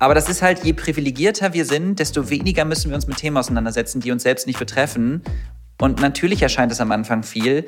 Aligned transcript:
Aber 0.00 0.14
das 0.14 0.28
ist 0.28 0.42
halt, 0.42 0.64
je 0.64 0.72
privilegierter 0.72 1.52
wir 1.52 1.64
sind, 1.64 1.98
desto 2.00 2.30
weniger 2.30 2.64
müssen 2.64 2.90
wir 2.90 2.96
uns 2.96 3.06
mit 3.06 3.18
Themen 3.18 3.36
auseinandersetzen, 3.36 4.00
die 4.00 4.10
uns 4.10 4.22
selbst 4.22 4.46
nicht 4.46 4.58
betreffen. 4.58 5.22
Und 5.80 6.00
natürlich 6.00 6.42
erscheint 6.42 6.72
es 6.72 6.80
am 6.80 6.90
Anfang 6.90 7.22
viel. 7.22 7.66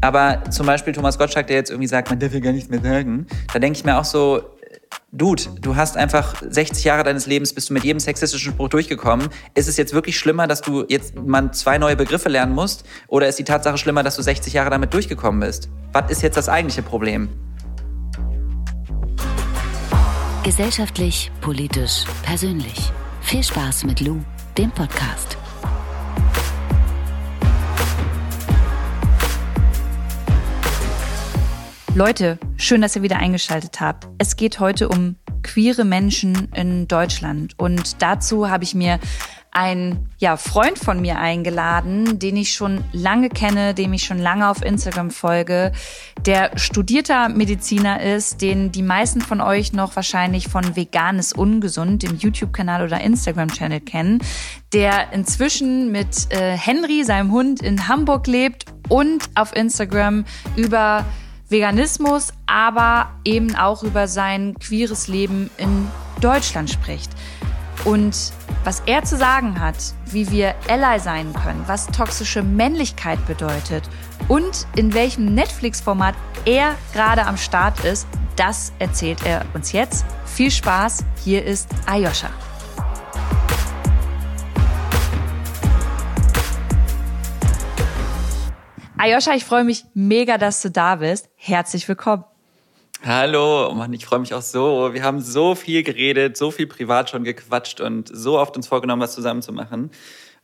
Aber 0.00 0.44
zum 0.50 0.66
Beispiel 0.66 0.92
Thomas 0.92 1.18
Gottschalk, 1.18 1.46
der 1.46 1.56
jetzt 1.56 1.70
irgendwie 1.70 1.88
sagt, 1.88 2.10
man 2.10 2.18
darf 2.18 2.32
ja 2.32 2.40
gar 2.40 2.52
nichts 2.52 2.70
mehr 2.70 2.80
sagen, 2.80 3.26
da 3.52 3.58
denke 3.58 3.78
ich 3.78 3.84
mir 3.84 3.98
auch 3.98 4.04
so, 4.04 4.42
Dude, 5.12 5.42
du 5.60 5.74
hast 5.74 5.96
einfach 5.96 6.40
60 6.48 6.84
Jahre 6.84 7.02
deines 7.02 7.26
Lebens, 7.26 7.52
bist 7.52 7.70
du 7.70 7.74
mit 7.74 7.82
jedem 7.82 7.98
sexistischen 7.98 8.52
Spruch 8.52 8.68
durchgekommen. 8.68 9.28
Ist 9.54 9.68
es 9.68 9.76
jetzt 9.76 9.92
wirklich 9.92 10.16
schlimmer, 10.18 10.46
dass 10.46 10.60
du 10.60 10.84
jetzt 10.88 11.16
mal 11.16 11.52
zwei 11.52 11.78
neue 11.78 11.96
Begriffe 11.96 12.28
lernen 12.28 12.54
musst? 12.54 12.84
Oder 13.08 13.26
ist 13.26 13.38
die 13.38 13.44
Tatsache 13.44 13.78
schlimmer, 13.78 14.04
dass 14.04 14.16
du 14.16 14.22
60 14.22 14.52
Jahre 14.52 14.70
damit 14.70 14.94
durchgekommen 14.94 15.40
bist? 15.40 15.68
Was 15.92 16.10
ist 16.10 16.22
jetzt 16.22 16.36
das 16.36 16.48
eigentliche 16.48 16.82
Problem? 16.82 17.28
Gesellschaftlich, 20.42 21.30
politisch, 21.42 22.04
persönlich. 22.22 22.90
Viel 23.20 23.44
Spaß 23.44 23.84
mit 23.84 24.00
Lou, 24.00 24.22
dem 24.56 24.70
Podcast. 24.70 25.36
Leute, 31.94 32.38
schön, 32.56 32.80
dass 32.80 32.96
ihr 32.96 33.02
wieder 33.02 33.18
eingeschaltet 33.18 33.82
habt. 33.82 34.08
Es 34.16 34.36
geht 34.36 34.60
heute 34.60 34.88
um 34.88 35.16
queere 35.42 35.84
Menschen 35.84 36.48
in 36.54 36.88
Deutschland 36.88 37.58
und 37.58 38.00
dazu 38.00 38.48
habe 38.48 38.64
ich 38.64 38.74
mir 38.74 38.98
einen 39.52 40.08
ja, 40.18 40.36
Freund 40.36 40.78
von 40.78 41.00
mir 41.00 41.18
eingeladen, 41.18 42.18
den 42.18 42.36
ich 42.36 42.52
schon 42.52 42.84
lange 42.92 43.28
kenne, 43.28 43.74
dem 43.74 43.92
ich 43.92 44.04
schon 44.04 44.18
lange 44.18 44.48
auf 44.48 44.62
Instagram 44.62 45.10
folge, 45.10 45.72
der 46.24 46.56
studierter 46.56 47.28
Mediziner 47.28 48.00
ist, 48.00 48.42
den 48.42 48.70
die 48.70 48.82
meisten 48.82 49.20
von 49.20 49.40
euch 49.40 49.72
noch 49.72 49.96
wahrscheinlich 49.96 50.48
von 50.48 50.76
Veganes 50.76 51.32
Ungesund, 51.32 52.04
dem 52.04 52.16
YouTube-Kanal 52.16 52.84
oder 52.84 53.00
Instagram-Channel 53.00 53.80
kennen, 53.80 54.20
der 54.72 55.12
inzwischen 55.12 55.90
mit 55.90 56.32
äh, 56.32 56.56
Henry, 56.56 57.02
seinem 57.02 57.32
Hund, 57.32 57.60
in 57.60 57.88
Hamburg 57.88 58.28
lebt 58.28 58.66
und 58.88 59.30
auf 59.34 59.56
Instagram 59.56 60.24
über 60.54 61.04
Veganismus, 61.48 62.28
aber 62.46 63.10
eben 63.24 63.56
auch 63.56 63.82
über 63.82 64.06
sein 64.06 64.54
queeres 64.60 65.08
Leben 65.08 65.50
in 65.56 65.88
Deutschland 66.20 66.70
spricht. 66.70 67.10
Und 67.84 68.32
was 68.64 68.82
er 68.86 69.04
zu 69.04 69.16
sagen 69.16 69.60
hat, 69.60 69.76
wie 70.06 70.30
wir 70.30 70.54
Ally 70.68 70.98
sein 71.00 71.32
können, 71.32 71.62
was 71.66 71.86
toxische 71.86 72.42
Männlichkeit 72.42 73.24
bedeutet 73.26 73.88
und 74.28 74.66
in 74.76 74.92
welchem 74.94 75.34
Netflix-Format 75.34 76.14
er 76.44 76.74
gerade 76.92 77.26
am 77.26 77.36
Start 77.36 77.84
ist, 77.84 78.06
das 78.36 78.72
erzählt 78.78 79.24
er 79.24 79.44
uns 79.54 79.72
jetzt. 79.72 80.04
Viel 80.26 80.50
Spaß, 80.50 81.04
hier 81.24 81.44
ist 81.44 81.68
Ayosha. 81.86 82.30
Ayosha, 88.96 89.32
ich 89.32 89.46
freue 89.46 89.64
mich 89.64 89.86
mega, 89.94 90.36
dass 90.36 90.60
du 90.60 90.70
da 90.70 90.96
bist. 90.96 91.30
Herzlich 91.36 91.88
willkommen. 91.88 92.24
Hallo, 93.02 93.72
Mann, 93.74 93.92
ich 93.94 94.04
freue 94.04 94.18
mich 94.18 94.34
auch 94.34 94.42
so. 94.42 94.92
Wir 94.92 95.02
haben 95.02 95.22
so 95.22 95.54
viel 95.54 95.82
geredet, 95.82 96.36
so 96.36 96.50
viel 96.50 96.66
privat 96.66 97.08
schon 97.08 97.24
gequatscht 97.24 97.80
und 97.80 98.10
so 98.12 98.38
oft 98.38 98.56
uns 98.56 98.68
vorgenommen, 98.68 99.00
was 99.00 99.14
zusammen 99.14 99.40
zu 99.40 99.52
machen. 99.52 99.90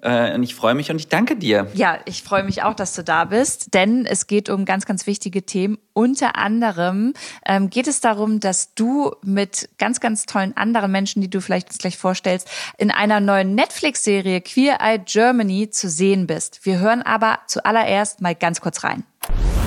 Äh, 0.03 0.35
und 0.35 0.43
ich 0.43 0.55
freue 0.55 0.75
mich 0.75 0.91
und 0.91 0.97
ich 0.99 1.09
danke 1.09 1.37
dir. 1.37 1.69
Ja, 1.75 1.99
ich 2.07 2.23
freue 2.23 2.45
mich 2.45 2.63
auch, 2.63 2.75
dass 2.75 2.95
du 2.95 3.05
da 3.05 3.25
bist, 3.25 3.75
denn 3.75 4.07
es 4.07 4.27
geht 4.27 4.49
um 4.49 4.65
ganz, 4.65 4.87
ganz 4.87 5.07
wichtige 5.07 5.45
Themen. 5.45 5.79
Unter 5.93 6.37
anderem 6.37 7.13
ähm, 7.45 7.69
geht 7.69 7.89
es 7.89 8.01
darum, 8.01 8.41
dass 8.41 8.75
du 8.75 9.15
mit 9.23 9.69
ganz, 9.79 10.01
ganz 10.01 10.25
tollen 10.25 10.57
anderen 10.57 10.93
Menschen, 10.93 11.21
die 11.23 11.31
du 11.31 11.41
vielleicht 11.41 11.69
uns 11.69 11.79
gleich 11.79 11.99
vorstellst, 11.99 12.49
in 12.79 12.91
einer 12.91 13.21
neuen 13.21 13.55
Netflix-Serie 13.55 14.41
Queer 14.41 14.79
Eye 14.81 14.99
Germany 15.05 15.71
zu 15.71 15.91
sehen 15.91 16.27
bist. 16.27 16.65
Wir 16.65 16.79
hören 16.79 17.03
aber 17.03 17.41
zuallererst 17.47 18.23
mal 18.23 18.35
ganz 18.35 18.61
kurz 18.61 18.83
rein. 18.85 19.05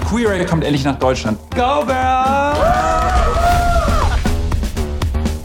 Queer 0.09 0.31
Eye 0.31 0.43
kommt 0.43 0.63
endlich 0.63 0.83
nach 0.83 0.97
Deutschland. 0.97 1.37
Go, 1.51 1.85
girl! 1.85 2.55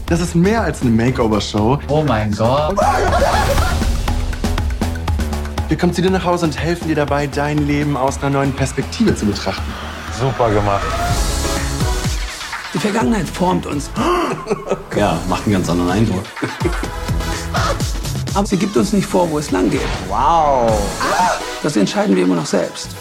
Das 0.07 0.19
ist 0.19 0.33
mehr 0.33 0.63
als 0.63 0.81
eine 0.81 0.89
Makeover-Show. 0.89 1.77
Oh 1.87 2.03
mein 2.03 2.31
Gott. 2.31 2.75
Wir 5.67 5.77
kommen 5.77 5.93
zu 5.93 6.01
dir 6.01 6.09
nach 6.09 6.25
Hause 6.25 6.47
und 6.47 6.57
helfen 6.57 6.87
dir 6.87 6.95
dabei, 6.95 7.27
dein 7.27 7.59
Leben 7.67 7.95
aus 7.95 8.17
einer 8.23 8.31
neuen 8.31 8.53
Perspektive 8.53 9.15
zu 9.15 9.27
betrachten. 9.27 9.71
Super 10.19 10.49
gemacht. 10.49 10.81
Die 12.73 12.79
Vergangenheit 12.79 13.29
formt 13.29 13.67
uns. 13.67 13.91
Ja, 14.95 15.19
macht 15.27 15.43
einen 15.43 15.53
ganz 15.53 15.69
anderen 15.69 15.91
Eindruck. 15.91 16.23
Aber 18.33 18.47
sie 18.47 18.55
gibt 18.55 18.77
uns 18.77 18.93
nicht 18.93 19.05
vor, 19.05 19.29
wo 19.29 19.39
es 19.39 19.51
lang 19.51 19.69
geht. 19.69 19.81
Wow. 20.07 20.71
Das 21.61 21.75
entscheiden 21.75 22.15
wir 22.15 22.23
immer 22.23 22.35
noch 22.35 22.45
selbst. 22.45 22.95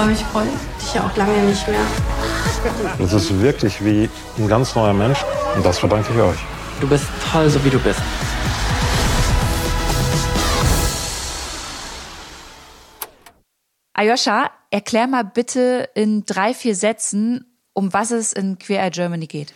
Ich 0.00 0.06
freue 0.06 0.14
mich 0.14 0.24
voll. 0.24 0.48
Ich 0.78 0.94
ja 0.94 1.04
auch 1.04 1.14
lange 1.14 1.42
nicht 1.42 1.68
mehr. 1.68 1.80
Das 2.98 3.12
ist 3.12 3.38
wirklich 3.38 3.84
wie 3.84 4.08
ein 4.38 4.48
ganz 4.48 4.74
neuer 4.74 4.94
Mensch 4.94 5.18
und 5.54 5.66
das 5.66 5.78
verdanke 5.78 6.10
ich 6.14 6.18
euch. 6.18 6.38
Du 6.80 6.88
bist 6.88 7.04
toll, 7.30 7.50
so 7.50 7.62
wie 7.66 7.68
du 7.68 7.78
bist. 7.78 8.00
Ayosha, 13.92 14.50
erklär 14.70 15.06
mal 15.06 15.24
bitte 15.24 15.90
in 15.94 16.24
drei, 16.24 16.54
vier 16.54 16.74
Sätzen, 16.74 17.44
um 17.74 17.92
was 17.92 18.10
es 18.10 18.32
in 18.32 18.58
Queer 18.58 18.82
Eye 18.82 18.90
Germany 18.90 19.26
geht. 19.26 19.52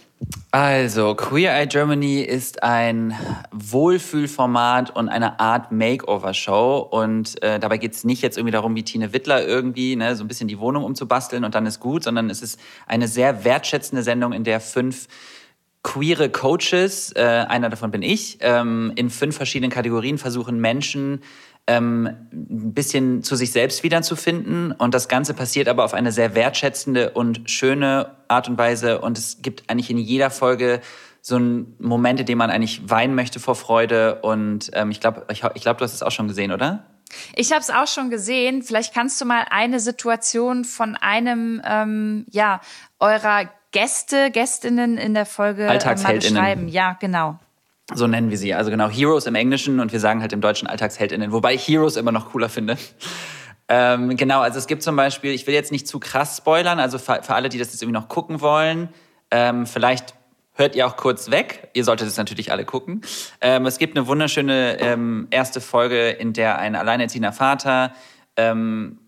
Also, 0.50 1.16
Queer 1.16 1.52
Eye 1.52 1.66
Germany 1.66 2.20
ist 2.20 2.62
ein 2.62 3.12
Wohlfühlformat 3.50 4.94
und 4.94 5.08
eine 5.08 5.40
Art 5.40 5.72
Makeover-Show. 5.72 6.78
Und 6.78 7.42
äh, 7.42 7.58
dabei 7.58 7.76
geht 7.78 7.94
es 7.94 8.04
nicht 8.04 8.22
jetzt 8.22 8.38
irgendwie 8.38 8.52
darum, 8.52 8.76
wie 8.76 8.84
Tine 8.84 9.12
Wittler 9.12 9.44
irgendwie 9.44 9.96
ne, 9.96 10.14
so 10.14 10.22
ein 10.22 10.28
bisschen 10.28 10.46
die 10.46 10.60
Wohnung 10.60 10.84
umzubasteln 10.84 11.44
und 11.44 11.56
dann 11.56 11.66
ist 11.66 11.80
gut, 11.80 12.04
sondern 12.04 12.30
es 12.30 12.40
ist 12.40 12.60
eine 12.86 13.08
sehr 13.08 13.44
wertschätzende 13.44 14.04
Sendung, 14.04 14.32
in 14.32 14.44
der 14.44 14.60
fünf 14.60 15.08
queere 15.82 16.30
Coaches, 16.30 17.12
äh, 17.16 17.20
einer 17.48 17.68
davon 17.68 17.90
bin 17.90 18.02
ich, 18.02 18.38
ähm, 18.40 18.92
in 18.94 19.10
fünf 19.10 19.36
verschiedenen 19.36 19.70
Kategorien 19.70 20.18
versuchen 20.18 20.60
Menschen 20.60 21.20
ähm, 21.66 22.06
ein 22.32 22.74
bisschen 22.74 23.22
zu 23.22 23.36
sich 23.36 23.52
selbst 23.52 23.82
wiederzufinden. 23.82 24.72
Und 24.72 24.94
das 24.94 25.08
Ganze 25.08 25.34
passiert 25.34 25.68
aber 25.68 25.84
auf 25.84 25.94
eine 25.94 26.12
sehr 26.12 26.34
wertschätzende 26.34 27.10
und 27.10 27.48
schöne 27.50 28.10
Art 28.28 28.48
und 28.48 28.58
Weise. 28.58 29.00
Und 29.00 29.18
es 29.18 29.42
gibt 29.42 29.68
eigentlich 29.68 29.90
in 29.90 29.98
jeder 29.98 30.30
Folge 30.30 30.80
so 31.22 31.36
einen 31.36 31.74
Moment, 31.78 32.20
in 32.20 32.26
dem 32.26 32.38
man 32.38 32.50
eigentlich 32.50 32.90
weinen 32.90 33.14
möchte 33.14 33.40
vor 33.40 33.54
Freude. 33.54 34.16
Und 34.16 34.70
ähm, 34.74 34.90
ich 34.90 35.00
glaube, 35.00 35.26
ich, 35.30 35.42
ich 35.54 35.62
glaub, 35.62 35.78
du 35.78 35.84
hast 35.84 35.94
es 35.94 36.02
auch 36.02 36.10
schon 36.10 36.28
gesehen, 36.28 36.52
oder? 36.52 36.84
Ich 37.34 37.52
habe 37.52 37.60
es 37.60 37.70
auch 37.70 37.86
schon 37.86 38.10
gesehen. 38.10 38.62
Vielleicht 38.62 38.92
kannst 38.92 39.20
du 39.20 39.24
mal 39.24 39.46
eine 39.50 39.80
Situation 39.80 40.64
von 40.64 40.96
einem, 40.96 41.62
ähm, 41.64 42.26
ja, 42.30 42.60
eurer 43.00 43.48
Gäste, 43.70 44.30
Gästinnen 44.30 44.98
in 44.98 45.14
der 45.14 45.26
Folge 45.26 45.66
äh, 45.66 46.02
mal 46.02 46.14
beschreiben. 46.14 46.68
Ja, 46.68 46.96
genau. 47.00 47.38
So 47.92 48.06
nennen 48.06 48.30
wir 48.30 48.38
sie. 48.38 48.54
Also 48.54 48.70
genau, 48.70 48.88
Heroes 48.88 49.26
im 49.26 49.34
Englischen 49.34 49.80
und 49.80 49.92
wir 49.92 50.00
sagen 50.00 50.22
halt 50.22 50.32
im 50.32 50.40
Deutschen 50.40 50.68
Alltagsheldinnen, 50.68 51.32
wobei 51.32 51.54
ich 51.54 51.68
Heroes 51.68 51.96
immer 51.96 52.12
noch 52.12 52.30
cooler 52.30 52.48
finde. 52.48 52.78
Ähm, 53.68 54.16
genau, 54.16 54.40
also 54.40 54.58
es 54.58 54.66
gibt 54.66 54.82
zum 54.82 54.96
Beispiel, 54.96 55.32
ich 55.32 55.46
will 55.46 55.54
jetzt 55.54 55.72
nicht 55.72 55.86
zu 55.86 55.98
krass 55.98 56.38
spoilern, 56.38 56.78
also 56.78 56.98
für, 56.98 57.22
für 57.22 57.34
alle, 57.34 57.48
die 57.48 57.58
das 57.58 57.68
jetzt 57.72 57.82
irgendwie 57.82 57.98
noch 57.98 58.08
gucken 58.08 58.40
wollen, 58.40 58.88
ähm, 59.30 59.66
vielleicht 59.66 60.14
hört 60.54 60.76
ihr 60.76 60.86
auch 60.86 60.96
kurz 60.96 61.30
weg. 61.30 61.70
Ihr 61.74 61.84
solltet 61.84 62.08
es 62.08 62.16
natürlich 62.16 62.52
alle 62.52 62.64
gucken. 62.64 63.02
Ähm, 63.40 63.66
es 63.66 63.78
gibt 63.78 63.96
eine 63.96 64.06
wunderschöne 64.06 64.78
ähm, 64.80 65.26
erste 65.30 65.60
Folge, 65.60 66.10
in 66.10 66.32
der 66.32 66.58
ein 66.58 66.76
alleinerziehender 66.76 67.32
Vater 67.32 67.92
ähm, 68.36 68.98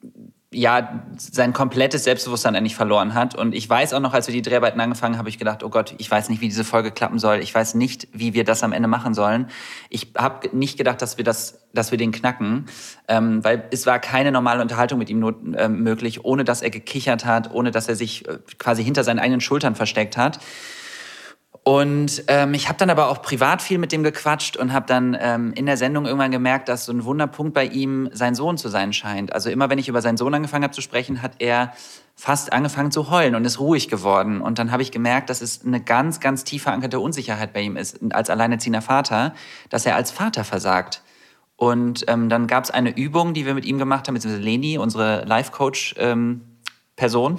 ja, 0.57 1.03
sein 1.19 1.53
komplettes 1.53 2.05
Selbstbewusstsein 2.05 2.57
eigentlich 2.57 2.77
verloren 2.77 3.13
hat. 3.13 3.35
Und 3.35 3.55
ich 3.55 3.69
weiß 3.69 3.93
auch 3.93 4.01
noch, 4.01 4.15
als 4.15 4.27
wir 4.27 4.33
die 4.33 4.41
Dreharbeiten 4.41 4.81
angefangen 4.81 5.15
haben, 5.15 5.19
habe 5.19 5.29
ich 5.29 5.39
gedacht, 5.39 5.63
oh 5.63 5.69
Gott, 5.69 5.95
ich 5.99 6.11
weiß 6.11 6.31
nicht, 6.31 6.41
wie 6.41 6.49
diese 6.49 6.65
Folge 6.65 6.93
klappen 6.93 7.19
soll. 7.19 7.41
Ich 7.41 7.55
weiß 7.55 7.75
nicht, 7.75 8.09
wie 8.13 8.33
wir 8.33 8.45
das 8.45 8.63
am 8.63 8.73
Ende 8.73 8.89
machen 8.89 9.13
sollen. 9.13 9.49
Ich 9.91 10.13
habe 10.17 10.49
nicht 10.57 10.79
gedacht, 10.79 11.03
dass 11.03 11.19
wir 11.19 11.25
das, 11.25 11.67
dass 11.75 11.91
wir 11.91 11.99
den 11.99 12.11
knacken, 12.11 12.67
ähm, 13.07 13.45
weil 13.45 13.65
es 13.71 13.85
war 13.85 13.99
keine 13.99 14.33
normale 14.33 14.63
Unterhaltung 14.63 14.99
mit 14.99 15.11
ihm 15.11 15.19
not, 15.19 15.37
äh, 15.55 15.69
möglich, 15.69 16.25
ohne 16.25 16.45
dass 16.45 16.63
er 16.63 16.71
gekichert 16.71 17.27
hat, 17.27 17.53
ohne 17.53 17.71
dass 17.71 17.89
er 17.89 17.97
sich 17.97 18.27
äh, 18.27 18.39
quasi 18.59 18.83
hinter 18.83 19.05
seinen 19.05 19.19
eigenen 19.19 19.43
Schultern 19.43 19.75
versteckt 19.75 20.17
hat. 20.17 20.39
Und 21.69 22.23
ähm, 22.29 22.55
ich 22.55 22.69
habe 22.69 22.79
dann 22.79 22.91
aber 22.91 23.09
auch 23.09 23.23
privat 23.23 23.61
viel 23.61 23.79
mit 23.79 23.91
dem 23.91 24.05
gequatscht 24.05 24.57
und 24.57 24.73
habe 24.73 24.87
dann 24.87 25.19
ähm, 25.21 25.53
in 25.55 25.67
der 25.67 25.77
Sendung 25.77 26.07
irgendwann 26.07 26.31
gemerkt, 26.31 26.69
dass 26.69 26.85
so 26.85 26.93
ein 26.93 27.05
Wunderpunkt 27.05 27.55
bei 27.55 27.65
ihm 27.65 28.09
sein 28.13 28.37
Sohn 28.37 28.57
zu 28.57 28.69
sein 28.69 28.93
scheint. 28.93 29.33
Also 29.33 29.51
immer 29.51 29.69
wenn 29.69 29.81
ich 29.81 29.89
über 29.89 30.01
seinen 30.01 30.17
Sohn 30.17 30.33
angefangen 30.33 30.63
habe 30.63 30.73
zu 30.73 30.81
sprechen, 30.81 31.23
hat 31.23 31.33
er 31.41 31.73
fast 32.15 32.53
angefangen 32.53 32.93
zu 32.93 33.11
heulen 33.11 33.35
und 33.35 33.45
ist 33.45 33.59
ruhig 33.59 33.89
geworden. 33.89 34.43
Und 34.43 34.61
dann 34.61 34.71
habe 34.71 34.81
ich 34.81 34.93
gemerkt, 34.93 35.29
dass 35.29 35.41
es 35.41 35.67
eine 35.67 35.81
ganz, 35.81 36.21
ganz 36.21 36.45
tief 36.45 36.63
verankerte 36.63 37.01
Unsicherheit 37.01 37.53
bei 37.53 37.63
ihm 37.63 37.77
ist, 37.77 37.99
als 38.11 38.31
alleinerziehender 38.31 38.81
Vater, 38.81 39.35
dass 39.69 39.87
er 39.87 39.97
als 39.97 40.13
Vater 40.13 40.45
versagt. 40.45 41.03
Und 41.57 42.05
ähm, 42.07 42.29
dann 42.29 42.47
gab 42.47 42.63
es 42.63 42.71
eine 42.71 42.97
Übung, 42.97 43.35
die 43.35 43.45
wir 43.45 43.55
mit 43.55 43.65
ihm 43.65 43.79
gemacht 43.79 44.07
haben, 44.07 44.15
beziehungsweise 44.15 44.45
Leni, 44.45 44.79
unsere 44.79 45.25
Life-Coach-Person. 45.25 47.39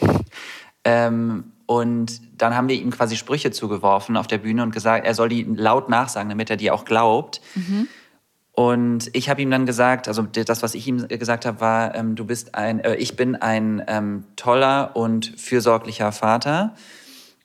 Ähm, 0.83 1.53
und 1.65 2.26
dann 2.38 2.56
haben 2.56 2.68
wir 2.69 2.75
ihm 2.75 2.92
quasi 2.92 3.16
Sprüche 3.16 3.51
zugeworfen 3.51 4.18
auf 4.18 4.28
der 4.28 4.38
Bühne 4.38 4.63
und 4.63 4.72
gesagt, 4.72 5.06
er 5.06 5.13
soll 5.13 5.30
die 5.30 5.44
laut 5.44 5.89
nachsagen, 5.89 6.30
damit 6.30 6.50
er 6.50 6.57
die 6.57 6.72
auch 6.72 6.86
glaubt. 6.86 7.42
Mhm. 7.56 7.88
Und 8.51 9.10
ich 9.13 9.30
habe 9.30 9.42
ihm 9.42 9.51
dann 9.51 9.68
gesagt, 9.68 10.07
also 10.07 10.24
das, 10.24 10.63
was 10.63 10.74
ich 10.74 10.88
ihm 10.88 11.07
gesagt 11.07 11.45
habe, 11.45 11.62
war, 11.62 11.94
ähm, 11.94 12.16
du 12.16 12.25
bist 12.25 12.56
ein, 12.56 12.80
äh, 12.80 12.95
ich 12.95 13.16
bin 13.16 13.36
ein 13.36 13.84
ähm, 13.88 14.24
toller 14.36 14.95
und 14.95 15.28
fürsorglicher 15.38 16.12
Vater. 16.12 16.74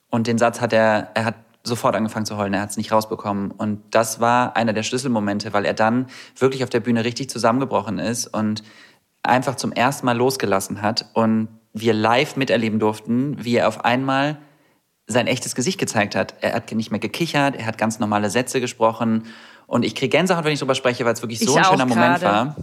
Und 0.09 0.25
den 0.25 0.39
Satz 0.39 0.59
hat 0.59 0.73
er, 0.73 1.11
er 1.13 1.25
hat 1.25 1.35
sofort 1.63 1.95
angefangen 1.95 2.25
zu 2.25 2.37
heulen, 2.37 2.53
er 2.53 2.61
hat 2.61 2.71
es 2.71 2.77
nicht 2.77 2.91
rausbekommen. 2.91 3.51
Und 3.51 3.81
das 3.91 4.19
war 4.19 4.55
einer 4.55 4.73
der 4.73 4.83
Schlüsselmomente, 4.83 5.53
weil 5.53 5.65
er 5.65 5.75
dann 5.75 6.07
wirklich 6.35 6.63
auf 6.63 6.69
der 6.69 6.79
Bühne 6.79 7.03
richtig 7.05 7.29
zusammengebrochen 7.29 7.99
ist 7.99 8.27
und 8.27 8.63
einfach 9.21 9.55
zum 9.55 9.71
ersten 9.71 10.05
Mal 10.07 10.17
losgelassen 10.17 10.81
hat 10.81 11.09
und 11.13 11.47
wir 11.73 11.93
live 11.93 12.35
miterleben 12.35 12.79
durften, 12.79 13.43
wie 13.43 13.55
er 13.55 13.67
auf 13.67 13.85
einmal 13.85 14.37
sein 15.07 15.27
echtes 15.27 15.55
Gesicht 15.55 15.79
gezeigt 15.79 16.15
hat. 16.15 16.35
Er 16.41 16.53
hat 16.53 16.71
nicht 16.71 16.91
mehr 16.91 16.99
gekichert, 16.99 17.55
er 17.55 17.65
hat 17.65 17.77
ganz 17.77 17.99
normale 17.99 18.29
Sätze 18.29 18.61
gesprochen 18.61 19.27
und 19.67 19.83
ich 19.83 19.95
kriege 19.95 20.09
Gänsehaut, 20.09 20.45
wenn 20.45 20.53
ich 20.53 20.59
darüber 20.59 20.75
spreche, 20.75 21.05
weil 21.05 21.13
es 21.13 21.21
wirklich 21.21 21.39
so 21.39 21.51
Ich 21.51 21.57
ein 21.57 21.65
schöner 21.65 21.85
Moment 21.85 22.21
war. 22.21 22.55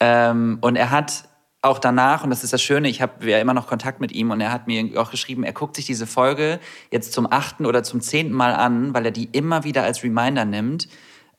Ähm, 0.00 0.58
und 0.60 0.76
er 0.76 0.90
hat 0.90 1.24
auch 1.60 1.78
danach, 1.78 2.22
und 2.22 2.30
das 2.30 2.44
ist 2.44 2.52
das 2.52 2.62
Schöne, 2.62 2.88
ich 2.88 3.02
habe 3.02 3.28
ja 3.28 3.38
immer 3.38 3.54
noch 3.54 3.66
Kontakt 3.66 4.00
mit 4.00 4.12
ihm 4.12 4.30
und 4.30 4.40
er 4.40 4.52
hat 4.52 4.66
mir 4.68 5.00
auch 5.00 5.10
geschrieben, 5.10 5.42
er 5.42 5.52
guckt 5.52 5.74
sich 5.74 5.86
diese 5.86 6.06
Folge 6.06 6.60
jetzt 6.92 7.12
zum 7.12 7.30
achten 7.30 7.66
oder 7.66 7.82
zum 7.82 8.00
zehnten 8.00 8.32
Mal 8.32 8.54
an, 8.54 8.94
weil 8.94 9.06
er 9.06 9.10
die 9.10 9.24
immer 9.24 9.64
wieder 9.64 9.82
als 9.82 10.04
Reminder 10.04 10.44
nimmt, 10.44 10.88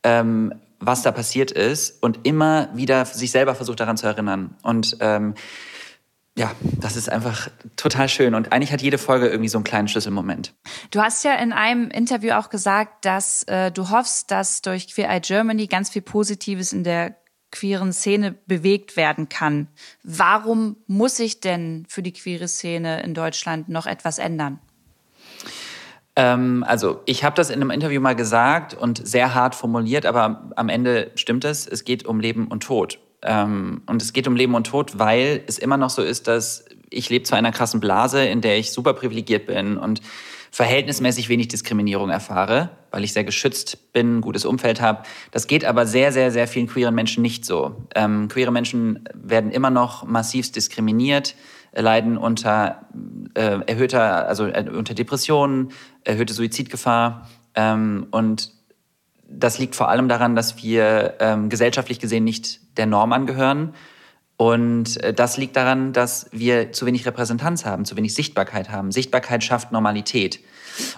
ähm, 0.04 0.54
was 0.80 1.02
da 1.02 1.12
passiert 1.12 1.52
ist 1.52 2.02
und 2.04 2.26
immer 2.26 2.70
wieder 2.74 3.06
sich 3.06 3.32
selber 3.32 3.56
versucht 3.56 3.80
daran 3.80 3.98
zu 3.98 4.08
erinnern. 4.08 4.56
Und 4.62 4.98
ähm, 5.00 5.36
ja, 6.40 6.56
das 6.62 6.96
ist 6.96 7.10
einfach 7.10 7.50
total 7.76 8.08
schön. 8.08 8.34
Und 8.34 8.54
eigentlich 8.54 8.72
hat 8.72 8.82
jede 8.82 8.98
Folge 8.98 9.28
irgendwie 9.28 9.50
so 9.50 9.58
einen 9.58 9.66
kleinen 9.66 9.90
Schlüsselmoment. 9.90 10.54
Du 10.90 11.02
hast 11.02 11.26
ja 11.26 11.34
in 11.34 11.52
einem 11.52 11.92
Interview 11.92 12.32
auch 12.32 12.50
gesagt, 12.50 13.04
dass 13.04 13.44
äh, 13.44 13.74
du 13.74 13.90
hoffst, 13.90 14.32
dass 14.32 14.62
durch 14.62 14.88
Queer 14.88 15.10
Eye 15.10 15.20
Germany 15.20 15.68
ganz 15.68 15.90
viel 15.90 16.02
Positives 16.02 16.72
in 16.72 16.86
der 16.86 17.18
queeren 17.52 17.92
Szene 17.92 18.36
bewegt 18.46 18.96
werden 18.96 19.28
kann. 19.28 19.68
Warum 20.04 20.78
muss 20.88 21.18
sich 21.18 21.42
denn 21.42 21.86
für 21.90 22.02
die 22.02 22.14
queere 22.14 22.48
Szene 22.48 23.04
in 23.04 23.14
Deutschland 23.14 23.68
noch 23.68 23.86
etwas 23.86 24.18
ändern? 24.18 24.60
Ähm, 26.16 26.64
also 26.66 27.02
ich 27.06 27.26
habe 27.26 27.36
das 27.36 27.50
in 27.50 27.56
einem 27.56 27.72
Interview 27.72 28.00
mal 28.00 28.16
gesagt 28.16 28.76
und 28.76 29.06
sehr 29.06 29.36
hart 29.36 29.56
formuliert, 29.56 30.06
aber 30.06 30.52
am 30.56 30.70
Ende 30.70 31.12
stimmt 31.16 31.44
es. 31.44 31.68
Es 31.68 31.84
geht 31.84 32.06
um 32.06 32.22
Leben 32.22 32.48
und 32.48 32.64
Tod. 32.64 33.00
Ähm, 33.22 33.82
und 33.86 34.02
es 34.02 34.14
geht 34.14 34.28
um 34.28 34.36
Leben 34.36 34.56
und 34.56 34.68
Tod, 34.68 34.98
weil 35.00 35.44
es 35.48 35.58
immer 35.58 35.78
noch 35.78 35.90
so 35.90 36.02
ist, 36.02 36.28
dass 36.28 36.66
ich 36.90 37.10
lebe 37.10 37.28
in 37.28 37.34
einer 37.34 37.52
krassen 37.52 37.80
Blase, 37.80 38.24
in 38.24 38.42
der 38.42 38.58
ich 38.58 38.72
super 38.72 38.94
privilegiert 38.94 39.46
bin 39.46 39.78
und 39.78 40.02
verhältnismäßig 40.52 41.30
wenig 41.30 41.48
Diskriminierung 41.50 42.10
erfahre, 42.10 42.70
weil 42.92 43.04
ich 43.04 43.14
sehr 43.14 43.24
geschützt 43.24 43.94
bin, 43.94 44.18
ein 44.18 44.22
gutes 44.22 44.46
Umfeld 44.46 44.82
habe. 44.82 45.04
Das 45.32 45.48
geht 45.48 45.64
aber 45.64 45.86
sehr, 45.86 46.12
sehr, 46.12 46.32
sehr 46.32 46.48
vielen 46.48 46.68
queeren 46.68 46.96
Menschen 46.96 47.22
nicht 47.22 47.46
so. 47.46 47.76
Ähm, 47.94 48.28
queere 48.30 48.52
Menschen 48.52 49.08
werden 49.14 49.52
immer 49.52 49.70
noch 49.70 50.06
massivst 50.06 50.56
diskriminiert, 50.56 51.36
äh, 51.72 51.82
leiden 51.82 52.18
unter 52.18 52.88
äh, 53.36 53.60
erhöhter, 53.68 54.28
also 54.28 54.48
äh, 54.48 54.66
unter 54.74 54.96
Depressionen, 54.96 55.72
erhöhte 56.04 56.34
Suizidgefahr 56.34 57.30
ähm, 57.54 58.08
und 58.10 58.52
das 59.30 59.60
liegt 59.60 59.76
vor 59.76 59.90
allem 59.90 60.10
daran, 60.10 60.36
dass 60.36 60.62
wir 60.62 61.16
ähm, 61.20 61.50
gesellschaftlich 61.50 62.00
gesehen 62.00 62.24
nicht 62.24 62.60
der 62.78 62.86
Norm 62.86 63.14
angehören. 63.14 63.74
Und 64.38 65.04
äh, 65.04 65.14
das 65.14 65.38
liegt 65.38 65.56
daran, 65.56 65.94
dass 65.94 66.28
wir 66.32 66.72
zu 66.72 66.86
wenig 66.86 67.06
Repräsentanz 67.06 67.66
haben, 67.66 67.86
zu 67.86 67.96
wenig 67.98 68.14
Sichtbarkeit 68.14 68.70
haben. 68.70 68.92
Sichtbarkeit 68.92 69.44
schafft 69.44 69.72
Normalität. 69.72 70.40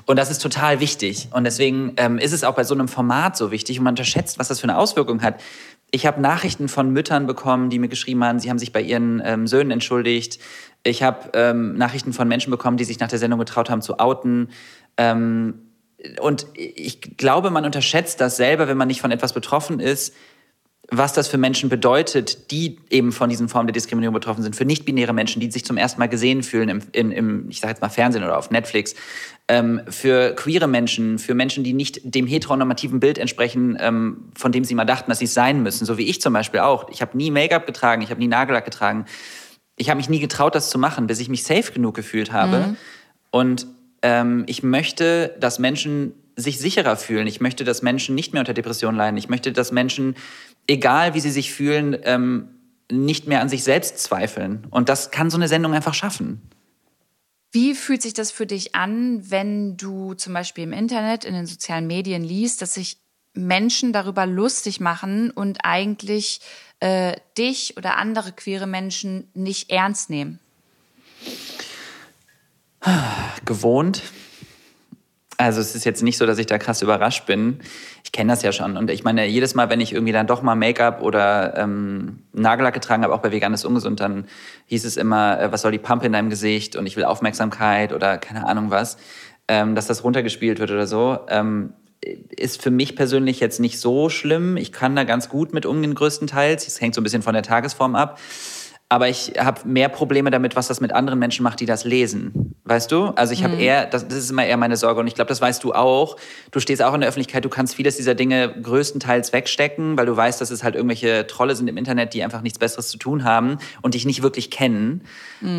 Und 0.05 0.17
das 0.17 0.29
ist 0.29 0.41
total 0.41 0.79
wichtig. 0.79 1.29
Und 1.31 1.43
deswegen 1.43 1.93
ähm, 1.97 2.19
ist 2.19 2.33
es 2.33 2.43
auch 2.43 2.53
bei 2.53 2.63
so 2.63 2.75
einem 2.75 2.87
Format 2.87 3.35
so 3.35 3.51
wichtig 3.51 3.79
und 3.79 3.83
man 3.83 3.93
unterschätzt, 3.93 4.37
was 4.37 4.47
das 4.47 4.59
für 4.59 4.65
eine 4.65 4.77
Auswirkung 4.77 5.23
hat. 5.23 5.41
Ich 5.89 6.05
habe 6.05 6.21
Nachrichten 6.21 6.69
von 6.69 6.91
Müttern 6.91 7.25
bekommen, 7.25 7.69
die 7.69 7.79
mir 7.79 7.89
geschrieben 7.89 8.23
haben, 8.23 8.39
sie 8.39 8.49
haben 8.49 8.59
sich 8.59 8.71
bei 8.71 8.81
ihren 8.81 9.21
ähm, 9.25 9.47
Söhnen 9.47 9.71
entschuldigt. 9.71 10.39
Ich 10.83 11.03
habe 11.03 11.31
ähm, 11.33 11.75
Nachrichten 11.75 12.13
von 12.13 12.27
Menschen 12.27 12.51
bekommen, 12.51 12.77
die 12.77 12.85
sich 12.85 12.99
nach 12.99 13.09
der 13.09 13.19
Sendung 13.19 13.39
getraut 13.39 13.69
haben 13.69 13.81
zu 13.81 13.99
outen. 13.99 14.49
Ähm, 14.97 15.70
und 16.19 16.47
ich 16.55 17.17
glaube, 17.17 17.49
man 17.49 17.65
unterschätzt 17.65 18.21
das 18.21 18.37
selber, 18.37 18.67
wenn 18.67 18.77
man 18.77 18.87
nicht 18.87 19.01
von 19.01 19.11
etwas 19.11 19.33
betroffen 19.33 19.79
ist, 19.79 20.13
was 20.93 21.13
das 21.13 21.29
für 21.29 21.37
Menschen 21.37 21.69
bedeutet, 21.69 22.51
die 22.51 22.77
eben 22.89 23.13
von 23.13 23.29
diesen 23.29 23.47
Formen 23.47 23.67
der 23.67 23.73
Diskriminierung 23.73 24.13
betroffen 24.13 24.43
sind, 24.43 24.57
für 24.57 24.65
nicht-binäre 24.65 25.13
Menschen, 25.13 25.39
die 25.39 25.49
sich 25.49 25.63
zum 25.63 25.77
ersten 25.77 25.99
Mal 25.99 26.07
gesehen 26.07 26.43
fühlen 26.43 26.67
im, 26.67 26.81
im, 26.91 27.11
im 27.11 27.49
ich 27.49 27.61
sage 27.61 27.71
jetzt 27.71 27.81
mal 27.81 27.87
Fernsehen 27.87 28.25
oder 28.25 28.37
auf 28.37 28.51
Netflix, 28.51 28.93
ähm, 29.47 29.81
für 29.87 30.35
queere 30.35 30.67
Menschen, 30.67 31.17
für 31.17 31.33
Menschen, 31.33 31.63
die 31.63 31.73
nicht 31.73 32.01
dem 32.03 32.27
heteronormativen 32.27 32.99
Bild 32.99 33.19
entsprechen, 33.19 33.77
ähm, 33.79 34.31
von 34.35 34.51
dem 34.51 34.65
sie 34.65 34.75
mal 34.75 34.83
dachten, 34.83 35.09
dass 35.09 35.19
sie 35.19 35.25
es 35.25 35.33
sein 35.33 35.63
müssen, 35.63 35.85
so 35.85 35.97
wie 35.97 36.09
ich 36.09 36.19
zum 36.19 36.33
Beispiel 36.33 36.59
auch. 36.59 36.89
Ich 36.89 37.01
habe 37.01 37.15
nie 37.15 37.31
Make-up 37.31 37.65
getragen, 37.65 38.01
ich 38.01 38.09
habe 38.09 38.19
nie 38.19 38.27
Nagellack 38.27 38.65
getragen. 38.65 39.05
Ich 39.77 39.89
habe 39.89 39.97
mich 39.97 40.09
nie 40.09 40.19
getraut, 40.19 40.55
das 40.55 40.69
zu 40.69 40.77
machen, 40.77 41.07
bis 41.07 41.21
ich 41.21 41.29
mich 41.29 41.43
safe 41.43 41.71
genug 41.71 41.95
gefühlt 41.95 42.33
habe. 42.33 42.57
Mhm. 42.57 42.77
Und 43.31 43.67
ähm, 44.01 44.43
ich 44.47 44.63
möchte, 44.63 45.35
dass 45.39 45.59
Menschen 45.59 46.13
sich 46.35 46.59
sicherer 46.59 46.95
fühlen. 46.95 47.27
Ich 47.27 47.41
möchte, 47.41 47.63
dass 47.63 47.81
Menschen 47.81 48.15
nicht 48.15 48.33
mehr 48.33 48.41
unter 48.41 48.53
Depressionen 48.53 48.97
leiden. 48.97 49.17
Ich 49.17 49.29
möchte, 49.29 49.51
dass 49.51 49.71
Menschen, 49.71 50.15
egal 50.67 51.13
wie 51.13 51.19
sie 51.19 51.31
sich 51.31 51.53
fühlen, 51.53 51.97
ähm, 52.03 52.49
nicht 52.91 53.27
mehr 53.27 53.41
an 53.41 53.49
sich 53.49 53.63
selbst 53.63 53.99
zweifeln. 53.99 54.67
Und 54.69 54.89
das 54.89 55.11
kann 55.11 55.29
so 55.29 55.37
eine 55.37 55.47
Sendung 55.47 55.73
einfach 55.73 55.93
schaffen. 55.93 56.41
Wie 57.51 57.75
fühlt 57.75 58.01
sich 58.01 58.13
das 58.13 58.31
für 58.31 58.45
dich 58.45 58.75
an, 58.75 59.29
wenn 59.29 59.75
du 59.75 60.13
zum 60.13 60.33
Beispiel 60.33 60.63
im 60.63 60.73
Internet, 60.73 61.25
in 61.25 61.33
den 61.33 61.45
sozialen 61.45 61.87
Medien 61.87 62.23
liest, 62.23 62.61
dass 62.61 62.75
sich 62.75 62.97
Menschen 63.33 63.93
darüber 63.93 64.25
lustig 64.25 64.79
machen 64.79 65.31
und 65.31 65.59
eigentlich 65.63 66.39
äh, 66.79 67.15
dich 67.37 67.77
oder 67.77 67.97
andere 67.97 68.31
queere 68.31 68.67
Menschen 68.67 69.29
nicht 69.33 69.69
ernst 69.69 70.09
nehmen? 70.09 70.39
Gewohnt. 73.45 74.01
Also 75.37 75.59
es 75.59 75.73
ist 75.73 75.85
jetzt 75.85 76.03
nicht 76.03 76.17
so, 76.17 76.27
dass 76.27 76.37
ich 76.37 76.45
da 76.45 76.59
krass 76.59 76.83
überrascht 76.83 77.25
bin. 77.25 77.61
Ich 78.03 78.11
kenne 78.11 78.31
das 78.31 78.43
ja 78.43 78.51
schon. 78.51 78.77
Und 78.77 78.91
ich 78.91 79.03
meine, 79.03 79.25
jedes 79.25 79.55
Mal, 79.55 79.71
wenn 79.71 79.81
ich 79.81 79.91
irgendwie 79.91 80.13
dann 80.13 80.27
doch 80.27 80.43
mal 80.43 80.53
Make-up 80.53 81.01
oder 81.01 81.57
ähm, 81.57 82.19
Nagellack 82.31 82.75
getragen 82.75 83.03
habe, 83.03 83.13
auch 83.13 83.21
bei 83.21 83.31
Vegan 83.31 83.51
ist 83.53 83.65
ungesund, 83.65 83.99
dann 84.01 84.25
hieß 84.67 84.85
es 84.85 84.97
immer, 84.97 85.39
äh, 85.39 85.51
was 85.51 85.63
soll 85.63 85.71
die 85.71 85.79
Pampe 85.79 86.05
in 86.05 86.13
deinem 86.13 86.29
Gesicht 86.29 86.75
und 86.75 86.85
ich 86.85 86.95
will 86.95 87.05
Aufmerksamkeit 87.05 87.91
oder 87.91 88.19
keine 88.19 88.45
Ahnung 88.45 88.69
was, 88.69 88.97
ähm, 89.47 89.73
dass 89.73 89.87
das 89.87 90.03
runtergespielt 90.03 90.59
wird 90.59 90.69
oder 90.69 90.85
so. 90.85 91.17
Ähm, 91.27 91.73
ist 92.01 92.61
für 92.61 92.71
mich 92.71 92.95
persönlich 92.95 93.39
jetzt 93.39 93.59
nicht 93.59 93.79
so 93.79 94.09
schlimm. 94.09 94.57
Ich 94.57 94.71
kann 94.71 94.95
da 94.95 95.03
ganz 95.03 95.27
gut 95.27 95.53
mit 95.53 95.65
umgehen, 95.65 95.95
größtenteils. 95.95 96.67
Es 96.67 96.81
hängt 96.81 96.93
so 96.93 97.01
ein 97.01 97.03
bisschen 97.03 97.21
von 97.21 97.33
der 97.33 97.43
Tagesform 97.43 97.95
ab. 97.95 98.19
Aber 98.91 99.07
ich 99.07 99.31
habe 99.39 99.65
mehr 99.65 99.87
Probleme 99.87 100.31
damit, 100.31 100.57
was 100.57 100.67
das 100.67 100.81
mit 100.81 100.93
anderen 100.93 101.17
Menschen 101.17 101.43
macht, 101.43 101.61
die 101.61 101.65
das 101.65 101.85
lesen. 101.85 102.57
Weißt 102.65 102.91
du? 102.91 103.05
Also 103.15 103.31
ich 103.31 103.41
habe 103.45 103.55
eher, 103.55 103.85
das, 103.85 104.05
das 104.05 104.17
ist 104.17 104.31
immer 104.31 104.45
eher 104.45 104.57
meine 104.57 104.75
Sorge 104.75 104.99
und 104.99 105.07
ich 105.07 105.15
glaube, 105.15 105.29
das 105.29 105.39
weißt 105.39 105.63
du 105.63 105.73
auch. 105.73 106.17
Du 106.51 106.59
stehst 106.59 106.83
auch 106.83 106.93
in 106.93 106.99
der 106.99 107.07
Öffentlichkeit, 107.07 107.45
du 107.45 107.49
kannst 107.49 107.75
vieles 107.75 107.95
dieser 107.95 108.15
Dinge 108.15 108.53
größtenteils 108.61 109.31
wegstecken, 109.31 109.97
weil 109.97 110.07
du 110.07 110.17
weißt, 110.17 110.41
dass 110.41 110.51
es 110.51 110.61
halt 110.61 110.75
irgendwelche 110.75 111.25
Trolle 111.25 111.55
sind 111.55 111.69
im 111.69 111.77
Internet, 111.77 112.13
die 112.13 112.21
einfach 112.21 112.41
nichts 112.41 112.59
Besseres 112.59 112.89
zu 112.89 112.97
tun 112.97 113.23
haben 113.23 113.59
und 113.81 113.93
dich 113.93 114.05
nicht 114.05 114.23
wirklich 114.23 114.51
kennen. 114.51 115.05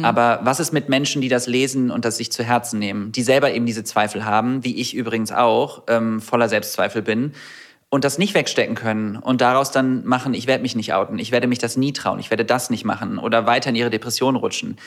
Aber 0.04 0.40
was 0.42 0.60
ist 0.60 0.74
mit 0.74 0.90
Menschen, 0.90 1.22
die 1.22 1.30
das 1.30 1.46
lesen 1.46 1.90
und 1.90 2.04
das 2.04 2.18
sich 2.18 2.30
zu 2.30 2.44
Herzen 2.44 2.78
nehmen, 2.78 3.12
die 3.12 3.22
selber 3.22 3.50
eben 3.52 3.64
diese 3.64 3.82
Zweifel 3.82 4.26
haben, 4.26 4.62
wie 4.62 4.78
ich 4.78 4.94
übrigens 4.94 5.32
auch, 5.32 5.84
ähm, 5.88 6.20
voller 6.20 6.50
Selbstzweifel 6.50 7.00
bin? 7.00 7.32
Und 7.92 8.04
das 8.04 8.16
nicht 8.16 8.32
wegstecken 8.32 8.74
können 8.74 9.16
und 9.16 9.42
daraus 9.42 9.70
dann 9.70 10.02
machen, 10.06 10.32
ich 10.32 10.46
werde 10.46 10.62
mich 10.62 10.74
nicht 10.74 10.94
outen, 10.94 11.18
ich 11.18 11.30
werde 11.30 11.46
mich 11.46 11.58
das 11.58 11.76
nie 11.76 11.92
trauen, 11.92 12.18
ich 12.20 12.30
werde 12.30 12.42
das 12.42 12.70
nicht 12.70 12.86
machen 12.86 13.18
oder 13.18 13.44
weiter 13.44 13.68
in 13.68 13.76
ihre 13.76 13.90
Depression 13.90 14.34
rutschen, 14.34 14.78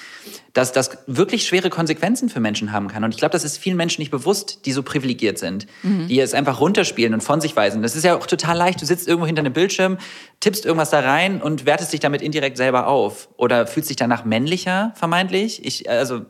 dass 0.53 0.71
das 0.71 0.97
wirklich 1.05 1.45
schwere 1.45 1.69
Konsequenzen 1.69 2.29
für 2.29 2.39
Menschen 2.39 2.71
haben 2.71 2.87
kann. 2.87 3.03
Und 3.03 3.11
ich 3.11 3.17
glaube, 3.17 3.33
das 3.33 3.43
ist 3.43 3.59
vielen 3.59 3.77
Menschen 3.77 4.01
nicht 4.01 4.09
bewusst, 4.09 4.65
die 4.65 4.71
so 4.71 4.81
privilegiert 4.81 5.37
sind, 5.37 5.67
die 5.83 6.19
es 6.19 6.33
einfach 6.33 6.59
runterspielen 6.59 7.13
und 7.13 7.21
von 7.21 7.41
sich 7.41 7.55
weisen. 7.55 7.83
Das 7.83 7.95
ist 7.95 8.05
ja 8.05 8.17
auch 8.17 8.25
total 8.25 8.57
leicht. 8.57 8.81
Du 8.81 8.87
sitzt 8.87 9.07
irgendwo 9.07 9.27
hinter 9.27 9.41
einem 9.41 9.53
Bildschirm, 9.53 9.99
tippst 10.39 10.65
irgendwas 10.65 10.89
da 10.89 11.01
rein 11.01 11.43
und 11.43 11.67
wertest 11.67 11.93
dich 11.93 11.99
damit 11.99 12.23
indirekt 12.23 12.57
selber 12.57 12.87
auf 12.87 13.29
oder 13.37 13.67
fühlst 13.67 13.91
dich 13.91 13.97
danach 13.97 14.25
männlicher, 14.25 14.93
vermeintlich. 14.95 15.63
Ich, 15.63 15.87
also, 15.87 16.21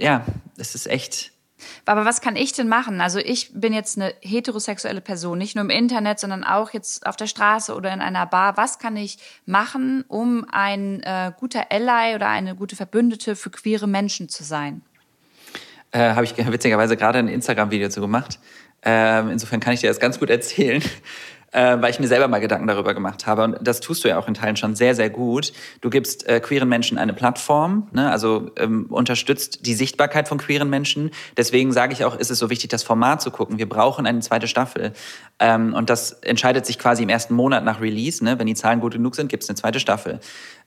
ja, 0.00 0.24
das 0.56 0.74
ist 0.74 0.88
echt. 0.88 1.33
Aber 1.84 2.04
was 2.04 2.20
kann 2.20 2.36
ich 2.36 2.52
denn 2.52 2.68
machen? 2.68 3.00
Also 3.00 3.18
ich 3.18 3.52
bin 3.52 3.72
jetzt 3.72 3.98
eine 3.98 4.14
heterosexuelle 4.20 5.00
Person, 5.00 5.38
nicht 5.38 5.54
nur 5.54 5.64
im 5.64 5.70
Internet, 5.70 6.18
sondern 6.20 6.44
auch 6.44 6.70
jetzt 6.70 7.06
auf 7.06 7.16
der 7.16 7.26
Straße 7.26 7.74
oder 7.74 7.92
in 7.92 8.00
einer 8.00 8.26
Bar. 8.26 8.56
Was 8.56 8.78
kann 8.78 8.96
ich 8.96 9.18
machen, 9.46 10.04
um 10.08 10.46
ein 10.50 11.02
äh, 11.02 11.32
guter 11.38 11.70
Ally 11.70 12.14
oder 12.14 12.28
eine 12.28 12.54
gute 12.54 12.76
Verbündete 12.76 13.36
für 13.36 13.50
queere 13.50 13.86
Menschen 13.86 14.28
zu 14.28 14.44
sein? 14.44 14.82
Äh, 15.90 16.14
Habe 16.14 16.24
ich 16.24 16.36
witzigerweise 16.36 16.96
gerade 16.96 17.18
ein 17.18 17.28
Instagram-Video 17.28 17.88
zu 17.88 18.00
gemacht. 18.00 18.38
Ähm, 18.82 19.30
insofern 19.30 19.60
kann 19.60 19.72
ich 19.72 19.80
dir 19.80 19.88
das 19.88 20.00
ganz 20.00 20.18
gut 20.18 20.30
erzählen. 20.30 20.82
Äh, 21.54 21.80
weil 21.80 21.90
ich 21.90 22.00
mir 22.00 22.08
selber 22.08 22.26
mal 22.28 22.40
Gedanken 22.40 22.66
darüber 22.66 22.94
gemacht 22.94 23.26
habe. 23.26 23.44
Und 23.44 23.58
das 23.62 23.80
tust 23.80 24.04
du 24.04 24.08
ja 24.08 24.18
auch 24.18 24.26
in 24.26 24.34
Teilen 24.34 24.56
schon 24.56 24.74
sehr, 24.74 24.94
sehr 24.94 25.08
gut. 25.08 25.52
Du 25.80 25.88
gibst 25.88 26.28
äh, 26.28 26.40
queeren 26.40 26.68
Menschen 26.68 26.98
eine 26.98 27.12
Plattform, 27.12 27.88
ne? 27.92 28.10
also 28.10 28.50
ähm, 28.56 28.86
unterstützt 28.90 29.64
die 29.64 29.74
Sichtbarkeit 29.74 30.28
von 30.28 30.38
queeren 30.38 30.68
Menschen. 30.68 31.12
Deswegen 31.36 31.72
sage 31.72 31.92
ich 31.92 32.04
auch, 32.04 32.16
ist 32.16 32.30
es 32.30 32.40
so 32.40 32.50
wichtig, 32.50 32.70
das 32.70 32.82
Format 32.82 33.22
zu 33.22 33.30
gucken. 33.30 33.58
Wir 33.58 33.68
brauchen 33.68 34.04
eine 34.04 34.18
zweite 34.20 34.48
Staffel. 34.48 34.92
Ähm, 35.38 35.74
und 35.74 35.90
das 35.90 36.12
entscheidet 36.12 36.66
sich 36.66 36.78
quasi 36.78 37.04
im 37.04 37.08
ersten 37.08 37.34
Monat 37.34 37.64
nach 37.64 37.80
Release. 37.80 38.24
Ne? 38.24 38.38
Wenn 38.38 38.48
die 38.48 38.54
Zahlen 38.54 38.80
gut 38.80 38.94
genug 38.94 39.14
sind, 39.14 39.28
gibt 39.28 39.44
es 39.44 39.48
eine 39.48 39.56
zweite 39.56 39.78
Staffel. 39.78 40.18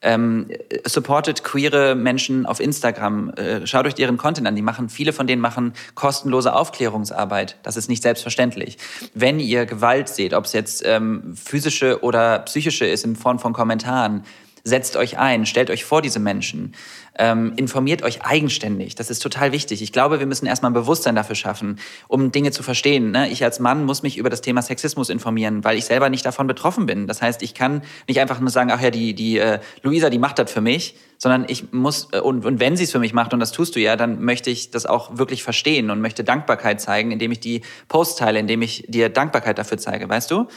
Ähm, 0.02 0.48
supportet 0.86 1.44
queere 1.44 1.96
Menschen 1.96 2.46
auf 2.46 2.60
Instagram. 2.60 3.32
Äh, 3.32 3.66
schaut 3.66 3.88
euch 3.88 3.96
deren 3.96 4.18
Content 4.18 4.48
an. 4.48 4.56
Die 4.56 4.62
machen, 4.62 4.90
viele 4.90 5.12
von 5.12 5.26
denen 5.26 5.42
machen 5.42 5.74
kostenlose 5.96 6.54
Aufklärungsarbeit. 6.54 7.58
Das 7.64 7.78
ist 7.78 7.90
nicht 7.90 8.04
selbstverständlich. 8.04 8.78
Wenn 9.14 9.40
ihr 9.40 9.66
Gewalt 9.66 10.10
seht, 10.10 10.34
ob 10.34 10.46
es 10.46 10.54
jetzt 10.54 10.84
ähm, 10.86 11.36
physische 11.36 12.04
oder 12.04 12.40
psychische 12.40 12.86
ist 12.86 13.06
in 13.06 13.16
Form 13.16 13.40
von 13.40 13.54
Kommentaren, 13.54 14.24
setzt 14.68 14.98
euch 14.98 15.18
ein, 15.18 15.46
stellt 15.46 15.70
euch 15.70 15.86
vor 15.86 16.02
diese 16.02 16.20
Menschen, 16.20 16.74
ähm, 17.18 17.54
informiert 17.56 18.04
euch 18.04 18.24
eigenständig. 18.24 18.96
Das 18.96 19.10
ist 19.10 19.20
total 19.20 19.52
wichtig. 19.52 19.82
Ich 19.82 19.92
glaube, 19.92 20.20
wir 20.20 20.28
müssen 20.28 20.46
erstmal 20.46 20.72
ein 20.72 20.76
Bewusstsein 20.76 21.16
dafür 21.16 21.36
schaffen, 21.36 21.80
um 22.08 22.32
Dinge 22.32 22.52
zu 22.52 22.64
verstehen. 22.64 23.12
Ne? 23.12 23.30
Ich 23.30 23.44
als 23.44 23.60
Mann 23.60 23.86
muss 23.86 24.04
mich 24.04 24.18
über 24.18 24.30
das 24.30 24.42
Thema 24.42 24.62
Sexismus 24.62 25.10
informieren, 25.10 25.64
weil 25.64 25.78
ich 25.78 25.86
selber 25.86 26.10
nicht 26.10 26.26
davon 26.26 26.48
betroffen 26.48 26.86
bin. 26.86 27.08
Das 27.08 27.22
heißt, 27.22 27.42
ich 27.42 27.54
kann 27.54 27.82
nicht 28.08 28.20
einfach 28.20 28.40
nur 28.40 28.50
sagen, 28.50 28.70
ach 28.72 28.82
ja, 28.82 28.92
die, 28.92 29.14
die 29.14 29.38
äh, 29.40 29.60
Luisa, 29.82 30.10
die 30.10 30.20
macht 30.20 30.38
das 30.38 30.52
für 30.52 30.62
mich, 30.62 30.96
sondern 31.18 31.46
ich 31.48 31.72
muss, 31.72 32.10
äh, 32.12 32.20
und, 32.20 32.46
und 32.46 32.60
wenn 32.60 32.76
sie 32.76 32.84
es 32.84 32.92
für 32.92 33.00
mich 33.00 33.14
macht, 33.14 33.34
und 33.34 33.40
das 33.40 33.52
tust 33.52 33.76
du 33.76 33.80
ja, 33.80 33.96
dann 33.96 34.22
möchte 34.24 34.50
ich 34.50 34.72
das 34.72 34.86
auch 34.86 35.18
wirklich 35.18 35.44
verstehen 35.44 35.90
und 35.90 36.02
möchte 36.02 36.24
Dankbarkeit 36.24 36.82
zeigen, 36.82 37.12
indem 37.12 37.32
ich 37.32 37.40
die 37.40 37.62
Posts 37.88 38.18
teile, 38.18 38.40
indem 38.40 38.62
ich 38.62 38.84
dir 38.88 39.10
Dankbarkeit 39.10 39.58
dafür 39.58 39.78
zeige, 39.78 40.08
weißt 40.10 40.30
du? 40.30 40.48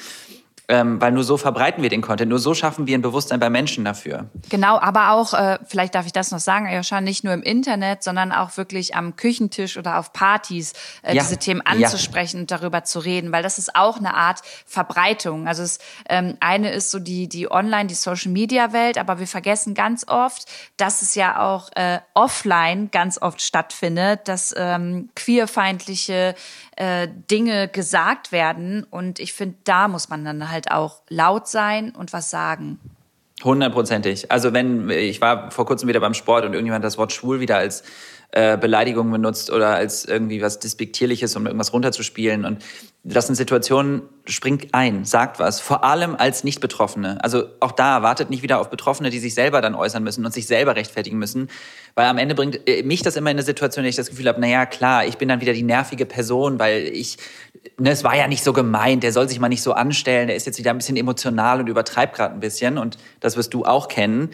Ähm, 0.72 1.00
weil 1.00 1.10
nur 1.10 1.24
so 1.24 1.36
verbreiten 1.36 1.82
wir 1.82 1.90
den 1.90 2.00
Content, 2.00 2.28
nur 2.28 2.38
so 2.38 2.54
schaffen 2.54 2.86
wir 2.86 2.96
ein 2.96 3.02
Bewusstsein 3.02 3.40
bei 3.40 3.50
Menschen 3.50 3.84
dafür. 3.84 4.26
Genau, 4.50 4.78
aber 4.78 5.10
auch, 5.10 5.34
äh, 5.34 5.58
vielleicht 5.66 5.96
darf 5.96 6.06
ich 6.06 6.12
das 6.12 6.30
noch 6.30 6.38
sagen, 6.38 6.68
Ayosha, 6.68 7.00
nicht 7.00 7.24
nur 7.24 7.34
im 7.34 7.42
Internet, 7.42 8.04
sondern 8.04 8.30
auch 8.30 8.56
wirklich 8.56 8.94
am 8.94 9.16
Küchentisch 9.16 9.76
oder 9.76 9.98
auf 9.98 10.12
Partys 10.12 10.74
äh, 11.02 11.16
ja. 11.16 11.24
diese 11.24 11.38
Themen 11.38 11.60
anzusprechen 11.60 12.36
ja. 12.36 12.40
und 12.42 12.50
darüber 12.52 12.84
zu 12.84 13.00
reden, 13.00 13.32
weil 13.32 13.42
das 13.42 13.58
ist 13.58 13.74
auch 13.74 13.98
eine 13.98 14.14
Art 14.14 14.42
Verbreitung. 14.64 15.48
Also 15.48 15.64
es, 15.64 15.80
ähm, 16.08 16.36
eine 16.38 16.70
ist 16.70 16.92
so 16.92 17.00
die, 17.00 17.28
die 17.28 17.50
Online, 17.50 17.88
die 17.88 17.94
Social-Media-Welt, 17.94 18.96
aber 18.96 19.18
wir 19.18 19.26
vergessen 19.26 19.74
ganz 19.74 20.06
oft, 20.06 20.44
dass 20.76 21.02
es 21.02 21.16
ja 21.16 21.40
auch 21.40 21.68
äh, 21.74 21.98
offline 22.14 22.92
ganz 22.92 23.20
oft 23.20 23.42
stattfindet, 23.42 24.28
dass 24.28 24.54
ähm, 24.56 25.10
queerfeindliche 25.16 26.36
äh, 26.76 27.08
Dinge 27.30 27.68
gesagt 27.68 28.32
werden. 28.32 28.84
Und 28.84 29.18
ich 29.18 29.32
finde, 29.32 29.56
da 29.64 29.88
muss 29.88 30.08
man 30.08 30.24
dann 30.24 30.50
halt 30.50 30.59
auch 30.68 31.02
laut 31.08 31.48
sein 31.48 31.90
und 31.90 32.12
was 32.12 32.30
sagen. 32.30 32.80
Hundertprozentig. 33.42 34.30
Also 34.30 34.52
wenn, 34.52 34.90
ich 34.90 35.20
war 35.20 35.50
vor 35.50 35.64
kurzem 35.64 35.88
wieder 35.88 36.00
beim 36.00 36.14
Sport 36.14 36.44
und 36.44 36.52
irgendjemand 36.52 36.84
das 36.84 36.98
Wort 36.98 37.12
schwul 37.12 37.40
wieder 37.40 37.56
als 37.56 37.82
äh, 38.32 38.56
Beleidigung 38.56 39.10
benutzt 39.10 39.50
oder 39.50 39.74
als 39.74 40.04
irgendwie 40.04 40.40
was 40.40 40.60
Despektierliches, 40.60 41.34
um 41.34 41.46
irgendwas 41.46 41.72
runterzuspielen. 41.72 42.44
Und 42.44 42.62
das 43.02 43.26
sind 43.26 43.34
Situationen, 43.34 44.02
springt 44.26 44.68
ein, 44.72 45.04
sagt 45.04 45.40
was, 45.40 45.60
vor 45.60 45.82
allem 45.84 46.14
als 46.14 46.44
Nicht-Betroffene. 46.44 47.18
Also 47.24 47.44
auch 47.58 47.72
da 47.72 48.02
wartet 48.02 48.30
nicht 48.30 48.42
wieder 48.42 48.60
auf 48.60 48.70
Betroffene, 48.70 49.10
die 49.10 49.18
sich 49.18 49.34
selber 49.34 49.60
dann 49.60 49.74
äußern 49.74 50.04
müssen 50.04 50.24
und 50.24 50.32
sich 50.32 50.46
selber 50.46 50.76
rechtfertigen 50.76 51.18
müssen. 51.18 51.48
Weil 51.94 52.06
am 52.06 52.18
Ende 52.18 52.34
bringt 52.36 52.68
äh, 52.68 52.84
mich 52.84 53.02
das 53.02 53.16
immer 53.16 53.30
in 53.30 53.36
eine 53.36 53.42
Situation, 53.42 53.82
in 53.82 53.86
der 53.86 53.90
ich 53.90 53.96
das 53.96 54.10
Gefühl 54.10 54.28
habe, 54.28 54.40
naja, 54.40 54.64
klar, 54.66 55.06
ich 55.06 55.16
bin 55.16 55.28
dann 55.28 55.40
wieder 55.40 55.52
die 55.52 55.64
nervige 55.64 56.06
Person, 56.06 56.58
weil 56.60 56.82
ich, 56.82 57.16
ne, 57.78 57.90
es 57.90 58.04
war 58.04 58.14
ja 58.14 58.28
nicht 58.28 58.44
so 58.44 58.52
gemeint, 58.52 59.02
der 59.02 59.12
soll 59.12 59.28
sich 59.28 59.40
mal 59.40 59.48
nicht 59.48 59.62
so 59.62 59.72
anstellen, 59.72 60.28
der 60.28 60.36
ist 60.36 60.46
jetzt 60.46 60.58
wieder 60.58 60.70
ein 60.70 60.78
bisschen 60.78 60.96
emotional 60.96 61.58
und 61.58 61.68
übertreibt 61.68 62.14
gerade 62.14 62.34
ein 62.34 62.40
bisschen. 62.40 62.78
Und 62.78 62.96
das 63.18 63.36
wirst 63.36 63.54
du 63.54 63.64
auch 63.64 63.88
kennen 63.88 64.30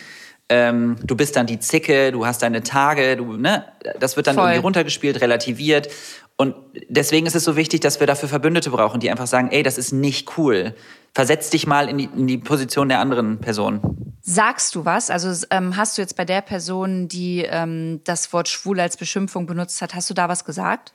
ähm, 0.48 0.96
du 1.02 1.16
bist 1.16 1.36
dann 1.36 1.46
die 1.46 1.58
Zicke, 1.58 2.12
du 2.12 2.26
hast 2.26 2.42
deine 2.42 2.62
Tage, 2.62 3.16
du, 3.16 3.36
ne, 3.36 3.64
das 3.98 4.16
wird 4.16 4.26
dann 4.26 4.36
Voll. 4.36 4.44
irgendwie 4.44 4.60
runtergespielt, 4.60 5.20
relativiert. 5.20 5.88
Und 6.36 6.54
deswegen 6.88 7.26
ist 7.26 7.34
es 7.34 7.44
so 7.44 7.56
wichtig, 7.56 7.80
dass 7.80 7.98
wir 7.98 8.06
dafür 8.06 8.28
Verbündete 8.28 8.70
brauchen, 8.70 9.00
die 9.00 9.10
einfach 9.10 9.26
sagen, 9.26 9.48
ey, 9.50 9.62
das 9.62 9.78
ist 9.78 9.92
nicht 9.92 10.36
cool. 10.36 10.74
Versetz 11.14 11.48
dich 11.50 11.66
mal 11.66 11.88
in 11.88 11.98
die, 11.98 12.04
in 12.04 12.26
die 12.26 12.38
Position 12.38 12.88
der 12.88 13.00
anderen 13.00 13.38
Person. 13.38 13.80
Sagst 14.20 14.74
du 14.74 14.84
was? 14.84 15.08
Also 15.08 15.46
ähm, 15.50 15.76
hast 15.76 15.96
du 15.96 16.02
jetzt 16.02 16.16
bei 16.16 16.24
der 16.24 16.42
Person, 16.42 17.08
die 17.08 17.46
ähm, 17.48 18.00
das 18.04 18.32
Wort 18.32 18.48
schwul 18.48 18.80
als 18.80 18.96
Beschimpfung 18.96 19.46
benutzt 19.46 19.80
hat, 19.80 19.94
hast 19.94 20.10
du 20.10 20.14
da 20.14 20.28
was 20.28 20.44
gesagt? 20.44 20.92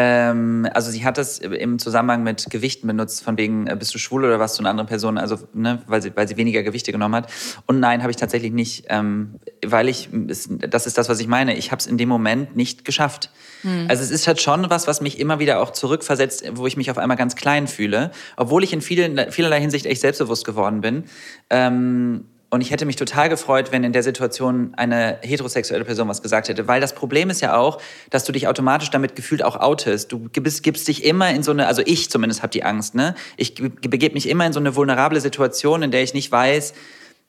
Ähm, 0.00 0.68
also 0.74 0.92
sie 0.92 1.04
hat 1.04 1.18
das 1.18 1.40
im 1.40 1.80
Zusammenhang 1.80 2.22
mit 2.22 2.50
Gewichten 2.50 2.86
benutzt, 2.86 3.24
von 3.24 3.36
wegen, 3.36 3.66
äh, 3.66 3.74
bist 3.76 3.92
du 3.92 3.98
schwul 3.98 4.24
oder 4.24 4.38
was 4.38 4.54
zu 4.54 4.62
einer 4.62 4.70
anderen 4.70 4.86
Person, 4.86 5.18
also 5.18 5.38
ne, 5.54 5.82
weil, 5.88 6.00
sie, 6.00 6.12
weil 6.14 6.28
sie 6.28 6.36
weniger 6.36 6.62
Gewichte 6.62 6.92
genommen 6.92 7.16
hat. 7.16 7.32
Und 7.66 7.80
nein, 7.80 8.02
habe 8.02 8.12
ich 8.12 8.16
tatsächlich 8.16 8.52
nicht, 8.52 8.84
ähm, 8.90 9.40
weil 9.66 9.88
ich, 9.88 10.08
das 10.12 10.86
ist 10.86 10.98
das, 10.98 11.08
was 11.08 11.18
ich 11.18 11.26
meine, 11.26 11.56
ich 11.56 11.72
habe 11.72 11.80
es 11.80 11.88
in 11.88 11.98
dem 11.98 12.08
Moment 12.08 12.54
nicht 12.54 12.84
geschafft. 12.84 13.32
Hm. 13.62 13.86
Also 13.88 14.04
es 14.04 14.12
ist 14.12 14.28
halt 14.28 14.40
schon 14.40 14.70
was, 14.70 14.86
was 14.86 15.00
mich 15.00 15.18
immer 15.18 15.40
wieder 15.40 15.58
auch 15.58 15.72
zurückversetzt, 15.72 16.48
wo 16.52 16.68
ich 16.68 16.76
mich 16.76 16.92
auf 16.92 16.98
einmal 16.98 17.16
ganz 17.16 17.34
klein 17.34 17.66
fühle, 17.66 18.12
obwohl 18.36 18.62
ich 18.62 18.72
in 18.72 18.80
vielen, 18.80 19.32
vielerlei 19.32 19.60
Hinsicht 19.60 19.84
echt 19.86 20.00
selbstbewusst 20.00 20.44
geworden 20.44 20.80
bin. 20.80 21.04
Ähm, 21.50 22.24
und 22.50 22.62
ich 22.62 22.70
hätte 22.70 22.86
mich 22.86 22.96
total 22.96 23.28
gefreut, 23.28 23.72
wenn 23.72 23.84
in 23.84 23.92
der 23.92 24.02
Situation 24.02 24.72
eine 24.76 25.18
heterosexuelle 25.20 25.84
Person 25.84 26.08
was 26.08 26.22
gesagt 26.22 26.48
hätte. 26.48 26.66
Weil 26.66 26.80
das 26.80 26.94
Problem 26.94 27.28
ist 27.28 27.42
ja 27.42 27.56
auch, 27.56 27.80
dass 28.08 28.24
du 28.24 28.32
dich 28.32 28.48
automatisch 28.48 28.90
damit 28.90 29.14
gefühlt 29.16 29.44
auch 29.44 29.56
outest. 29.56 30.12
Du 30.12 30.28
gibst, 30.32 30.62
gibst 30.62 30.88
dich 30.88 31.04
immer 31.04 31.30
in 31.30 31.42
so 31.42 31.50
eine, 31.50 31.66
also 31.66 31.82
ich 31.84 32.10
zumindest 32.10 32.42
habe 32.42 32.50
die 32.50 32.64
Angst, 32.64 32.94
ne? 32.94 33.14
Ich 33.36 33.54
begebe 33.54 34.14
mich 34.14 34.28
immer 34.28 34.46
in 34.46 34.54
so 34.54 34.60
eine 34.60 34.74
vulnerable 34.76 35.20
Situation, 35.20 35.82
in 35.82 35.90
der 35.90 36.02
ich 36.02 36.14
nicht 36.14 36.32
weiß, 36.32 36.72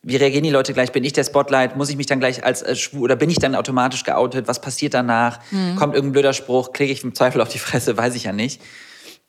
wie 0.01 0.15
reagieren 0.15 0.45
die 0.45 0.49
Leute 0.49 0.73
gleich? 0.73 0.93
Bin 0.93 1.03
ich 1.03 1.11
der 1.11 1.25
Spotlight? 1.25 1.75
Muss 1.75 1.89
ich 1.89 1.97
mich 1.97 2.05
dann 2.05 2.19
gleich 2.19 2.45
als, 2.45 2.63
als 2.63 2.79
schwul 2.79 3.01
oder 3.01 3.17
bin 3.17 3.29
ich 3.29 3.38
dann 3.38 3.55
automatisch 3.55 4.05
geoutet? 4.05 4.47
Was 4.47 4.61
passiert 4.61 4.93
danach? 4.93 5.39
Mhm. 5.51 5.75
Kommt 5.75 5.93
irgendein 5.93 6.13
blöder 6.13 6.33
Spruch? 6.33 6.71
Klicke 6.71 6.93
ich 6.93 7.03
im 7.03 7.13
Zweifel 7.13 7.41
auf 7.41 7.49
die 7.49 7.59
Fresse? 7.59 7.97
Weiß 7.97 8.15
ich 8.15 8.23
ja 8.23 8.31
nicht. 8.31 8.61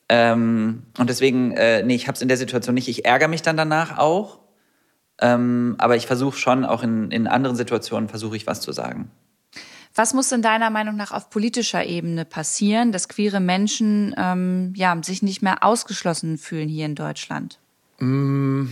Ähm, 0.07 0.83
und 0.97 1.09
deswegen, 1.09 1.51
äh, 1.51 1.83
nee, 1.83 1.95
ich 1.95 2.07
habe 2.07 2.15
es 2.15 2.21
in 2.21 2.29
der 2.29 2.37
Situation 2.37 2.75
nicht. 2.75 2.87
Ich 2.87 3.03
ärgere 3.03 3.27
mich 3.27 3.41
dann 3.41 3.57
danach 3.57 3.97
auch. 3.97 4.40
Ähm, 5.21 5.75
aber 5.77 5.95
ich 5.95 6.07
versuche 6.07 6.37
schon, 6.37 6.65
auch 6.65 6.83
in, 6.83 7.11
in 7.11 7.27
anderen 7.27 7.55
Situationen, 7.55 8.09
versuche 8.09 8.35
ich 8.35 8.47
was 8.47 8.59
zu 8.59 8.71
sagen. 8.71 9.11
Was 9.93 10.13
muss 10.13 10.31
in 10.31 10.41
deiner 10.41 10.69
Meinung 10.69 10.95
nach 10.95 11.11
auf 11.11 11.29
politischer 11.29 11.85
Ebene 11.85 12.25
passieren, 12.25 12.91
dass 12.91 13.09
queere 13.09 13.39
Menschen 13.39 14.15
ähm, 14.17 14.73
ja, 14.75 14.97
sich 15.03 15.21
nicht 15.21 15.41
mehr 15.41 15.63
ausgeschlossen 15.63 16.37
fühlen 16.37 16.69
hier 16.69 16.85
in 16.85 16.95
Deutschland? 16.95 17.59
Mm, 17.99 18.67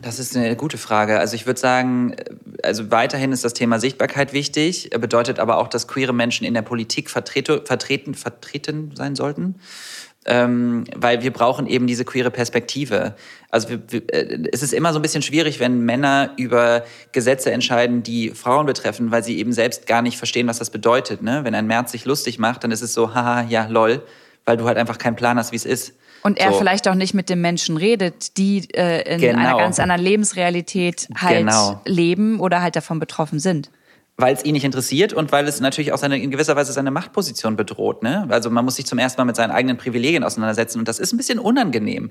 das 0.00 0.18
ist 0.20 0.36
eine 0.36 0.54
gute 0.56 0.78
Frage. 0.78 1.18
Also 1.18 1.34
ich 1.34 1.44
würde 1.44 1.58
sagen, 1.58 2.14
also 2.62 2.90
weiterhin 2.90 3.32
ist 3.32 3.44
das 3.44 3.52
Thema 3.52 3.80
Sichtbarkeit 3.80 4.32
wichtig, 4.32 4.90
bedeutet 4.90 5.40
aber 5.40 5.58
auch, 5.58 5.68
dass 5.68 5.88
queere 5.88 6.14
Menschen 6.14 6.46
in 6.46 6.54
der 6.54 6.62
Politik 6.62 7.10
vertreten, 7.10 8.14
vertreten 8.14 8.92
sein 8.94 9.16
sollten 9.16 9.56
ähm, 10.26 10.84
weil 10.94 11.22
wir 11.22 11.32
brauchen 11.32 11.66
eben 11.66 11.86
diese 11.86 12.04
queere 12.04 12.30
Perspektive. 12.30 13.14
Also 13.50 13.70
wir, 13.70 13.80
wir, 13.88 14.02
äh, 14.12 14.38
es 14.52 14.62
ist 14.62 14.74
immer 14.74 14.92
so 14.92 14.98
ein 14.98 15.02
bisschen 15.02 15.22
schwierig, 15.22 15.60
wenn 15.60 15.80
Männer 15.80 16.32
über 16.36 16.84
Gesetze 17.12 17.50
entscheiden, 17.52 18.02
die 18.02 18.30
Frauen 18.30 18.66
betreffen, 18.66 19.10
weil 19.10 19.24
sie 19.24 19.38
eben 19.38 19.52
selbst 19.52 19.86
gar 19.86 20.02
nicht 20.02 20.18
verstehen, 20.18 20.46
was 20.46 20.58
das 20.58 20.70
bedeutet. 20.70 21.22
Ne? 21.22 21.40
Wenn 21.44 21.54
ein 21.54 21.66
März 21.66 21.92
sich 21.92 22.04
lustig 22.04 22.38
macht, 22.38 22.64
dann 22.64 22.70
ist 22.70 22.82
es 22.82 22.92
so, 22.92 23.14
haha, 23.14 23.42
ja, 23.42 23.66
lol, 23.66 24.02
weil 24.44 24.58
du 24.58 24.66
halt 24.66 24.76
einfach 24.76 24.98
keinen 24.98 25.16
Plan 25.16 25.38
hast, 25.38 25.52
wie 25.52 25.56
es 25.56 25.64
ist. 25.64 25.94
Und 26.22 26.38
er 26.38 26.52
so. 26.52 26.58
vielleicht 26.58 26.86
auch 26.86 26.94
nicht 26.94 27.14
mit 27.14 27.30
den 27.30 27.40
Menschen 27.40 27.78
redet, 27.78 28.36
die 28.36 28.68
äh, 28.74 29.14
in 29.14 29.20
genau. 29.22 29.38
einer 29.38 29.56
ganz 29.56 29.78
anderen 29.78 30.02
Lebensrealität 30.02 31.08
halt 31.16 31.38
genau. 31.38 31.80
leben 31.86 32.40
oder 32.40 32.60
halt 32.60 32.76
davon 32.76 32.98
betroffen 32.98 33.40
sind 33.40 33.70
weil 34.20 34.34
es 34.34 34.44
ihn 34.44 34.52
nicht 34.52 34.64
interessiert 34.64 35.12
und 35.12 35.32
weil 35.32 35.46
es 35.46 35.60
natürlich 35.60 35.92
auch 35.92 35.98
seine, 35.98 36.20
in 36.20 36.30
gewisser 36.30 36.56
Weise 36.56 36.72
seine 36.72 36.90
Machtposition 36.90 37.56
bedroht. 37.56 38.02
Ne? 38.02 38.26
Also 38.30 38.50
man 38.50 38.64
muss 38.64 38.76
sich 38.76 38.86
zum 38.86 38.98
ersten 38.98 39.20
Mal 39.20 39.24
mit 39.24 39.36
seinen 39.36 39.50
eigenen 39.50 39.76
Privilegien 39.76 40.24
auseinandersetzen 40.24 40.78
und 40.78 40.88
das 40.88 40.98
ist 40.98 41.12
ein 41.12 41.16
bisschen 41.16 41.38
unangenehm. 41.38 42.10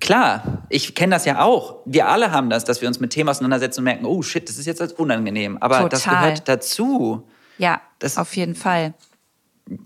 Klar, 0.00 0.66
ich 0.68 0.94
kenne 0.94 1.14
das 1.14 1.24
ja 1.24 1.40
auch. 1.42 1.80
Wir 1.86 2.08
alle 2.08 2.30
haben 2.30 2.50
das, 2.50 2.64
dass 2.64 2.80
wir 2.80 2.88
uns 2.88 3.00
mit 3.00 3.10
Themen 3.10 3.28
auseinandersetzen 3.28 3.80
und 3.80 3.84
merken, 3.84 4.04
oh 4.04 4.22
shit, 4.22 4.48
das 4.48 4.58
ist 4.58 4.66
jetzt 4.66 4.80
unangenehm. 4.98 5.56
Aber 5.58 5.76
Total. 5.76 5.88
das 5.88 6.04
gehört 6.04 6.48
dazu. 6.48 7.28
Ja, 7.58 7.80
das 7.98 8.18
auf 8.18 8.36
jeden 8.36 8.54
Fall. 8.54 8.94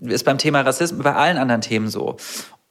Ist 0.01 0.25
beim 0.25 0.37
Thema 0.37 0.61
Rassismus, 0.61 1.03
bei 1.03 1.13
allen 1.13 1.37
anderen 1.37 1.61
Themen 1.61 1.87
so. 1.87 2.17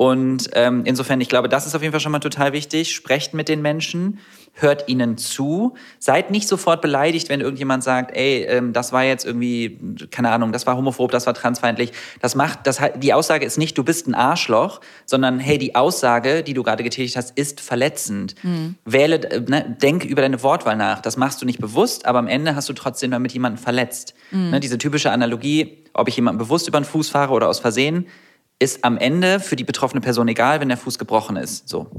Und 0.01 0.49
ähm, 0.55 0.85
insofern, 0.87 1.21
ich 1.21 1.29
glaube, 1.29 1.51
das 1.51 1.67
ist 1.67 1.75
auf 1.75 1.83
jeden 1.83 1.93
Fall 1.93 2.01
schon 2.01 2.13
mal 2.13 2.21
total 2.21 2.55
wichtig. 2.55 2.95
Sprecht 2.95 3.35
mit 3.35 3.51
den 3.51 3.61
Menschen, 3.61 4.19
hört 4.55 4.89
ihnen 4.89 5.19
zu. 5.19 5.75
Seid 5.99 6.31
nicht 6.31 6.49
sofort 6.49 6.81
beleidigt, 6.81 7.29
wenn 7.29 7.43
irgendjemand 7.43 7.85
sagt, 7.85 8.17
ey, 8.17 8.47
ähm, 8.49 8.73
das 8.73 8.95
war 8.95 9.05
jetzt 9.05 9.27
irgendwie, 9.27 9.79
keine 10.11 10.31
Ahnung, 10.31 10.53
das 10.53 10.67
war 10.67 10.75
homophob, 10.75 11.11
das 11.11 11.27
war 11.27 11.35
transfeindlich. 11.35 11.93
Das 12.23 12.35
macht, 12.35 12.67
das, 12.67 12.81
die 12.97 13.13
Aussage 13.13 13.45
ist 13.45 13.59
nicht, 13.59 13.77
du 13.77 13.85
bist 13.85 14.09
ein 14.09 14.15
Arschloch, 14.15 14.81
sondern 15.05 15.39
hey, 15.39 15.59
die 15.59 15.75
Aussage, 15.75 16.43
die 16.45 16.55
du 16.55 16.63
gerade 16.63 16.83
getätigt 16.83 17.19
hast, 17.19 17.37
ist 17.37 17.61
verletzend. 17.61 18.37
Mhm. 18.43 18.77
Wähle, 18.87 19.17
äh, 19.31 19.41
ne, 19.41 19.77
denk 19.83 20.07
über 20.07 20.23
deine 20.23 20.43
Wortwahl 20.43 20.79
nach. 20.79 21.03
Das 21.03 21.19
machst 21.19 21.43
du 21.43 21.45
nicht 21.45 21.61
bewusst, 21.61 22.07
aber 22.07 22.21
am 22.21 22.27
Ende 22.27 22.57
hast 22.57 22.71
du 22.71 22.73
trotzdem 22.73 23.11
damit 23.11 23.33
jemanden 23.33 23.59
verletzt. 23.59 24.15
Mhm. 24.31 24.49
Ne, 24.49 24.61
diese 24.61 24.79
typische 24.79 25.11
Analogie, 25.11 25.85
ob 25.93 26.09
ich 26.09 26.17
jemanden 26.17 26.39
bewusst 26.39 26.69
über 26.69 26.81
den 26.81 26.87
Fuß 26.87 27.11
fahre 27.11 27.35
oder 27.35 27.51
aus 27.51 27.59
Versehen, 27.59 28.07
ist 28.61 28.85
am 28.85 28.99
Ende 28.99 29.41
für 29.41 29.57
die 29.57 29.65
betroffene 29.65 30.03
Person 30.03 30.29
egal, 30.29 30.61
wenn 30.61 30.69
der 30.69 30.77
Fuß 30.77 30.99
gebrochen 30.99 31.37
ist. 31.37 31.67
So. 31.67 31.91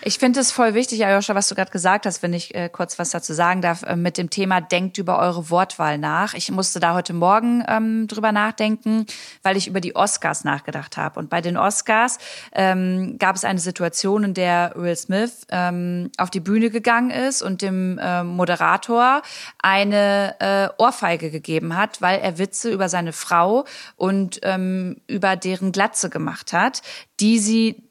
Ich 0.00 0.18
finde 0.18 0.40
es 0.40 0.50
voll 0.50 0.72
wichtig, 0.72 1.04
Ayosha, 1.04 1.34
was 1.34 1.46
du 1.46 1.54
gerade 1.54 1.70
gesagt 1.70 2.06
hast, 2.06 2.22
wenn 2.22 2.32
ich 2.32 2.54
äh, 2.54 2.70
kurz 2.72 2.98
was 2.98 3.10
dazu 3.10 3.34
sagen 3.34 3.60
darf, 3.60 3.82
äh, 3.82 3.96
mit 3.96 4.16
dem 4.16 4.30
Thema 4.30 4.62
denkt 4.62 4.96
über 4.96 5.18
eure 5.18 5.50
Wortwahl 5.50 5.98
nach. 5.98 6.32
Ich 6.32 6.50
musste 6.50 6.80
da 6.80 6.94
heute 6.94 7.12
Morgen 7.12 7.62
ähm, 7.68 8.08
drüber 8.08 8.32
nachdenken, 8.32 9.04
weil 9.42 9.58
ich 9.58 9.68
über 9.68 9.82
die 9.82 9.94
Oscars 9.94 10.42
nachgedacht 10.42 10.96
habe. 10.96 11.20
Und 11.20 11.28
bei 11.28 11.42
den 11.42 11.58
Oscars 11.58 12.16
ähm, 12.54 13.18
gab 13.18 13.36
es 13.36 13.44
eine 13.44 13.60
Situation, 13.60 14.24
in 14.24 14.32
der 14.32 14.72
Will 14.74 14.96
Smith 14.96 15.46
ähm, 15.50 16.10
auf 16.16 16.30
die 16.30 16.40
Bühne 16.40 16.70
gegangen 16.70 17.10
ist 17.10 17.42
und 17.42 17.60
dem 17.60 17.98
äh, 17.98 18.24
Moderator 18.24 19.20
eine 19.58 20.34
äh, 20.40 20.82
Ohrfeige 20.82 21.30
gegeben 21.30 21.76
hat, 21.76 22.00
weil 22.00 22.20
er 22.20 22.38
Witze 22.38 22.70
über 22.70 22.88
seine 22.88 23.12
Frau 23.12 23.66
und 23.96 24.40
ähm, 24.44 24.96
über 25.08 25.36
deren 25.36 25.72
Glatze 25.72 26.05
gemacht 26.08 26.52
hat, 26.52 26.82
die 27.20 27.38
sie 27.38 27.86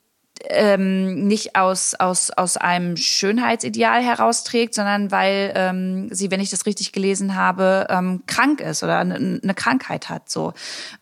ähm, 0.50 1.28
nicht 1.28 1.56
aus, 1.56 1.96
aus, 1.96 2.32
aus 2.32 2.58
einem 2.58 2.98
Schönheitsideal 2.98 4.02
herausträgt, 4.04 4.74
sondern 4.74 5.12
weil 5.12 5.54
ähm, 5.56 6.14
sie, 6.14 6.30
wenn 6.32 6.40
ich 6.40 6.50
das 6.50 6.66
richtig 6.66 6.92
gelesen 6.92 7.36
habe, 7.36 7.88
ähm, 7.90 8.24
krank 8.28 8.60
ist 8.62 8.84
oder 8.84 9.00
eine, 9.00 9.16
eine 9.16 9.54
Krankheit 9.54 10.10
hat. 10.10 10.30
So. 10.30 10.54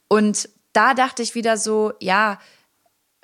Und 0.07 0.49
da 0.73 0.93
dachte 0.93 1.21
ich 1.21 1.35
wieder 1.35 1.57
so, 1.57 1.93
ja, 1.99 2.39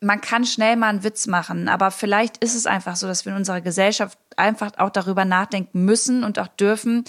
man 0.01 0.21
kann 0.21 0.45
schnell 0.45 0.77
mal 0.77 0.87
einen 0.87 1.03
Witz 1.03 1.27
machen, 1.27 1.67
aber 1.67 1.91
vielleicht 1.91 2.37
ist 2.37 2.55
es 2.55 2.65
einfach 2.65 2.95
so, 2.95 3.05
dass 3.07 3.25
wir 3.25 3.33
in 3.33 3.37
unserer 3.37 3.61
Gesellschaft 3.61 4.17
einfach 4.37 4.71
auch 4.77 4.89
darüber 4.89 5.25
nachdenken 5.25 5.83
müssen 5.83 6.23
und 6.23 6.39
auch 6.39 6.47
dürfen, 6.47 7.03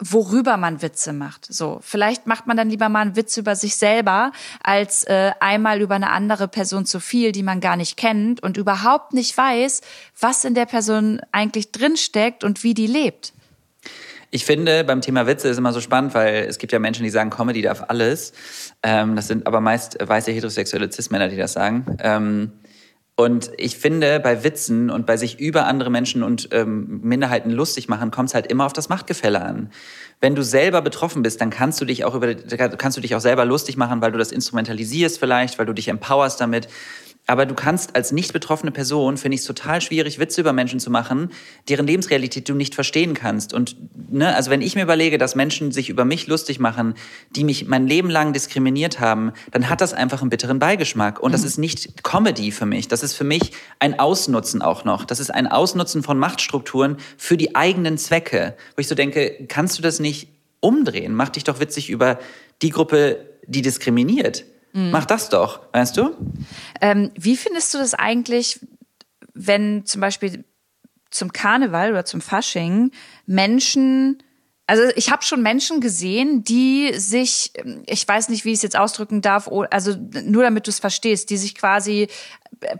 worüber 0.00 0.56
man 0.56 0.82
Witze 0.82 1.12
macht. 1.12 1.46
So, 1.52 1.78
vielleicht 1.82 2.26
macht 2.26 2.46
man 2.46 2.56
dann 2.56 2.70
lieber 2.70 2.88
mal 2.88 3.00
einen 3.00 3.16
Witz 3.16 3.36
über 3.36 3.56
sich 3.56 3.76
selber 3.76 4.32
als 4.62 5.04
äh, 5.04 5.32
einmal 5.40 5.80
über 5.80 5.94
eine 5.94 6.10
andere 6.10 6.48
Person 6.48 6.86
zu 6.86 7.00
viel, 7.00 7.32
die 7.32 7.42
man 7.42 7.60
gar 7.60 7.76
nicht 7.76 7.96
kennt 7.96 8.42
und 8.42 8.56
überhaupt 8.56 9.12
nicht 9.12 9.36
weiß, 9.36 9.80
was 10.20 10.44
in 10.44 10.54
der 10.54 10.66
Person 10.66 11.20
eigentlich 11.32 11.72
drinsteckt 11.72 12.44
und 12.44 12.62
wie 12.62 12.74
die 12.74 12.86
lebt. 12.86 13.32
Ich 14.30 14.44
finde, 14.44 14.84
beim 14.84 15.00
Thema 15.00 15.26
Witze 15.26 15.48
ist 15.48 15.56
immer 15.56 15.72
so 15.72 15.80
spannend, 15.80 16.12
weil 16.14 16.44
es 16.44 16.58
gibt 16.58 16.72
ja 16.72 16.78
Menschen, 16.78 17.04
die 17.04 17.10
sagen, 17.10 17.30
Comedy 17.30 17.62
darf 17.62 17.84
alles. 17.88 18.32
Ähm, 18.82 19.16
das 19.16 19.28
sind 19.28 19.46
aber 19.46 19.60
meist 19.60 19.96
weiße 20.00 20.32
heterosexuelle 20.32 20.90
Cis-Männer, 20.90 21.28
die 21.28 21.36
das 21.36 21.52
sagen. 21.52 21.96
Ähm, 22.00 22.52
und 23.18 23.50
ich 23.56 23.78
finde, 23.78 24.20
bei 24.20 24.44
Witzen 24.44 24.90
und 24.90 25.06
bei 25.06 25.16
sich 25.16 25.40
über 25.40 25.66
andere 25.66 25.88
Menschen 25.88 26.22
und 26.22 26.50
ähm, 26.52 27.00
Minderheiten 27.02 27.50
lustig 27.50 27.88
machen, 27.88 28.10
kommt 28.10 28.28
es 28.28 28.34
halt 28.34 28.46
immer 28.46 28.66
auf 28.66 28.74
das 28.74 28.90
Machtgefälle 28.90 29.40
an. 29.40 29.70
Wenn 30.20 30.34
du 30.34 30.42
selber 30.42 30.82
betroffen 30.82 31.22
bist, 31.22 31.40
dann 31.40 31.48
kannst 31.48 31.80
du 31.80 31.86
dich 31.86 32.04
auch 32.04 32.14
über, 32.14 32.34
kannst 32.34 32.98
du 32.98 33.00
dich 33.00 33.14
auch 33.14 33.20
selber 33.20 33.46
lustig 33.46 33.78
machen, 33.78 34.02
weil 34.02 34.12
du 34.12 34.18
das 34.18 34.32
instrumentalisierst 34.32 35.18
vielleicht, 35.18 35.58
weil 35.58 35.64
du 35.64 35.72
dich 35.72 35.88
empowerst 35.88 36.42
damit. 36.42 36.68
Aber 37.26 37.44
du 37.44 37.54
kannst 37.54 37.96
als 37.96 38.12
nicht 38.12 38.32
betroffene 38.32 38.70
Person, 38.70 39.16
finde 39.16 39.34
ich 39.34 39.40
es 39.40 39.46
total 39.46 39.80
schwierig, 39.80 40.20
Witze 40.20 40.40
über 40.40 40.52
Menschen 40.52 40.78
zu 40.78 40.90
machen, 40.90 41.30
deren 41.68 41.86
Lebensrealität 41.86 42.48
du 42.48 42.54
nicht 42.54 42.74
verstehen 42.74 43.14
kannst. 43.14 43.52
Und 43.52 43.76
ne, 44.10 44.34
also 44.34 44.50
wenn 44.50 44.62
ich 44.62 44.76
mir 44.76 44.82
überlege, 44.82 45.18
dass 45.18 45.34
Menschen 45.34 45.72
sich 45.72 45.88
über 45.88 46.04
mich 46.04 46.28
lustig 46.28 46.60
machen, 46.60 46.94
die 47.30 47.42
mich 47.42 47.66
mein 47.66 47.88
Leben 47.88 48.08
lang 48.10 48.32
diskriminiert 48.32 49.00
haben, 49.00 49.32
dann 49.50 49.68
hat 49.68 49.80
das 49.80 49.92
einfach 49.92 50.20
einen 50.20 50.30
bitteren 50.30 50.60
Beigeschmack. 50.60 51.18
Und 51.18 51.32
das 51.32 51.40
mhm. 51.40 51.46
ist 51.48 51.58
nicht 51.58 52.04
Comedy 52.04 52.52
für 52.52 52.66
mich. 52.66 52.86
Das 52.86 53.02
ist 53.02 53.14
für 53.14 53.24
mich 53.24 53.52
ein 53.80 53.98
Ausnutzen 53.98 54.62
auch 54.62 54.84
noch. 54.84 55.04
Das 55.04 55.18
ist 55.18 55.30
ein 55.30 55.48
Ausnutzen 55.48 56.04
von 56.04 56.18
Machtstrukturen 56.18 56.96
für 57.16 57.36
die 57.36 57.56
eigenen 57.56 57.98
Zwecke. 57.98 58.56
Wo 58.76 58.80
ich 58.80 58.88
so 58.88 58.94
denke, 58.94 59.46
kannst 59.48 59.76
du 59.78 59.82
das 59.82 59.98
nicht 59.98 60.28
umdrehen? 60.60 61.14
Mach 61.14 61.30
dich 61.30 61.42
doch 61.42 61.58
witzig 61.58 61.90
über 61.90 62.20
die 62.62 62.70
Gruppe, 62.70 63.18
die 63.46 63.62
diskriminiert. 63.62 64.44
Mhm. 64.76 64.90
Mach 64.90 65.06
das 65.06 65.30
doch, 65.30 65.60
weißt 65.72 65.96
du? 65.96 66.14
Ähm, 66.82 67.10
wie 67.14 67.36
findest 67.36 67.72
du 67.72 67.78
das 67.78 67.94
eigentlich, 67.94 68.60
wenn 69.32 69.86
zum 69.86 70.02
Beispiel 70.02 70.44
zum 71.10 71.32
Karneval 71.32 71.90
oder 71.90 72.04
zum 72.04 72.20
Fasching 72.20 72.90
Menschen 73.24 74.22
also 74.66 74.82
ich 74.96 75.10
habe 75.10 75.22
schon 75.22 75.42
Menschen 75.42 75.80
gesehen, 75.80 76.42
die 76.42 76.92
sich, 76.96 77.52
ich 77.86 78.06
weiß 78.06 78.28
nicht, 78.30 78.44
wie 78.44 78.50
ich 78.50 78.56
es 78.56 78.62
jetzt 78.62 78.76
ausdrücken 78.76 79.22
darf, 79.22 79.48
also 79.70 79.94
nur 80.24 80.42
damit 80.42 80.66
du 80.66 80.70
es 80.70 80.80
verstehst, 80.80 81.30
die 81.30 81.36
sich 81.36 81.54
quasi 81.54 82.08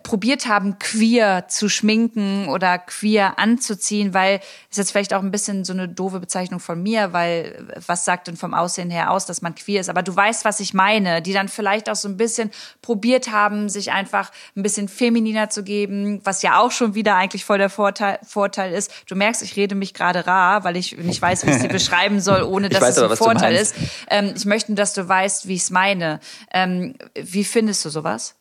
probiert 0.03 0.47
haben, 0.47 0.79
queer 0.79 1.49
zu 1.49 1.69
schminken 1.69 2.49
oder 2.49 2.79
queer 2.79 3.39
anzuziehen, 3.39 4.15
weil 4.15 4.41
ist 4.71 4.79
jetzt 4.79 4.91
vielleicht 4.91 5.13
auch 5.13 5.23
ein 5.23 5.31
bisschen 5.31 5.65
so 5.65 5.73
eine 5.73 5.89
doofe 5.89 6.19
Bezeichnung 6.19 6.61
von 6.61 6.83
mir, 6.83 7.13
weil 7.13 7.67
was 7.87 8.05
sagt 8.05 8.29
denn 8.29 8.37
vom 8.37 8.55
Aussehen 8.55 8.91
her 8.91 9.11
aus, 9.11 9.27
dass 9.27 9.43
man 9.43 9.55
queer 9.55 9.81
ist? 9.81 9.91
Aber 9.91 10.03
du 10.03 10.15
weißt, 10.15 10.45
was 10.45 10.61
ich 10.61 10.73
meine, 10.73 11.21
die 11.21 11.33
dann 11.33 11.49
vielleicht 11.49 11.91
auch 11.91 11.97
so 11.97 12.09
ein 12.09 12.17
bisschen 12.17 12.51
probiert 12.81 13.31
haben, 13.31 13.69
sich 13.69 13.93
einfach 13.93 14.33
ein 14.57 14.63
bisschen 14.63 14.89
femininer 14.89 15.51
zu 15.51 15.63
geben, 15.63 16.21
was 16.25 16.43
ja 16.43 16.59
auch 16.59 16.71
schon 16.71 16.95
wieder 16.95 17.17
eigentlich 17.17 17.45
voll 17.45 17.59
der 17.59 17.71
Vorteil, 17.71 18.19
Vorteil 18.27 18.73
ist. 18.73 18.91
Du 19.07 19.15
merkst, 19.15 19.43
ich 19.43 19.57
rede 19.57 19.75
mich 19.75 19.93
gerade 19.93 20.27
rar, 20.27 20.65
weil 20.65 20.77
ich 20.77 20.97
nicht 20.97 21.21
weiß, 21.21 21.45
wie 21.47 21.51
ich 21.51 21.57
sie 21.61 21.69
beschreiben 21.79 22.21
soll, 22.21 22.43
ohne 22.43 22.69
dass 22.69 22.97
es 22.97 22.99
ein 22.99 23.17
Vorteil 23.17 23.55
ist. 23.55 23.75
Ähm, 24.09 24.35
ich 24.37 24.45
möchte, 24.45 24.75
dass 24.75 24.95
du 24.95 25.09
weißt, 25.09 25.49
wie 25.49 25.55
ich 25.55 25.63
es 25.63 25.71
meine. 25.71 26.21
Ähm, 26.53 26.95
wie 27.15 27.45
findest 27.45 27.85
du 27.85 27.91
sowas? 27.91 28.35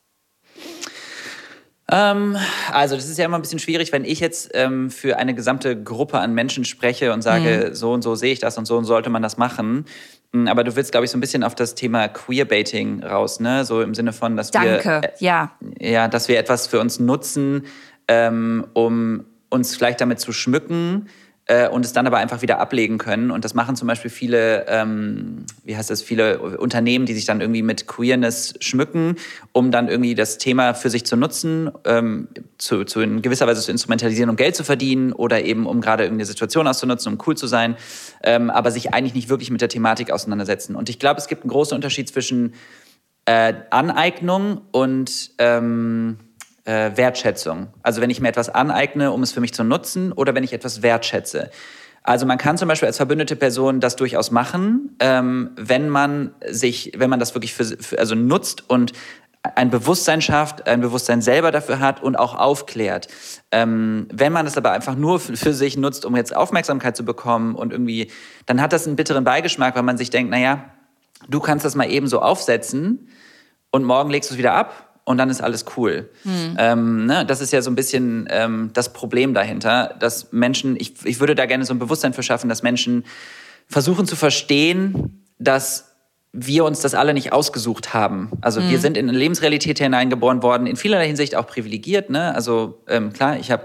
Ähm, 1.91 2.35
also 2.71 2.95
das 2.95 3.07
ist 3.07 3.17
ja 3.17 3.25
immer 3.25 3.37
ein 3.37 3.41
bisschen 3.41 3.59
schwierig, 3.59 3.91
wenn 3.91 4.05
ich 4.05 4.19
jetzt 4.19 4.49
ähm, 4.53 4.89
für 4.89 5.17
eine 5.17 5.35
gesamte 5.35 5.81
Gruppe 5.81 6.17
an 6.19 6.33
Menschen 6.33 6.65
spreche 6.65 7.13
und 7.13 7.21
sage, 7.21 7.67
mhm. 7.69 7.75
so 7.75 7.93
und 7.93 8.01
so 8.01 8.15
sehe 8.15 8.33
ich 8.33 8.39
das 8.39 8.57
und 8.57 8.65
so 8.65 8.75
und 8.77 8.85
sollte 8.85 9.11
man 9.11 9.21
das 9.21 9.37
machen. 9.37 9.85
Hm, 10.33 10.47
aber 10.47 10.63
du 10.63 10.75
willst, 10.75 10.91
glaube 10.91 11.05
ich, 11.05 11.11
so 11.11 11.17
ein 11.17 11.21
bisschen 11.21 11.43
auf 11.43 11.53
das 11.53 11.75
Thema 11.75 12.07
Queerbaiting 12.07 13.03
raus, 13.03 13.39
ne? 13.39 13.65
So 13.65 13.81
im 13.81 13.93
Sinne 13.93 14.13
von, 14.13 14.35
dass 14.35 14.49
Danke. 14.49 15.01
wir 15.01 15.03
äh, 15.03 15.11
ja. 15.19 15.51
ja, 15.79 16.07
dass 16.07 16.27
wir 16.27 16.39
etwas 16.39 16.65
für 16.65 16.79
uns 16.79 16.99
nutzen, 16.99 17.65
ähm, 18.07 18.65
um 18.73 19.25
uns 19.49 19.75
vielleicht 19.75 20.01
damit 20.01 20.19
zu 20.19 20.33
schmücken 20.33 21.07
äh, 21.47 21.67
und 21.67 21.85
es 21.85 21.93
dann 21.93 22.07
aber 22.07 22.17
einfach 22.17 22.41
wieder 22.41 22.59
ablegen 22.59 22.97
können. 22.97 23.29
Und 23.31 23.45
das 23.45 23.53
machen 23.53 23.75
zum 23.75 23.87
Beispiel 23.87 24.09
viele, 24.09 24.65
ähm, 24.67 25.45
wie 25.63 25.77
heißt 25.77 25.89
das, 25.89 26.01
viele 26.01 26.39
Unternehmen, 26.39 27.05
die 27.05 27.13
sich 27.13 27.25
dann 27.25 27.41
irgendwie 27.41 27.61
mit 27.61 27.87
Queerness 27.87 28.55
schmücken, 28.61 29.15
um 29.51 29.71
dann 29.71 29.87
irgendwie 29.87 30.15
das 30.15 30.37
Thema 30.37 30.73
für 30.73 30.89
sich 30.89 31.05
zu 31.05 31.15
nutzen, 31.15 31.71
ähm, 31.85 32.27
zu, 32.57 32.83
zu 32.83 33.01
in 33.01 33.21
gewisser 33.21 33.45
Weise 33.45 33.61
zu 33.61 33.71
instrumentalisieren, 33.71 34.29
um 34.29 34.35
Geld 34.35 34.55
zu 34.55 34.63
verdienen 34.63 35.13
oder 35.13 35.43
eben 35.43 35.67
um 35.67 35.81
gerade 35.81 36.03
irgendeine 36.03 36.25
Situation 36.25 36.67
auszunutzen, 36.67 37.13
um 37.13 37.19
cool 37.27 37.37
zu 37.37 37.47
sein, 37.47 37.75
ähm, 38.23 38.49
aber 38.49 38.71
sich 38.71 38.93
eigentlich 38.93 39.13
nicht 39.13 39.29
wirklich 39.29 39.51
mit 39.51 39.61
der 39.61 39.69
Thematik 39.69 40.11
auseinandersetzen. 40.11 40.75
Und 40.75 40.89
ich 40.89 40.97
glaube, 40.97 41.19
es 41.19 41.27
gibt 41.27 41.43
einen 41.43 41.51
großen 41.51 41.75
Unterschied 41.75 42.09
zwischen 42.09 42.53
äh, 43.25 43.53
Aneignung 43.69 44.61
und 44.71 45.31
ähm, 45.37 46.17
äh, 46.65 46.91
Wertschätzung. 46.95 47.67
Also 47.81 48.01
wenn 48.01 48.09
ich 48.09 48.19
mir 48.19 48.27
etwas 48.27 48.49
aneigne, 48.49 49.11
um 49.11 49.23
es 49.23 49.31
für 49.31 49.41
mich 49.41 49.53
zu 49.53 49.63
nutzen 49.63 50.11
oder 50.11 50.35
wenn 50.35 50.43
ich 50.43 50.53
etwas 50.53 50.81
wertschätze. 50.81 51.49
Also 52.03 52.27
man 52.27 52.37
kann 52.37 52.57
zum 52.57 52.67
Beispiel 52.67 52.87
als 52.87 52.97
verbündete 52.97 53.35
Person 53.35 53.79
das 53.79 53.95
durchaus 53.95 54.29
machen, 54.29 54.95
ähm, 54.99 55.51
wenn 55.55 55.89
man 55.89 56.35
sich, 56.47 56.91
wenn 56.95 57.09
man 57.09 57.19
das 57.19 57.33
wirklich 57.33 57.53
für, 57.53 57.65
für, 57.65 57.97
also 57.97 58.13
nutzt 58.13 58.69
und 58.69 58.93
ein 59.55 59.69
Bewusstsein 59.69 60.21
schafft, 60.21 60.67
ein 60.67 60.81
Bewusstsein 60.81 61.21
selber 61.21 61.51
dafür 61.51 61.79
hat 61.79 62.01
und 62.01 62.15
auch 62.15 62.35
aufklärt. 62.35 63.07
Ähm, 63.51 64.07
wenn 64.11 64.33
man 64.33 64.47
es 64.47 64.57
aber 64.57 64.71
einfach 64.71 64.95
nur 64.95 65.19
für 65.19 65.53
sich 65.53 65.77
nutzt, 65.77 66.05
um 66.05 66.15
jetzt 66.15 66.35
Aufmerksamkeit 66.35 66.95
zu 66.95 67.05
bekommen 67.05 67.55
und 67.55 67.71
irgendwie, 67.71 68.11
dann 68.45 68.61
hat 68.61 68.73
das 68.73 68.87
einen 68.87 68.95
bitteren 68.95 69.23
Beigeschmack, 69.23 69.75
weil 69.75 69.83
man 69.83 69.97
sich 69.97 70.09
denkt, 70.09 70.31
naja, 70.31 70.65
du 71.27 71.39
kannst 71.39 71.65
das 71.65 71.75
mal 71.75 71.89
eben 71.89 72.07
so 72.07 72.21
aufsetzen 72.21 73.09
und 73.71 73.83
morgen 73.83 74.09
legst 74.09 74.29
du 74.29 74.35
es 74.35 74.37
wieder 74.37 74.53
ab 74.53 74.84
und 75.05 75.17
dann 75.17 75.29
ist 75.29 75.41
alles 75.41 75.65
cool. 75.77 76.09
Hm. 76.23 76.55
Ähm, 76.57 77.05
ne? 77.05 77.25
Das 77.25 77.39
ist 77.39 77.53
ja 77.53 77.61
so 77.61 77.69
ein 77.69 77.75
bisschen 77.75 78.27
ähm, 78.29 78.71
das 78.73 78.91
Problem 78.91 79.33
dahinter, 79.33 79.95
dass 79.99 80.31
Menschen, 80.33 80.75
ich, 80.77 81.05
ich 81.05 81.19
würde 81.19 81.35
da 81.35 81.45
gerne 81.45 81.63
so 81.63 81.73
ein 81.73 81.79
Bewusstsein 81.79 82.13
für 82.13 82.23
schaffen, 82.23 82.49
dass 82.49 82.63
Menschen 82.63 83.05
versuchen 83.67 84.07
zu 84.07 84.15
verstehen, 84.15 85.23
dass 85.37 85.91
wir 86.37 86.65
uns 86.65 86.81
das 86.81 86.95
alle 86.95 87.13
nicht 87.13 87.31
ausgesucht 87.31 87.93
haben. 87.93 88.31
Also 88.41 88.59
mhm. 88.59 88.69
wir 88.69 88.79
sind 88.79 88.97
in 88.97 89.07
eine 89.07 89.17
Lebensrealität 89.17 89.79
hineingeboren 89.79 90.43
worden, 90.43 90.67
in 90.67 90.75
vielerlei 90.75 91.07
Hinsicht 91.07 91.35
auch 91.35 91.47
privilegiert. 91.47 92.09
Ne? 92.09 92.35
Also 92.35 92.81
ähm, 92.87 93.13
klar, 93.13 93.37
ich 93.37 93.51
habe 93.51 93.63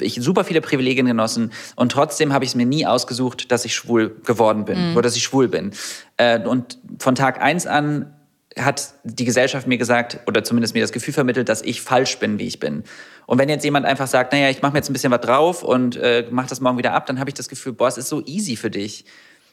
ich 0.00 0.16
super 0.16 0.44
viele 0.44 0.60
Privilegien 0.60 1.06
genossen 1.06 1.52
und 1.76 1.92
trotzdem 1.92 2.32
habe 2.32 2.44
ich 2.44 2.50
es 2.50 2.54
mir 2.54 2.66
nie 2.66 2.86
ausgesucht, 2.86 3.50
dass 3.50 3.64
ich 3.64 3.74
schwul 3.74 4.16
geworden 4.24 4.64
bin 4.64 4.90
mhm. 4.90 4.96
oder 4.96 5.02
dass 5.02 5.16
ich 5.16 5.22
schwul 5.22 5.48
bin. 5.48 5.72
Äh, 6.16 6.40
und 6.40 6.78
von 6.98 7.14
Tag 7.14 7.40
eins 7.40 7.66
an 7.66 8.12
hat 8.58 8.94
die 9.04 9.24
Gesellschaft 9.24 9.66
mir 9.66 9.78
gesagt 9.78 10.20
oder 10.26 10.44
zumindest 10.44 10.74
mir 10.74 10.82
das 10.82 10.92
Gefühl 10.92 11.14
vermittelt, 11.14 11.48
dass 11.48 11.62
ich 11.62 11.82
falsch 11.82 12.18
bin, 12.18 12.38
wie 12.38 12.46
ich 12.46 12.60
bin. 12.60 12.84
Und 13.26 13.38
wenn 13.38 13.48
jetzt 13.48 13.64
jemand 13.64 13.86
einfach 13.86 14.06
sagt, 14.06 14.32
naja, 14.32 14.50
ich 14.50 14.62
mache 14.62 14.72
mir 14.72 14.78
jetzt 14.78 14.90
ein 14.90 14.92
bisschen 14.92 15.12
was 15.12 15.20
drauf 15.20 15.62
und 15.62 15.96
äh, 15.96 16.26
mach 16.30 16.46
das 16.46 16.60
morgen 16.60 16.78
wieder 16.78 16.92
ab, 16.92 17.06
dann 17.06 17.18
habe 17.18 17.30
ich 17.30 17.34
das 17.34 17.48
Gefühl, 17.48 17.72
boah, 17.72 17.88
es 17.88 17.96
ist 17.96 18.08
so 18.08 18.22
easy 18.24 18.56
für 18.56 18.70
dich. 18.70 19.04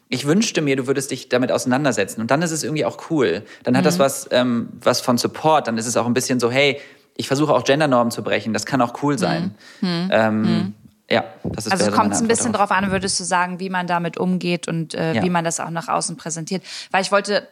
Ich 0.10 0.26
wünschte 0.26 0.62
mir, 0.62 0.76
du 0.76 0.88
würdest 0.88 1.12
dich 1.12 1.30
damit 1.30 1.52
auseinandersetzen. 1.52 2.20
Und 2.20 2.32
dann 2.32 2.42
ist 2.42 2.52
es 2.52 2.64
irgendwie 2.64 2.84
auch 2.84 3.10
cool. 3.10 3.44
Dann 3.64 3.78
hat 3.78 3.84
mhm. 3.84 3.86
das 3.86 4.00
was, 4.00 4.28
ähm, 4.32 4.70
was 4.82 5.02
von 5.02 5.18
Support. 5.18 5.68
Dann 5.68 5.78
ist 5.78 5.86
es 5.86 5.96
auch 5.98 6.08
ein 6.08 6.14
bisschen 6.14 6.40
so, 6.40 6.50
hey, 6.50 6.80
ich 7.16 7.28
versuche 7.28 7.54
auch 7.54 7.64
Gendernormen 7.64 8.12
zu 8.12 8.24
brechen. 8.24 8.54
Das 8.54 8.66
kann 8.66 8.82
auch 8.82 9.04
cool 9.04 9.20
sein. 9.20 9.56
Mhm. 9.82 10.10
Ähm, 10.12 10.42
mhm. 10.42 10.74
Ja, 11.12 11.26
das 11.44 11.66
ist 11.66 11.72
Also 11.72 11.92
kommt 11.92 12.14
es 12.14 12.22
ein 12.22 12.28
bisschen 12.28 12.54
drauf 12.54 12.72
an, 12.72 12.92
würdest 12.92 13.20
du 13.20 13.24
sagen, 13.24 13.60
wie 13.60 13.70
man 13.70 13.88
damit 13.88 14.18
umgeht 14.18 14.68
und 14.68 14.94
äh, 14.94 15.16
ja. 15.16 15.24
wie 15.24 15.30
man 15.30 15.44
das 15.44 15.60
auch 15.60 15.72
nach 15.72 15.88
außen 15.88 16.18
präsentiert. 16.18 16.64
Weil 16.92 17.02
ich 17.02 17.12
wollte 17.12 17.48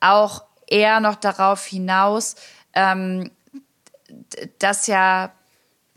auch 0.00 0.42
eher 0.66 1.00
noch 1.00 1.16
darauf 1.16 1.64
hinaus, 1.64 2.36
ähm, 2.74 3.30
dass 4.58 4.86
ja, 4.86 5.32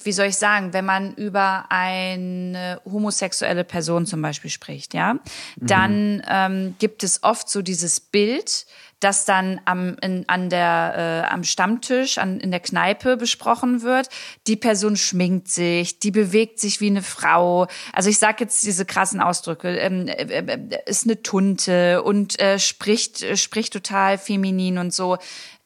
wie 0.04 0.12
soll 0.12 0.28
ich 0.28 0.38
sagen, 0.38 0.74
wenn 0.74 0.86
man 0.86 1.14
über 1.16 1.66
eine 1.70 2.82
homosexuelle 2.86 3.64
Person 3.64 4.06
zum 4.06 4.22
Beispiel 4.22 4.50
spricht, 4.50 4.94
ja, 4.94 5.16
mhm. 5.16 5.20
dann 5.62 6.24
ähm, 6.28 6.76
gibt 6.80 7.04
es 7.04 7.24
oft 7.24 7.50
so 7.50 7.62
dieses 7.62 8.00
Bild, 8.00 8.66
das 9.00 9.26
dann 9.26 9.62
am, 9.66 9.96
in, 10.02 10.28
an 10.28 10.50
der, 10.50 11.26
äh, 11.28 11.32
am 11.32 11.44
Stammtisch, 11.44 12.18
an, 12.18 12.40
in 12.40 12.52
der 12.52 12.60
Kneipe 12.60 13.16
besprochen 13.16 13.84
wird. 13.84 14.10
Die 14.48 14.56
Person 14.56 14.96
schminkt 14.96 15.50
sich, 15.50 16.00
die 16.00 16.12
bewegt 16.12 16.60
sich 16.60 16.82
wie 16.82 16.88
eine 16.88 17.04
Frau. 17.04 17.68
Also 17.94 18.10
ich 18.10 18.18
sage 18.18 18.38
jetzt 18.40 18.64
diese 18.64 18.86
krassen 18.86 19.22
Ausdrücke, 19.22 19.78
ähm, 19.78 20.08
äh, 20.08 20.24
äh, 20.24 20.80
ist 20.88 21.06
eine 21.06 21.22
Tunte 21.22 22.02
und 22.02 22.40
äh, 22.40 22.58
spricht, 22.58 23.22
äh, 23.22 23.38
spricht 23.38 23.74
total 23.74 24.18
feminin 24.18 24.80
und 24.80 24.94
so. 24.94 25.18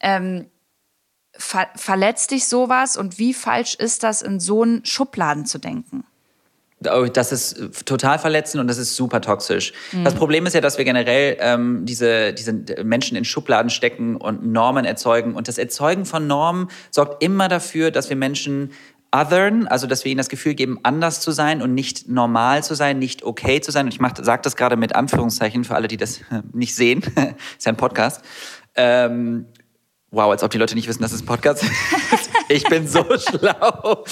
Ähm, 0.02 0.48
ver 1.34 1.70
verletzt 1.76 2.32
dich 2.32 2.48
sowas 2.48 2.98
und 2.98 3.18
wie 3.18 3.34
falsch 3.34 3.76
ist 3.76 4.04
das, 4.04 4.22
in 4.22 4.42
so 4.42 4.64
einen 4.64 4.86
Schubladen 4.86 5.46
zu 5.46 5.58
denken? 5.58 6.04
Oh, 6.90 7.06
das 7.06 7.32
ist 7.32 7.86
total 7.86 8.18
verletzend 8.18 8.62
und 8.62 8.68
das 8.68 8.78
ist 8.78 8.96
super 8.96 9.22
toxisch. 9.22 9.74
Mhm. 9.92 10.04
Das 10.04 10.16
Problem 10.16 10.46
ist 10.46 10.54
ja, 10.54 10.62
dass 10.62 10.78
wir 10.78 10.86
generell 10.86 11.38
ähm, 11.40 11.86
diese, 11.86 12.34
diese 12.34 12.54
Menschen 12.84 13.16
in 13.16 13.26
Schubladen 13.26 13.70
stecken 13.70 14.16
und 14.16 14.46
Normen 14.46 14.86
erzeugen. 14.86 15.36
Und 15.36 15.48
das 15.48 15.58
Erzeugen 15.58 16.06
von 16.06 16.26
Normen 16.26 16.70
sorgt 16.90 17.24
immer 17.24 17.48
dafür, 17.50 17.92
dass 17.92 18.10
wir 18.10 18.16
Menschen 18.16 18.72
othern, 19.12 19.68
also 19.68 19.88
dass 19.88 20.06
wir 20.06 20.12
ihnen 20.12 20.20
das 20.20 20.30
Gefühl 20.30 20.56
geben, 20.56 20.80
anders 20.84 21.20
zu 21.20 21.32
sein 21.32 21.62
und 21.62 21.74
nicht 21.74 22.08
normal 22.08 22.64
zu 22.64 22.76
sein, 22.76 22.98
nicht 22.98 23.24
okay 23.24 23.62
zu 23.62 23.72
sein. 23.72 23.86
Und 23.86 23.94
ich 23.94 24.26
sage 24.26 24.42
das 24.42 24.56
gerade 24.56 24.78
mit 24.78 24.96
Anführungszeichen 24.96 25.64
für 25.64 25.76
alle, 25.76 25.88
die 25.88 25.98
das 25.98 26.22
nicht 26.54 26.76
sehen. 26.76 27.02
ist 27.58 27.66
ja 27.66 27.72
ein 27.72 27.78
Podcast. 27.78 28.22
Ähm, 28.76 29.46
wow, 30.12 30.32
als 30.32 30.44
ob 30.44 30.52
die 30.52 30.58
Leute 30.58 30.76
nicht 30.76 30.88
wissen, 30.88 31.02
dass 31.02 31.12
es 31.12 31.22
ein 31.22 31.26
Podcast 31.26 31.64
ist. 32.14 32.30
ich 32.48 32.64
bin 32.64 32.88
so 32.88 33.06
schlau 33.18 34.04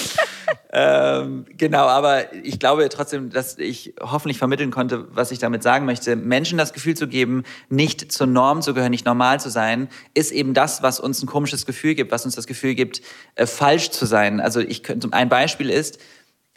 ähm, 0.71 1.45
genau, 1.57 1.87
aber 1.87 2.33
ich 2.33 2.59
glaube 2.59 2.87
trotzdem, 2.89 3.29
dass 3.29 3.57
ich 3.57 3.93
hoffentlich 4.01 4.37
vermitteln 4.37 4.71
konnte, 4.71 5.07
was 5.11 5.31
ich 5.31 5.39
damit 5.39 5.63
sagen 5.63 5.85
möchte. 5.85 6.15
Menschen 6.15 6.57
das 6.57 6.73
Gefühl 6.73 6.95
zu 6.95 7.07
geben, 7.07 7.43
nicht 7.69 8.11
zur 8.11 8.27
Norm 8.27 8.61
zu 8.61 8.73
gehören, 8.73 8.91
nicht 8.91 9.05
normal 9.05 9.39
zu 9.39 9.49
sein, 9.49 9.89
ist 10.13 10.31
eben 10.31 10.53
das, 10.53 10.81
was 10.83 10.99
uns 10.99 11.21
ein 11.21 11.27
komisches 11.27 11.65
Gefühl 11.65 11.95
gibt, 11.95 12.11
was 12.11 12.25
uns 12.25 12.35
das 12.35 12.47
Gefühl 12.47 12.75
gibt, 12.75 13.01
äh, 13.35 13.45
falsch 13.45 13.91
zu 13.91 14.05
sein. 14.05 14.39
Also 14.39 14.59
ich 14.59 14.83
könnte, 14.83 15.09
ein 15.11 15.29
Beispiel 15.29 15.69
ist, 15.69 15.99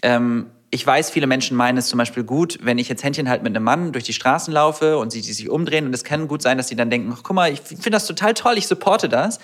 ähm, 0.02 0.46
ich 0.74 0.86
weiß, 0.86 1.10
viele 1.10 1.26
Menschen 1.26 1.54
meinen 1.54 1.76
es 1.76 1.88
zum 1.88 1.98
Beispiel 1.98 2.24
gut, 2.24 2.58
wenn 2.62 2.78
ich 2.78 2.88
jetzt 2.88 3.04
Händchen 3.04 3.28
halt 3.28 3.42
mit 3.42 3.54
einem 3.54 3.62
Mann 3.62 3.92
durch 3.92 4.04
die 4.04 4.14
Straßen 4.14 4.52
laufe 4.54 4.96
und 4.96 5.12
sie 5.12 5.20
die 5.20 5.32
sich 5.34 5.50
umdrehen 5.50 5.84
und 5.84 5.94
es 5.94 6.02
kann 6.02 6.28
gut 6.28 6.40
sein, 6.40 6.56
dass 6.56 6.68
sie 6.68 6.76
dann 6.76 6.88
denken, 6.88 7.12
ach, 7.14 7.20
guck 7.22 7.36
mal, 7.36 7.52
ich 7.52 7.60
finde 7.60 7.90
das 7.90 8.06
total 8.06 8.32
toll, 8.32 8.56
ich 8.56 8.66
supporte 8.66 9.10
das. 9.10 9.38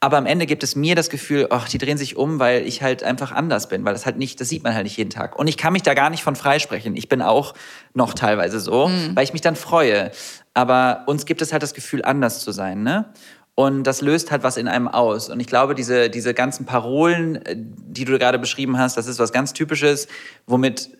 Aber 0.00 0.18
am 0.18 0.26
Ende 0.26 0.46
gibt 0.46 0.62
es 0.62 0.76
mir 0.76 0.94
das 0.94 1.08
Gefühl, 1.08 1.46
ach, 1.50 1.68
die 1.68 1.78
drehen 1.78 1.96
sich 1.96 2.16
um, 2.16 2.38
weil 2.38 2.66
ich 2.66 2.82
halt 2.82 3.02
einfach 3.02 3.32
anders 3.32 3.68
bin, 3.68 3.84
weil 3.84 3.94
das 3.94 4.04
halt 4.04 4.18
nicht, 4.18 4.40
das 4.40 4.48
sieht 4.48 4.62
man 4.62 4.74
halt 4.74 4.84
nicht 4.84 4.96
jeden 4.96 5.10
Tag. 5.10 5.38
Und 5.38 5.48
ich 5.48 5.56
kann 5.56 5.72
mich 5.72 5.82
da 5.82 5.94
gar 5.94 6.10
nicht 6.10 6.22
von 6.22 6.36
freisprechen. 6.36 6.96
Ich 6.96 7.08
bin 7.08 7.22
auch 7.22 7.54
noch 7.94 8.12
teilweise 8.12 8.60
so, 8.60 8.88
mhm. 8.88 9.12
weil 9.14 9.24
ich 9.24 9.32
mich 9.32 9.42
dann 9.42 9.56
freue. 9.56 10.10
Aber 10.52 11.04
uns 11.06 11.24
gibt 11.24 11.40
es 11.42 11.52
halt 11.52 11.62
das 11.62 11.74
Gefühl, 11.74 12.02
anders 12.02 12.40
zu 12.40 12.52
sein, 12.52 12.82
ne? 12.82 13.12
Und 13.54 13.84
das 13.84 14.02
löst 14.02 14.30
halt 14.30 14.42
was 14.42 14.58
in 14.58 14.68
einem 14.68 14.86
aus. 14.86 15.30
Und 15.30 15.40
ich 15.40 15.46
glaube, 15.46 15.74
diese, 15.74 16.10
diese 16.10 16.34
ganzen 16.34 16.66
Parolen, 16.66 17.36
äh, 17.36 17.56
die 17.56 18.04
du 18.04 18.18
gerade 18.18 18.38
beschrieben 18.38 18.78
hast, 18.78 18.98
das 18.98 19.06
ist 19.06 19.18
was 19.18 19.32
ganz 19.32 19.54
Typisches, 19.54 20.08
womit 20.46 20.90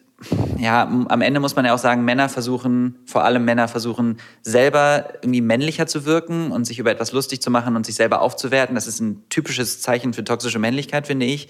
ja, 0.59 0.83
am 1.09 1.21
Ende 1.21 1.41
muss 1.41 1.57
man 1.57 1.67
ja 1.67 1.75
auch 1.75 1.79
sagen, 1.79 2.05
Männer 2.05 2.29
versuchen, 2.29 2.99
vor 3.05 3.25
allem 3.25 3.45
Männer 3.45 3.69
versuchen, 3.69 4.19
selber 4.43 5.11
irgendwie 5.21 5.43
männlicher 5.43 5.87
zu 5.87 6.07
wirken 6.07 6.53
und 6.53 6.65
sich 6.65 6.79
über 6.79 6.91
etwas 6.91 7.13
lustig 7.13 7.43
zu 7.43 7.51
machen 7.51 7.77
und 7.77 7.85
sich 7.85 7.97
selber 7.97 8.23
aufzuwerten. 8.23 8.75
Das 8.75 8.87
ist 8.87 9.01
ein 9.01 9.29
typisches 9.29 9.83
Zeichen 9.83 10.15
für 10.15 10.25
toxische 10.25 10.59
Männlichkeit, 10.59 11.07
finde 11.07 11.27
ich. 11.27 11.49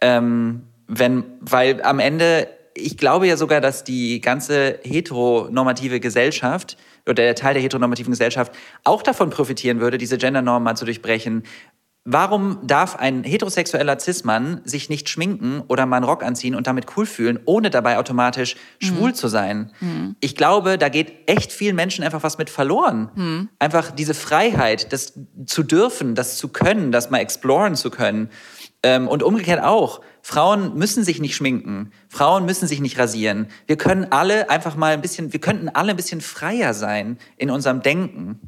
Ähm, 0.00 0.62
wenn, 0.88 1.24
weil 1.40 1.80
am 1.82 2.00
Ende, 2.00 2.48
ich 2.74 2.96
glaube 2.96 3.28
ja 3.28 3.36
sogar, 3.36 3.60
dass 3.60 3.84
die 3.84 4.20
ganze 4.20 4.80
heteronormative 4.82 6.00
Gesellschaft 6.00 6.76
oder 7.06 7.14
der 7.14 7.34
Teil 7.36 7.54
der 7.54 7.62
heteronormativen 7.62 8.10
Gesellschaft 8.10 8.52
auch 8.82 9.02
davon 9.02 9.30
profitieren 9.30 9.80
würde, 9.80 9.96
diese 9.96 10.18
Gendernorm 10.18 10.64
mal 10.64 10.76
zu 10.76 10.84
durchbrechen, 10.84 11.44
Warum 12.04 12.58
darf 12.66 12.96
ein 12.96 13.22
heterosexueller 13.22 13.96
Cis-Mann 14.00 14.60
sich 14.64 14.88
nicht 14.88 15.08
schminken 15.08 15.62
oder 15.68 15.86
mal 15.86 15.98
einen 15.98 16.04
Rock 16.04 16.24
anziehen 16.24 16.56
und 16.56 16.66
damit 16.66 16.96
cool 16.96 17.06
fühlen, 17.06 17.38
ohne 17.44 17.70
dabei 17.70 17.96
automatisch 17.96 18.56
mhm. 18.56 18.86
schwul 18.86 19.14
zu 19.14 19.28
sein? 19.28 19.70
Mhm. 19.78 20.16
Ich 20.18 20.34
glaube, 20.34 20.78
da 20.78 20.88
geht 20.88 21.28
echt 21.30 21.52
vielen 21.52 21.76
Menschen 21.76 22.02
einfach 22.02 22.24
was 22.24 22.38
mit 22.38 22.50
verloren. 22.50 23.10
Mhm. 23.14 23.48
Einfach 23.60 23.92
diese 23.92 24.14
Freiheit, 24.14 24.92
das 24.92 25.12
zu 25.46 25.62
dürfen, 25.62 26.16
das 26.16 26.38
zu 26.38 26.48
können, 26.48 26.90
das 26.90 27.10
mal 27.10 27.18
exploren 27.18 27.76
zu 27.76 27.88
können. 27.90 28.30
Ähm, 28.82 29.06
und 29.06 29.22
umgekehrt 29.22 29.62
auch. 29.62 30.00
Frauen 30.22 30.74
müssen 30.76 31.04
sich 31.04 31.20
nicht 31.20 31.36
schminken. 31.36 31.92
Frauen 32.08 32.46
müssen 32.46 32.66
sich 32.66 32.80
nicht 32.80 32.98
rasieren. 32.98 33.46
Wir 33.68 33.76
können 33.76 34.08
alle 34.10 34.50
einfach 34.50 34.74
mal 34.74 34.94
ein 34.94 35.02
bisschen, 35.02 35.32
wir 35.32 35.40
könnten 35.40 35.68
alle 35.68 35.90
ein 35.90 35.96
bisschen 35.96 36.20
freier 36.20 36.74
sein 36.74 37.16
in 37.36 37.48
unserem 37.48 37.80
Denken. 37.80 38.40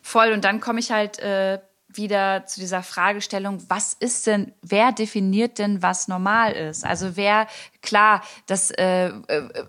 Voll. 0.00 0.32
Und 0.32 0.44
dann 0.44 0.60
komme 0.60 0.80
ich 0.80 0.90
halt 0.90 1.18
äh, 1.18 1.58
wieder 1.96 2.46
zu 2.46 2.60
dieser 2.60 2.82
Fragestellung, 2.82 3.62
was 3.68 3.94
ist 3.94 4.26
denn, 4.26 4.52
wer 4.62 4.92
definiert 4.92 5.58
denn, 5.58 5.82
was 5.82 6.08
normal 6.08 6.52
ist? 6.52 6.84
Also 6.84 7.16
wer, 7.16 7.46
klar, 7.82 8.22
das 8.46 8.70
äh, 8.70 9.08
äh, 9.08 9.64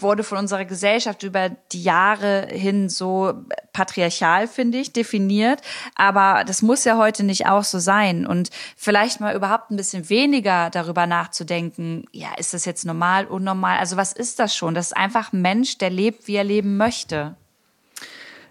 wurde 0.00 0.22
von 0.22 0.38
unserer 0.38 0.64
Gesellschaft 0.64 1.22
über 1.22 1.48
die 1.48 1.82
Jahre 1.82 2.48
hin 2.50 2.88
so 2.88 3.34
patriarchal, 3.72 4.46
finde 4.46 4.78
ich, 4.78 4.92
definiert. 4.92 5.60
Aber 5.94 6.44
das 6.44 6.62
muss 6.62 6.84
ja 6.84 6.96
heute 6.96 7.24
nicht 7.24 7.46
auch 7.46 7.64
so 7.64 7.78
sein. 7.78 8.26
Und 8.26 8.50
vielleicht 8.76 9.20
mal 9.20 9.34
überhaupt 9.34 9.70
ein 9.70 9.76
bisschen 9.76 10.08
weniger 10.08 10.70
darüber 10.70 11.06
nachzudenken, 11.06 12.04
ja, 12.12 12.34
ist 12.36 12.54
das 12.54 12.64
jetzt 12.64 12.84
normal, 12.84 13.26
unnormal? 13.26 13.78
Also 13.78 13.96
was 13.96 14.12
ist 14.12 14.38
das 14.38 14.54
schon? 14.54 14.74
Das 14.74 14.88
ist 14.88 14.96
einfach 14.96 15.32
ein 15.32 15.42
Mensch, 15.42 15.78
der 15.78 15.90
lebt, 15.90 16.28
wie 16.28 16.36
er 16.36 16.44
leben 16.44 16.76
möchte. 16.76 17.36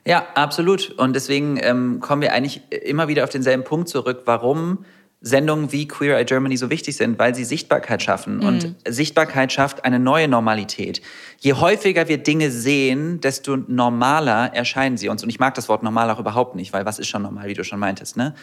Ja, 0.08 0.26
absolut. 0.36 0.92
Und 0.92 1.16
deswegen 1.18 1.60
ähm, 1.62 2.00
kommen 2.00 2.22
wir 2.22 2.32
eigentlich 2.32 2.62
immer 2.72 3.10
wieder 3.10 3.26
auf 3.26 3.30
denselben 3.30 3.66
Punkt 3.66 3.90
zurück, 3.90 4.22
warum 4.24 4.86
Sendungen 5.20 5.72
wie 5.72 5.88
Queer 5.88 6.18
Eye 6.18 6.24
Germany 6.24 6.56
so 6.56 6.70
wichtig 6.70 6.96
sind, 6.96 7.20
weil 7.20 7.36
sie 7.36 7.44
Sichtbarkeit 7.44 8.02
schaffen. 8.02 8.38
Mhm. 8.38 8.46
Und 8.46 8.76
Sichtbarkeit 8.88 9.52
schafft 9.52 9.84
eine 9.84 10.00
neue 10.00 10.30
Normalität. 10.30 11.02
Je 11.40 11.54
häufiger 11.54 12.08
wir 12.08 12.20
Dinge 12.20 12.52
sehen, 12.52 13.20
desto 13.20 13.58
normaler 13.58 14.54
erscheinen 14.54 14.96
sie 14.96 15.10
uns. 15.10 15.24
Und 15.24 15.30
ich 15.30 15.40
mag 15.40 15.56
das 15.56 15.68
Wort 15.68 15.84
normal 15.84 16.10
auch 16.12 16.20
überhaupt 16.20 16.56
nicht, 16.56 16.72
weil 16.72 16.86
was 16.86 17.00
ist 17.00 17.08
schon 17.08 17.24
normal, 17.24 17.50
wie 17.50 17.56
du 17.56 17.66
schon 17.66 17.80
meintest. 17.80 18.16
Ne? 18.16 18.34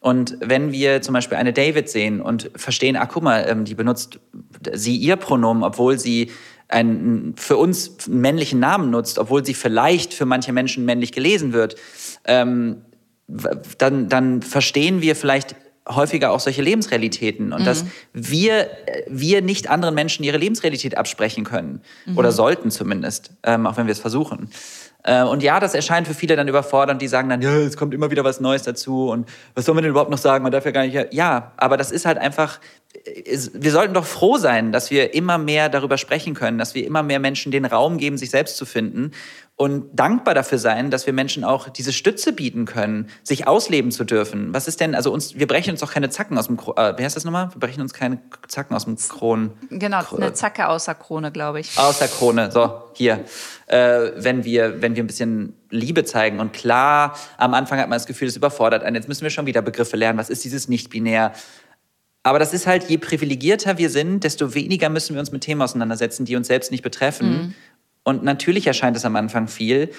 Und 0.00 0.36
wenn 0.40 0.70
wir 0.70 1.00
zum 1.00 1.14
Beispiel 1.14 1.38
eine 1.38 1.54
David 1.54 1.88
sehen 1.88 2.20
und 2.20 2.50
verstehen, 2.56 2.96
ah, 2.96 3.06
guck 3.06 3.22
mal, 3.22 3.46
ähm, 3.48 3.64
die 3.64 3.74
benutzt 3.74 4.18
sie 4.72 4.96
ihr 4.96 5.16
Pronomen, 5.16 5.62
obwohl 5.62 5.98
sie 5.98 6.30
einen 6.68 7.34
für 7.36 7.56
uns 7.56 8.08
männlichen 8.08 8.58
Namen 8.58 8.90
nutzt, 8.90 9.18
obwohl 9.18 9.44
sie 9.44 9.54
vielleicht 9.54 10.14
für 10.14 10.26
manche 10.26 10.52
Menschen 10.52 10.84
männlich 10.84 11.12
gelesen 11.12 11.52
wird, 11.52 11.76
ähm, 12.24 12.82
dann, 13.78 14.08
dann 14.08 14.42
verstehen 14.42 15.00
wir 15.00 15.16
vielleicht 15.16 15.56
häufiger 15.88 16.32
auch 16.32 16.40
solche 16.40 16.62
Lebensrealitäten 16.62 17.52
und 17.52 17.62
mhm. 17.62 17.64
dass 17.64 17.84
wir, 18.12 18.68
wir 19.08 19.40
nicht 19.40 19.70
anderen 19.70 19.94
Menschen 19.94 20.24
ihre 20.24 20.36
Lebensrealität 20.36 20.96
absprechen 20.96 21.44
können 21.44 21.80
mhm. 22.06 22.18
oder 22.18 22.32
sollten 22.32 22.70
zumindest, 22.70 23.30
ähm, 23.44 23.66
auch 23.66 23.76
wenn 23.76 23.86
wir 23.86 23.92
es 23.92 24.00
versuchen. 24.00 24.50
Äh, 25.04 25.22
und 25.22 25.44
ja, 25.44 25.60
das 25.60 25.74
erscheint 25.74 26.08
für 26.08 26.14
viele 26.14 26.34
dann 26.34 26.48
überfordernd, 26.48 27.00
die 27.00 27.06
sagen 27.06 27.28
dann, 27.28 27.40
ja, 27.40 27.56
es 27.58 27.76
kommt 27.76 27.94
immer 27.94 28.10
wieder 28.10 28.24
was 28.24 28.40
Neues 28.40 28.64
dazu 28.64 29.10
und 29.10 29.28
was 29.54 29.64
soll 29.64 29.76
man 29.76 29.82
denn 29.84 29.90
überhaupt 29.90 30.10
noch 30.10 30.18
sagen? 30.18 30.42
Man 30.42 30.50
darf 30.50 30.64
ja 30.64 30.72
gar 30.72 30.84
nicht. 30.84 31.12
Ja, 31.12 31.52
aber 31.56 31.76
das 31.76 31.92
ist 31.92 32.04
halt 32.04 32.18
einfach, 32.18 32.58
wir 33.04 33.70
sollten 33.70 33.94
doch 33.94 34.04
froh 34.04 34.38
sein, 34.38 34.72
dass 34.72 34.90
wir 34.90 35.14
immer 35.14 35.38
mehr 35.38 35.68
darüber 35.68 35.98
sprechen 35.98 36.34
können, 36.34 36.58
dass 36.58 36.74
wir 36.74 36.86
immer 36.86 37.02
mehr 37.02 37.18
Menschen 37.18 37.52
den 37.52 37.64
Raum 37.64 37.98
geben, 37.98 38.18
sich 38.18 38.30
selbst 38.30 38.56
zu 38.56 38.66
finden 38.66 39.12
und 39.56 39.88
dankbar 39.98 40.34
dafür 40.34 40.58
sein, 40.58 40.90
dass 40.90 41.06
wir 41.06 41.14
Menschen 41.14 41.42
auch 41.42 41.70
diese 41.70 41.92
Stütze 41.92 42.34
bieten 42.34 42.66
können, 42.66 43.08
sich 43.22 43.48
ausleben 43.48 43.90
zu 43.90 44.04
dürfen. 44.04 44.52
Was 44.52 44.68
ist 44.68 44.80
denn, 44.80 44.94
also 44.94 45.10
uns, 45.10 45.38
wir 45.38 45.46
brechen 45.46 45.70
uns 45.70 45.80
doch 45.80 45.90
keine 45.90 46.10
Zacken 46.10 46.36
aus 46.36 46.46
dem, 46.46 46.58
äh, 46.58 46.98
wie 46.98 47.04
heißt 47.04 47.16
das 47.16 47.24
nochmal? 47.24 47.48
Wir 47.52 47.60
brechen 47.60 47.80
uns 47.80 47.94
keine 47.94 48.18
Zacken 48.48 48.76
aus 48.76 48.84
dem 48.84 48.96
Kron. 48.96 49.52
Genau, 49.70 50.02
eine 50.14 50.34
Zacke 50.34 50.68
außer 50.68 50.94
Krone, 50.94 51.32
glaube 51.32 51.60
ich. 51.60 51.78
Außer 51.78 52.06
Krone, 52.06 52.52
so, 52.52 52.82
hier. 52.92 53.24
Äh, 53.66 54.10
wenn 54.16 54.44
wir, 54.44 54.82
wenn 54.82 54.94
wir 54.94 55.02
ein 55.02 55.06
bisschen 55.06 55.54
Liebe 55.70 56.04
zeigen 56.04 56.38
und 56.38 56.52
klar, 56.52 57.16
am 57.38 57.54
Anfang 57.54 57.78
hat 57.78 57.88
man 57.88 57.96
das 57.96 58.06
Gefühl, 58.06 58.28
es 58.28 58.36
überfordert 58.36 58.84
einen, 58.84 58.94
jetzt 58.94 59.08
müssen 59.08 59.22
wir 59.22 59.30
schon 59.30 59.46
wieder 59.46 59.62
Begriffe 59.62 59.96
lernen, 59.96 60.18
was 60.18 60.28
ist 60.28 60.44
dieses 60.44 60.68
nicht-binär? 60.68 61.32
Aber 62.26 62.40
das 62.40 62.52
ist 62.52 62.66
halt, 62.66 62.90
je 62.90 62.98
privilegierter 62.98 63.78
wir 63.78 63.88
sind, 63.88 64.24
desto 64.24 64.52
weniger 64.52 64.88
müssen 64.88 65.14
wir 65.14 65.20
uns 65.20 65.30
mit 65.30 65.42
Themen 65.42 65.62
auseinandersetzen, 65.62 66.24
die 66.24 66.34
uns 66.34 66.48
selbst 66.48 66.72
nicht 66.72 66.82
betreffen. 66.82 67.30
Mhm. 67.30 67.54
Und 68.02 68.24
natürlich 68.24 68.66
erscheint 68.66 68.96
es 68.96 69.04
am 69.04 69.14
Anfang 69.14 69.46
viel. 69.46 69.90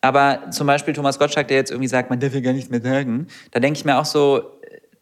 Aber 0.00 0.48
zum 0.52 0.68
Beispiel 0.68 0.94
Thomas 0.94 1.18
Gottschalk, 1.18 1.48
der 1.48 1.56
jetzt 1.56 1.72
irgendwie 1.72 1.88
sagt, 1.88 2.08
man 2.08 2.20
darf 2.20 2.34
ja 2.34 2.38
gar 2.40 2.52
nichts 2.52 2.70
mehr 2.70 2.80
sagen, 2.80 3.26
da 3.50 3.58
denke 3.58 3.78
ich 3.78 3.84
mir 3.84 3.98
auch 3.98 4.04
so, 4.04 4.60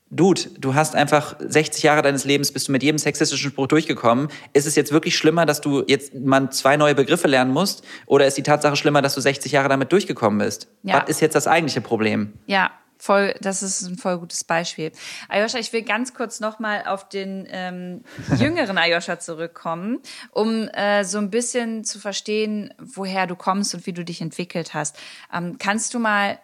Dude, 0.08 0.40
du 0.58 0.74
hast 0.74 0.96
einfach 0.96 1.36
60 1.38 1.82
Jahre 1.82 2.00
deines 2.00 2.24
Lebens, 2.24 2.50
bist 2.50 2.68
du 2.68 2.72
mit 2.72 2.82
jedem 2.82 2.96
sexistischen 2.96 3.50
Spruch 3.50 3.66
durchgekommen. 3.66 4.28
Ist 4.54 4.66
es 4.66 4.74
jetzt 4.74 4.90
wirklich 4.90 5.18
schlimmer, 5.18 5.44
dass 5.44 5.60
du 5.60 5.84
jetzt 5.86 6.14
mal 6.14 6.50
zwei 6.50 6.78
neue 6.78 6.94
Begriffe 6.94 7.28
lernen 7.28 7.52
musst? 7.52 7.84
Oder 8.06 8.26
ist 8.26 8.38
die 8.38 8.42
Tatsache 8.42 8.76
schlimmer, 8.76 9.02
dass 9.02 9.14
du 9.14 9.20
60 9.20 9.52
Jahre 9.52 9.68
damit 9.68 9.92
durchgekommen 9.92 10.38
bist? 10.38 10.66
Ja. 10.82 11.02
Was 11.02 11.10
ist 11.10 11.20
jetzt 11.20 11.34
das 11.34 11.46
eigentliche 11.46 11.82
Problem? 11.82 12.32
Ja, 12.46 12.70
voll, 13.00 13.34
das 13.40 13.62
ist 13.62 13.82
ein 13.82 13.96
voll 13.96 14.18
gutes 14.18 14.44
Beispiel. 14.44 14.92
Ayosha, 15.28 15.58
ich 15.58 15.72
will 15.72 15.82
ganz 15.82 16.14
kurz 16.14 16.38
nochmal 16.38 16.84
auf 16.86 17.08
den 17.08 17.48
ähm, 17.50 18.04
jüngeren 18.38 18.78
Ayosha 18.78 19.18
zurückkommen, 19.18 20.00
um 20.30 20.68
äh, 20.68 21.04
so 21.04 21.18
ein 21.18 21.30
bisschen 21.30 21.84
zu 21.84 21.98
verstehen, 21.98 22.72
woher 22.78 23.26
du 23.26 23.36
kommst 23.36 23.74
und 23.74 23.86
wie 23.86 23.92
du 23.92 24.04
dich 24.04 24.20
entwickelt 24.20 24.74
hast. 24.74 24.96
Ähm, 25.32 25.56
kannst 25.58 25.94
du 25.94 25.98
mal 25.98 26.38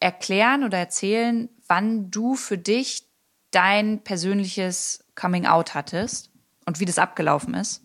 erklären 0.00 0.64
oder 0.64 0.78
erzählen, 0.78 1.48
wann 1.66 2.10
du 2.10 2.34
für 2.34 2.58
dich 2.58 3.04
dein 3.50 4.02
persönliches 4.02 5.04
Coming 5.14 5.46
Out 5.46 5.74
hattest 5.74 6.30
und 6.66 6.80
wie 6.80 6.84
das 6.84 6.98
abgelaufen 6.98 7.54
ist? 7.54 7.82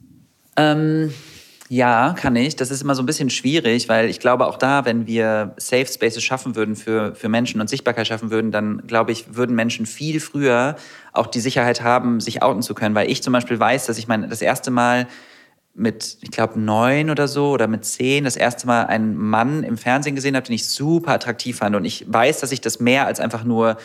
Ähm, 0.56 1.14
ja, 1.76 2.14
kann 2.16 2.36
ich. 2.36 2.56
Das 2.56 2.70
ist 2.70 2.84
immer 2.84 2.94
so 2.94 3.02
ein 3.02 3.08
bisschen 3.08 3.32
schwierig, 3.32 3.90
weil 3.90 4.08
ich 4.08 4.20
glaube, 4.20 4.46
auch 4.46 4.58
da, 4.58 4.86
wenn 4.86 5.08
wir 5.08 5.56
Safe 5.58 5.88
Spaces 5.88 6.24
schaffen 6.24 6.56
würden 6.56 6.76
für, 6.76 7.16
für 7.16 7.30
Menschen 7.30 7.60
und 7.60 7.68
Sichtbarkeit 7.68 8.08
schaffen 8.08 8.30
würden, 8.30 8.52
dann 8.52 8.86
glaube 8.86 9.12
ich, 9.12 9.36
würden 9.36 9.56
Menschen 9.56 9.88
viel 9.88 10.20
früher 10.20 10.76
auch 11.14 11.26
die 11.26 11.40
Sicherheit 11.40 11.82
haben, 11.82 12.20
sich 12.20 12.44
outen 12.44 12.62
zu 12.62 12.76
können. 12.76 12.94
Weil 12.94 13.10
ich 13.10 13.24
zum 13.24 13.34
Beispiel 13.34 13.60
weiß, 13.60 13.88
dass 13.88 13.98
ich 13.98 14.08
mein, 14.08 14.30
das 14.30 14.44
erste 14.44 14.70
Mal 14.70 15.08
mit, 15.74 16.20
ich 16.22 16.30
glaube, 16.30 16.60
neun 16.60 17.10
oder 17.10 17.28
so 17.28 17.50
oder 17.50 17.68
mit 17.68 17.86
zehn 17.86 18.26
das 18.26 18.36
erste 18.36 18.68
Mal 18.68 18.86
einen 18.86 19.16
Mann 19.18 19.64
im 19.64 19.78
Fernsehen 19.78 20.14
gesehen 20.14 20.36
habe, 20.36 20.46
den 20.46 20.54
ich 20.54 20.68
super 20.68 21.14
attraktiv 21.14 21.58
fand. 21.58 21.76
Und 21.76 21.86
ich 21.86 22.06
weiß, 22.08 22.40
dass 22.40 22.52
ich 22.52 22.62
das 22.62 22.80
mehr 22.80 23.08
als 23.08 23.20
einfach 23.20 23.44
nur 23.44 23.78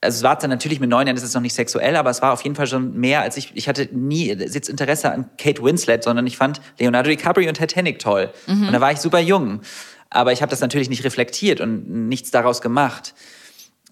also 0.00 0.16
es 0.16 0.22
war 0.22 0.36
dann 0.36 0.50
natürlich 0.50 0.78
mit 0.78 0.90
neun 0.90 1.06
Jahren, 1.06 1.16
das 1.16 1.24
ist 1.24 1.34
noch 1.34 1.42
nicht 1.42 1.54
sexuell, 1.54 1.96
aber 1.96 2.10
es 2.10 2.22
war 2.22 2.32
auf 2.32 2.42
jeden 2.42 2.54
Fall 2.54 2.66
schon 2.66 2.94
mehr 2.94 3.22
als 3.22 3.36
ich, 3.36 3.50
ich 3.54 3.68
hatte 3.68 3.88
nie 3.92 4.26
jetzt 4.28 4.68
Interesse 4.68 5.10
an 5.10 5.28
Kate 5.38 5.62
Winslet, 5.62 6.04
sondern 6.04 6.26
ich 6.26 6.36
fand 6.36 6.60
Leonardo 6.78 7.10
DiCaprio 7.10 7.48
und 7.48 7.56
Titanic 7.56 7.98
toll. 7.98 8.30
Mhm. 8.46 8.68
Und 8.68 8.72
da 8.72 8.80
war 8.80 8.92
ich 8.92 8.98
super 8.98 9.18
jung. 9.18 9.60
Aber 10.10 10.32
ich 10.32 10.40
habe 10.40 10.50
das 10.50 10.60
natürlich 10.60 10.88
nicht 10.88 11.04
reflektiert 11.04 11.60
und 11.60 12.08
nichts 12.08 12.30
daraus 12.30 12.60
gemacht. 12.60 13.14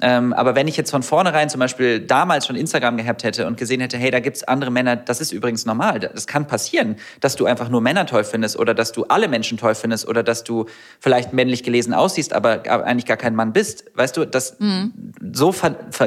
Ähm, 0.03 0.35
aber 0.35 0.55
wenn 0.55 0.69
ich 0.69 0.77
jetzt 0.77 0.91
von 0.91 1.03
vornherein 1.03 1.49
zum 1.49 1.59
Beispiel 1.59 2.01
damals 2.01 2.47
schon 2.47 2.55
Instagram 2.55 2.99
gehabt 2.99 3.25
hätte 3.25 3.47
und 3.47 3.57
gesehen 3.57 3.81
hätte, 3.81 3.97
hey, 3.97 4.11
da 4.11 4.21
gibt's 4.21 4.45
andere 4.45 4.71
Männer, 4.71 4.97
das 4.97 5.23
ist 5.23 5.33
übrigens 5.33 5.65
normal. 5.65 6.01
Das 6.01 6.27
kann 6.27 6.47
passieren, 6.47 6.97
dass 7.21 7.35
du 7.37 7.47
einfach 7.47 7.71
nur 7.71 7.81
Männer 7.81 8.05
toll 8.05 8.25
findest 8.25 8.59
oder 8.59 8.75
dass 8.75 8.93
du 8.93 9.05
alle 9.05 9.29
Menschen 9.29 9.57
toll 9.57 9.75
findest 9.75 10.07
oder 10.07 10.23
dass 10.23 10.45
du 10.45 10.67
vielleicht 11.01 11.33
männlich 11.33 11.63
gelesen 11.63 11.95
aussiehst, 11.95 12.35
aber 12.35 12.63
eigentlich 12.67 13.07
gar 13.07 13.17
kein 13.17 13.35
Mann 13.35 13.55
bist. 13.55 13.85
Weißt 13.95 14.17
du, 14.17 14.27
das, 14.27 14.59
mhm. 14.61 14.93
so 15.33 15.55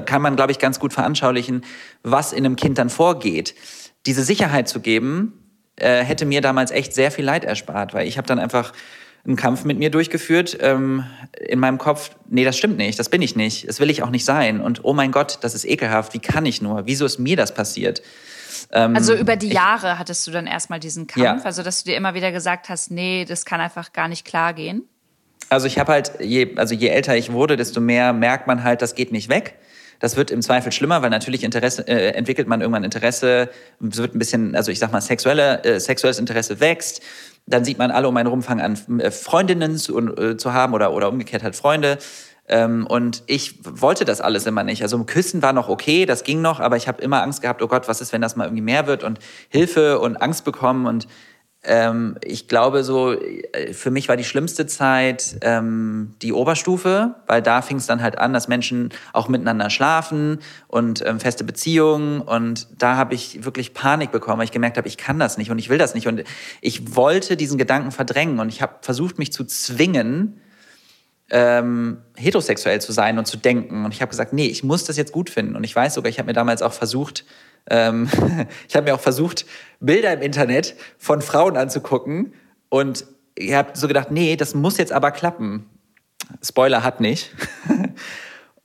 kann 0.05 0.21
man, 0.21 0.35
glaube 0.35 0.51
ich, 0.51 0.59
ganz 0.59 0.79
gut 0.79 0.93
veranschaulichen, 0.93 1.63
was 2.03 2.31
in 2.31 2.45
einem 2.45 2.55
Kind 2.55 2.77
dann 2.77 2.89
vorgeht. 2.89 3.55
Diese 4.05 4.23
Sicherheit 4.23 4.69
zu 4.69 4.81
geben, 4.81 5.33
äh, 5.77 6.03
hätte 6.03 6.25
mir 6.25 6.41
damals 6.41 6.69
echt 6.71 6.93
sehr 6.93 7.09
viel 7.09 7.25
Leid 7.25 7.43
erspart, 7.43 7.93
weil 7.93 8.07
ich 8.07 8.17
habe 8.17 8.27
dann 8.27 8.37
einfach 8.37 8.71
einen 9.29 9.37
Kampf 9.37 9.63
mit 9.63 9.77
mir 9.77 9.91
durchgeführt 9.91 10.57
ähm, 10.59 11.05
in 11.39 11.59
meinem 11.59 11.77
Kopf, 11.77 12.11
nee, 12.27 12.43
das 12.43 12.57
stimmt 12.57 12.77
nicht, 12.77 12.99
das 12.99 13.09
bin 13.09 13.21
ich 13.21 13.35
nicht, 13.35 13.69
das 13.69 13.79
will 13.79 13.89
ich 13.89 14.03
auch 14.03 14.09
nicht 14.09 14.25
sein 14.25 14.59
und 14.59 14.83
oh 14.83 14.93
mein 14.93 15.11
Gott, 15.11 15.37
das 15.41 15.55
ist 15.55 15.65
ekelhaft, 15.65 16.13
wie 16.13 16.19
kann 16.19 16.45
ich 16.45 16.61
nur, 16.61 16.85
wieso 16.87 17.05
ist 17.05 17.19
mir 17.19 17.37
das 17.37 17.53
passiert? 17.53 18.01
Ähm, 18.71 18.95
also 18.95 19.13
über 19.13 19.35
die 19.35 19.49
Jahre 19.49 19.93
ich, 19.93 19.99
hattest 19.99 20.27
du 20.27 20.31
dann 20.31 20.47
erstmal 20.47 20.79
diesen 20.79 21.07
Kampf, 21.07 21.23
ja. 21.23 21.39
also 21.43 21.63
dass 21.63 21.83
du 21.83 21.91
dir 21.91 21.95
immer 21.95 22.15
wieder 22.15 22.31
gesagt 22.31 22.69
hast, 22.69 22.91
nee, 22.91 23.23
das 23.23 23.45
kann 23.45 23.61
einfach 23.61 23.93
gar 23.93 24.07
nicht 24.07 24.25
klar 24.25 24.53
gehen? 24.53 24.83
Also 25.49 25.67
ich 25.67 25.79
habe 25.79 25.91
halt, 25.91 26.11
je, 26.19 26.55
also 26.57 26.75
je 26.75 26.87
älter 26.87 27.15
ich 27.15 27.31
wurde, 27.31 27.55
desto 27.55 27.79
mehr 27.79 28.13
merkt 28.13 28.47
man 28.47 28.63
halt, 28.63 28.81
das 28.81 28.93
geht 28.93 29.11
nicht 29.11 29.29
weg. 29.29 29.55
Das 29.99 30.15
wird 30.15 30.31
im 30.31 30.41
Zweifel 30.41 30.71
schlimmer, 30.71 31.01
weil 31.01 31.09
natürlich 31.09 31.43
Interesse, 31.43 31.85
äh, 31.87 32.11
entwickelt 32.11 32.47
man 32.47 32.61
irgendwann 32.61 32.85
Interesse, 32.85 33.49
es 33.85 33.97
wird 33.97 34.15
ein 34.15 34.19
bisschen, 34.19 34.55
also 34.55 34.71
ich 34.71 34.79
sag 34.79 34.91
mal, 34.93 35.01
sexuelle, 35.01 35.63
äh, 35.63 35.79
sexuelles 35.79 36.19
Interesse 36.19 36.59
wächst 36.61 37.01
dann 37.45 37.65
sieht 37.65 37.77
man 37.77 37.91
alle 37.91 38.07
um 38.07 38.17
einen 38.17 38.27
rum 38.27 38.41
fangen 38.41 38.61
an, 38.61 38.99
äh, 38.99 39.11
Freundinnen 39.11 39.77
zu, 39.77 39.97
äh, 39.97 40.37
zu 40.37 40.53
haben 40.53 40.73
oder, 40.73 40.93
oder 40.93 41.09
umgekehrt 41.09 41.43
halt 41.43 41.55
Freunde. 41.55 41.97
Ähm, 42.47 42.87
und 42.87 43.23
ich 43.27 43.59
wollte 43.63 44.05
das 44.05 44.21
alles 44.21 44.45
immer 44.47 44.63
nicht. 44.63 44.81
Also 44.81 45.03
Küssen 45.03 45.41
war 45.41 45.53
noch 45.53 45.69
okay, 45.69 46.05
das 46.05 46.23
ging 46.23 46.41
noch, 46.41 46.59
aber 46.59 46.77
ich 46.77 46.87
habe 46.87 47.01
immer 47.01 47.21
Angst 47.21 47.41
gehabt, 47.41 47.61
oh 47.61 47.67
Gott, 47.67 47.87
was 47.87 48.01
ist, 48.01 48.11
wenn 48.11 48.21
das 48.21 48.35
mal 48.35 48.45
irgendwie 48.45 48.63
mehr 48.63 48.87
wird 48.87 49.03
und 49.03 49.19
Hilfe 49.49 49.99
und 49.99 50.17
Angst 50.17 50.45
bekommen 50.45 50.87
und 50.87 51.07
ähm, 51.61 52.15
ich 52.23 52.47
glaube, 52.47 52.85
so 52.85 53.11
äh, 53.11 53.73
für 53.73 53.91
mich 53.91 54.07
war 54.07 54.15
die 54.15 54.23
schlimmste 54.23 54.65
Zeit 54.65 55.37
ähm, 55.41 56.13
die 56.21 56.31
Oberstufe, 56.31 57.15
weil 57.27 57.41
da 57.41 57.61
fing 57.61 57.77
es 57.77 57.85
dann 57.85 58.01
halt 58.01 58.17
an, 58.17 58.31
dass 58.31 58.47
Menschen 58.47 58.91
auch 59.11 59.27
miteinander 59.27 59.69
schlafen 59.69 60.39
und 60.67 61.05
ähm, 61.05 61.19
feste 61.19 61.43
Beziehungen. 61.43 62.21
Und 62.21 62.67
da 62.77 62.95
habe 62.95 63.13
ich 63.13 63.43
wirklich 63.43 63.73
Panik 63.73 64.11
bekommen, 64.11 64.37
weil 64.37 64.45
ich 64.45 64.51
gemerkt 64.51 64.77
habe, 64.77 64.87
ich 64.87 64.97
kann 64.97 65.19
das 65.19 65.37
nicht 65.37 65.51
und 65.51 65.59
ich 65.59 65.69
will 65.69 65.77
das 65.77 65.95
nicht. 65.95 66.07
Und 66.07 66.23
ich 66.61 66.95
wollte 66.95 67.35
diesen 67.35 67.57
Gedanken 67.57 67.91
verdrängen 67.91 68.39
und 68.39 68.47
ich 68.47 68.61
habe 68.61 68.75
versucht, 68.81 69.19
mich 69.19 69.33
zu 69.33 69.43
zwingen, 69.43 70.39
ähm, 71.31 71.97
heterosexuell 72.15 72.79
zu 72.79 72.93
sein 72.93 73.19
und 73.19 73.25
zu 73.25 73.35
denken. 73.35 73.83
Und 73.83 73.93
ich 73.93 74.01
habe 74.01 74.09
gesagt, 74.09 74.31
nee, 74.31 74.47
ich 74.47 74.63
muss 74.63 74.85
das 74.85 74.95
jetzt 74.95 75.11
gut 75.11 75.29
finden. 75.29 75.57
Und 75.57 75.65
ich 75.65 75.75
weiß 75.75 75.93
sogar, 75.93 76.09
ich 76.09 76.19
habe 76.19 76.27
mir 76.27 76.33
damals 76.33 76.61
auch 76.61 76.73
versucht, 76.73 77.25
ähm, 77.69 78.09
ich 78.67 78.75
habe 78.75 78.89
mir 78.89 78.95
auch 78.95 78.99
versucht, 78.99 79.45
Bilder 79.79 80.13
im 80.13 80.21
Internet 80.21 80.75
von 80.97 81.21
Frauen 81.21 81.57
anzugucken 81.57 82.33
und 82.69 83.05
ich 83.35 83.53
habe 83.53 83.69
so 83.73 83.87
gedacht, 83.87 84.11
nee, 84.11 84.35
das 84.35 84.53
muss 84.53 84.77
jetzt 84.77 84.91
aber 84.91 85.11
klappen. 85.11 85.69
Spoiler 86.43 86.83
hat 86.83 86.99
nicht. 86.99 87.31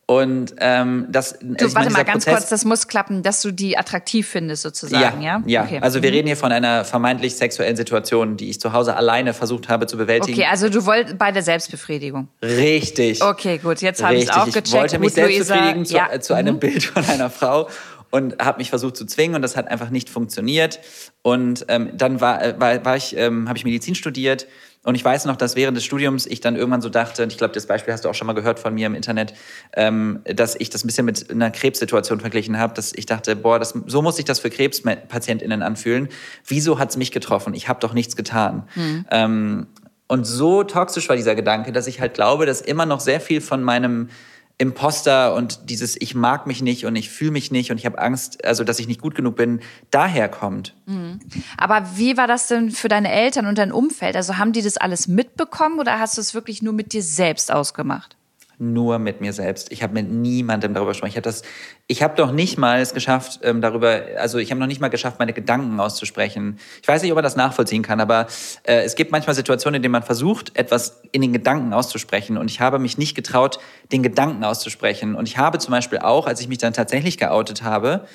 Und 0.07 0.55
ähm, 0.59 1.07
das. 1.09 1.39
Du, 1.41 1.65
also 1.65 1.75
warte 1.75 1.91
mal 1.91 2.05
ganz 2.05 2.25
Prozess, 2.25 2.41
kurz, 2.41 2.51
das 2.51 2.65
muss 2.67 2.89
klappen, 2.89 3.23
dass 3.23 3.41
du 3.41 3.53
die 3.53 3.79
attraktiv 3.79 4.29
findest, 4.29 4.63
sozusagen, 4.63 5.23
ja? 5.23 5.43
Ja, 5.47 5.63
ja. 5.63 5.65
Okay. 5.65 5.79
also 5.81 6.03
wir 6.03 6.11
mhm. 6.11 6.17
reden 6.17 6.27
hier 6.27 6.37
von 6.37 6.53
einer 6.53 6.85
vermeintlich 6.85 7.37
sexuellen 7.37 7.77
Situation, 7.77 8.37
die 8.37 8.51
ich 8.51 8.61
zu 8.61 8.75
Hause 8.75 8.97
alleine 8.97 9.33
versucht 9.33 9.71
habe 9.71 9.87
zu 9.87 9.97
bewältigen. 9.97 10.39
Okay, 10.39 10.49
also 10.51 10.69
du 10.69 10.85
wolltest 10.85 11.17
bei 11.17 11.33
der 11.33 11.43
Selbstbefriedigung. 11.43 12.29
Richtig. 12.43 13.23
Okay, 13.23 13.57
gut, 13.57 13.81
jetzt 13.81 14.03
habe 14.03 14.17
ich 14.17 14.25
es 14.25 14.31
auch 14.31 14.45
gecheckt. 14.45 14.69
Ich 14.69 14.75
wollte 14.75 14.99
mich 14.99 15.15
selbst 15.15 15.49
befriedigen 15.49 15.87
zu, 15.87 15.95
ja. 15.97 16.21
zu 16.21 16.35
einem 16.35 16.57
mhm. 16.57 16.61
Bild 16.61 16.85
von 16.85 17.05
einer 17.07 17.31
Frau 17.31 17.69
und 18.15 18.39
habe 18.39 18.59
mich 18.59 18.71
versucht 18.71 18.97
zu 18.97 19.07
zwingen 19.07 19.35
und 19.35 19.43
das 19.43 19.57
hat 19.57 19.67
einfach 19.67 19.91
nicht 19.91 20.09
funktioniert. 20.09 20.79
Und 21.23 21.67
ähm, 21.67 21.91
dann 21.95 22.21
war, 22.21 22.41
äh, 22.41 22.55
war, 22.61 22.85
war 22.85 22.97
ich, 22.97 23.17
ähm, 23.17 23.49
habe 23.49 23.59
ich 23.59 23.65
Medizin 23.65 23.97
studiert 23.97 24.47
und 24.85 24.95
ich 24.95 25.05
weiß 25.05 25.25
noch, 25.25 25.35
dass 25.35 25.57
während 25.57 25.77
des 25.77 25.85
Studiums 25.85 26.25
ich 26.25 26.41
dann 26.41 26.55
irgendwann 26.55 26.81
so 26.81 26.89
dachte, 26.91 27.25
und 27.25 27.33
ich 27.33 27.39
glaube, 27.39 27.55
das 27.55 27.67
Beispiel 27.67 27.93
hast 27.93 28.05
du 28.05 28.09
auch 28.09 28.15
schon 28.15 28.29
mal 28.29 28.35
gehört 28.35 28.61
von 28.61 28.73
mir 28.73 28.87
im 28.87 28.95
Internet, 28.95 29.35
ähm, 29.73 30.21
dass 30.33 30.55
ich 30.55 30.71
das 30.71 30.85
ein 30.85 30.87
bisschen 30.87 31.07
mit 31.07 31.29
einer 31.29 31.51
Krebssituation 31.51 32.21
verglichen 32.21 32.57
habe, 32.57 32.73
dass 32.75 32.93
ich 32.95 33.05
dachte, 33.05 33.35
boah, 33.35 33.59
das, 33.59 33.75
so 33.87 34.01
muss 34.01 34.15
sich 34.15 34.25
das 34.25 34.39
für 34.39 34.49
KrebspatientInnen 34.51 35.63
anfühlen. 35.63 36.09
Wieso 36.47 36.79
hat 36.79 36.91
es 36.91 36.97
mich 36.97 37.11
getroffen? 37.11 37.53
Ich 37.53 37.69
habe 37.69 37.81
doch 37.81 37.95
nichts 37.95 38.15
getan. 38.15 38.69
Mhm. 38.77 39.07
Ähm, 39.11 39.67
und 40.07 40.25
so 40.25 40.63
toxisch 40.63 41.09
war 41.09 41.17
dieser 41.17 41.35
Gedanke, 41.35 41.73
dass 41.73 41.89
ich 41.89 42.01
halt 42.01 42.15
glaube, 42.15 42.47
dass 42.47 42.61
immer 42.61 42.87
noch 42.87 43.01
sehr 43.01 43.21
viel 43.21 43.41
von 43.41 43.65
meinem 43.65 44.09
Imposter 44.57 45.35
und 45.35 45.69
dieses 45.69 46.01
ich 46.01 46.15
mag 46.15 46.47
mich 46.47 46.63
nicht 46.63 46.87
und 46.87 46.95
ich 46.95 47.11
fühle 47.11 47.33
mich 47.33 47.51
nicht 47.51 47.73
und 47.73 47.79
ich 47.79 47.87
habe 47.87 47.99
Angst, 47.99 48.45
also 48.45 48.63
dass 48.63 48.79
ich 48.79 48.87
nicht 48.87 49.01
gut 49.01 49.15
genug 49.17 49.35
bin, 49.35 49.61
daher 49.91 50.29
kommt. 50.29 50.75
Mhm. 50.87 51.19
Aber 51.57 51.97
wie 51.97 52.17
war 52.17 52.29
das 52.29 52.47
denn 52.47 52.71
für 52.71 52.89
deine 52.89 53.11
Eltern 53.11 53.47
und 53.47 53.59
dein 53.59 53.73
Umfeld? 53.73 54.15
Also 54.15 54.39
haben 54.39 54.53
die 54.53 54.63
das 54.63 54.77
alles 54.77 55.09
mitbekommen 55.09 55.81
oder 55.81 55.99
hast 55.99 56.17
du 56.17 56.21
es 56.21 56.35
wirklich 56.35 56.63
nur 56.63 56.73
mit 56.73 56.93
dir 56.93 57.03
selbst 57.03 57.51
ausgemacht? 57.53 58.17
Nur 58.59 58.99
mit 58.99 59.21
mir 59.21 59.33
selbst. 59.33 59.73
Ich 59.73 59.83
habe 59.83 59.95
mit 59.95 60.11
niemandem 60.11 60.75
darüber 60.75 60.91
gesprochen. 60.91 61.11
Ich 61.11 61.17
habe 61.17 61.23
das, 61.23 61.43
ich 61.87 62.03
habe 62.03 62.15
doch 62.17 62.33
nicht 62.33 62.59
mal 62.59 62.81
es 62.81 62.95
geschafft, 62.95 63.41
ähm, 63.43 63.61
darüber, 63.61 64.03
also 64.19 64.39
ich 64.39 64.51
habe 64.51 64.61
noch 64.61 64.67
nicht 64.67 64.81
mal 64.81 64.89
geschafft, 64.89 65.19
meine 65.19 65.33
Gedanken 65.33 65.81
auszusprechen. 65.81 66.59
Ich 66.83 66.89
weiß 66.89 67.03
nicht, 67.03 67.11
ob 67.13 67.17
man 67.17 67.25
das 67.25 67.37
nachvollziehen 67.37 67.83
kann, 67.83 68.01
aber 68.01 68.27
äh, 68.65 68.83
es 68.83 68.95
gibt 68.95 69.13
manchmal 69.13 69.35
Situationen, 69.35 69.77
in 69.77 69.83
denen 69.83 69.93
man 69.93 70.03
versucht, 70.03 70.57
etwas 70.57 71.01
in 71.13 71.23
den 71.23 71.33
Gedanken 71.33 71.73
auszusprechen. 71.73 72.37
Und 72.37 72.51
ich 72.51 72.61
habe 72.61 72.79
mich 72.79 72.99
nicht 72.99 73.15
getraut, 73.15 73.59
den 73.93 74.03
Gedanken 74.03 74.45
auszusprechen. 74.45 75.15
Und 75.15 75.29
ich 75.29 75.39
habe 75.39 75.59
zum 75.59 75.73
Beispiel 75.73 75.99
auch, 75.99 76.27
als 76.27 76.41
ich 76.41 76.49
mich 76.49 76.59
dann 76.59 76.73
tatsächlich 76.73 77.19
geoutet 77.19 77.63
habe, 77.63 78.07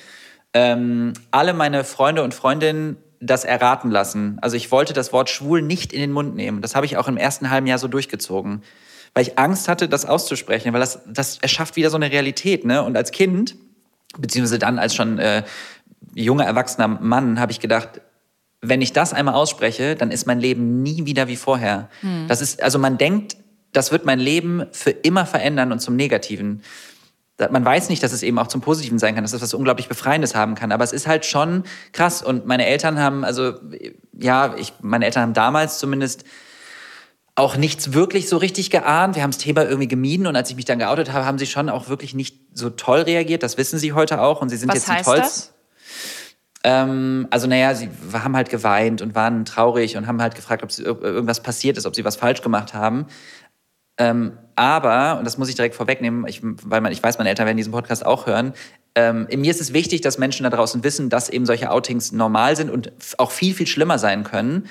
ähm, 0.52 1.12
alle 1.30 1.54
meine 1.54 1.84
Freunde 1.84 2.22
und 2.22 2.34
Freundinnen 2.34 2.96
das 3.20 3.44
erraten 3.44 3.90
lassen. 3.90 4.38
Also 4.40 4.56
ich 4.56 4.72
wollte 4.72 4.94
das 4.94 5.12
Wort 5.12 5.28
schwul 5.28 5.60
nicht 5.62 5.92
in 5.92 6.00
den 6.00 6.10
Mund 6.10 6.34
nehmen. 6.34 6.62
Das 6.62 6.74
habe 6.74 6.86
ich 6.86 6.96
auch 6.96 7.06
im 7.06 7.18
ersten 7.18 7.50
halben 7.50 7.66
Jahr 7.66 7.78
so 7.78 7.86
durchgezogen 7.86 8.62
weil 9.14 9.24
ich 9.24 9.38
Angst 9.38 9.68
hatte, 9.68 9.88
das 9.88 10.06
auszusprechen, 10.06 10.72
weil 10.72 10.80
das, 10.80 11.00
das 11.06 11.38
erschafft 11.38 11.76
wieder 11.76 11.90
so 11.90 11.96
eine 11.96 12.10
Realität. 12.10 12.64
Ne? 12.64 12.82
Und 12.82 12.96
als 12.96 13.10
Kind, 13.10 13.56
beziehungsweise 14.18 14.58
dann 14.58 14.78
als 14.78 14.94
schon 14.94 15.18
äh, 15.18 15.42
junger, 16.14 16.44
erwachsener 16.44 16.88
Mann, 16.88 17.40
habe 17.40 17.52
ich 17.52 17.60
gedacht, 17.60 18.00
wenn 18.62 18.82
ich 18.82 18.92
das 18.92 19.12
einmal 19.12 19.34
ausspreche, 19.34 19.96
dann 19.96 20.10
ist 20.10 20.26
mein 20.26 20.38
Leben 20.38 20.82
nie 20.82 21.06
wieder 21.06 21.28
wie 21.28 21.36
vorher. 21.36 21.88
Hm. 22.00 22.26
Das 22.28 22.40
ist, 22.40 22.62
also 22.62 22.78
man 22.78 22.98
denkt, 22.98 23.36
das 23.72 23.90
wird 23.92 24.04
mein 24.04 24.20
Leben 24.20 24.66
für 24.72 24.90
immer 24.90 25.26
verändern 25.26 25.72
und 25.72 25.80
zum 25.80 25.96
Negativen. 25.96 26.62
Man 27.50 27.64
weiß 27.64 27.88
nicht, 27.88 28.02
dass 28.02 28.12
es 28.12 28.22
eben 28.22 28.38
auch 28.38 28.48
zum 28.48 28.60
Positiven 28.60 28.98
sein 28.98 29.14
kann, 29.14 29.24
dass 29.24 29.32
es 29.32 29.40
was 29.40 29.54
unglaublich 29.54 29.88
Befreiendes 29.88 30.34
haben 30.34 30.56
kann. 30.56 30.72
Aber 30.72 30.84
es 30.84 30.92
ist 30.92 31.06
halt 31.06 31.24
schon 31.24 31.64
krass. 31.92 32.22
Und 32.22 32.44
meine 32.44 32.66
Eltern 32.66 32.98
haben, 32.98 33.24
also, 33.24 33.54
ja, 34.12 34.54
ich, 34.58 34.74
meine 34.82 35.06
Eltern 35.06 35.22
haben 35.22 35.32
damals 35.32 35.78
zumindest 35.78 36.24
auch 37.40 37.56
nichts 37.56 37.94
wirklich 37.94 38.28
so 38.28 38.36
richtig 38.36 38.70
geahnt. 38.70 39.16
Wir 39.16 39.22
haben 39.22 39.30
das 39.30 39.38
Thema 39.38 39.64
irgendwie 39.64 39.88
gemieden 39.88 40.26
und 40.26 40.36
als 40.36 40.50
ich 40.50 40.56
mich 40.56 40.66
dann 40.66 40.78
geoutet 40.78 41.12
habe, 41.12 41.24
haben 41.24 41.38
sie 41.38 41.46
schon 41.46 41.70
auch 41.70 41.88
wirklich 41.88 42.14
nicht 42.14 42.38
so 42.52 42.68
toll 42.68 43.00
reagiert. 43.00 43.42
Das 43.42 43.56
wissen 43.56 43.78
sie 43.78 43.94
heute 43.94 44.20
auch 44.20 44.42
und 44.42 44.50
sie 44.50 44.58
sind 44.58 44.68
Was 44.68 44.76
jetzt 44.76 44.88
heißt 44.88 45.00
die 45.00 45.04
tollsten. 45.10 45.54
Ähm, 46.62 47.26
also 47.30 47.46
naja, 47.46 47.74
sie 47.74 47.88
haben 48.12 48.36
halt 48.36 48.50
geweint 48.50 49.00
und 49.00 49.14
waren 49.14 49.46
traurig 49.46 49.96
und 49.96 50.06
haben 50.06 50.20
halt 50.20 50.34
gefragt, 50.34 50.62
ob 50.62 51.02
irgendwas 51.02 51.42
passiert 51.42 51.78
ist, 51.78 51.86
ob 51.86 51.96
sie 51.96 52.04
was 52.04 52.16
falsch 52.16 52.42
gemacht 52.42 52.74
haben. 52.74 53.06
Ähm, 53.96 54.38
aber, 54.56 55.18
und 55.18 55.24
das 55.24 55.38
muss 55.38 55.48
ich 55.48 55.54
direkt 55.54 55.74
vorwegnehmen, 55.74 56.26
ich, 56.26 56.40
weil 56.42 56.82
man, 56.82 56.92
ich 56.92 57.02
weiß, 57.02 57.16
meine 57.16 57.30
Eltern 57.30 57.46
werden 57.46 57.56
diesen 57.56 57.72
Podcast 57.72 58.04
auch 58.04 58.26
hören, 58.26 58.52
ähm, 58.94 59.26
mir 59.34 59.50
ist 59.50 59.60
es 59.60 59.72
wichtig, 59.72 60.02
dass 60.02 60.18
Menschen 60.18 60.44
da 60.44 60.50
draußen 60.50 60.84
wissen, 60.84 61.08
dass 61.08 61.28
eben 61.30 61.46
solche 61.46 61.70
Outings 61.70 62.12
normal 62.12 62.56
sind 62.56 62.70
und 62.70 62.92
auch 63.18 63.30
viel, 63.30 63.54
viel 63.54 63.66
schlimmer 63.66 63.98
sein 63.98 64.24
können. 64.24 64.68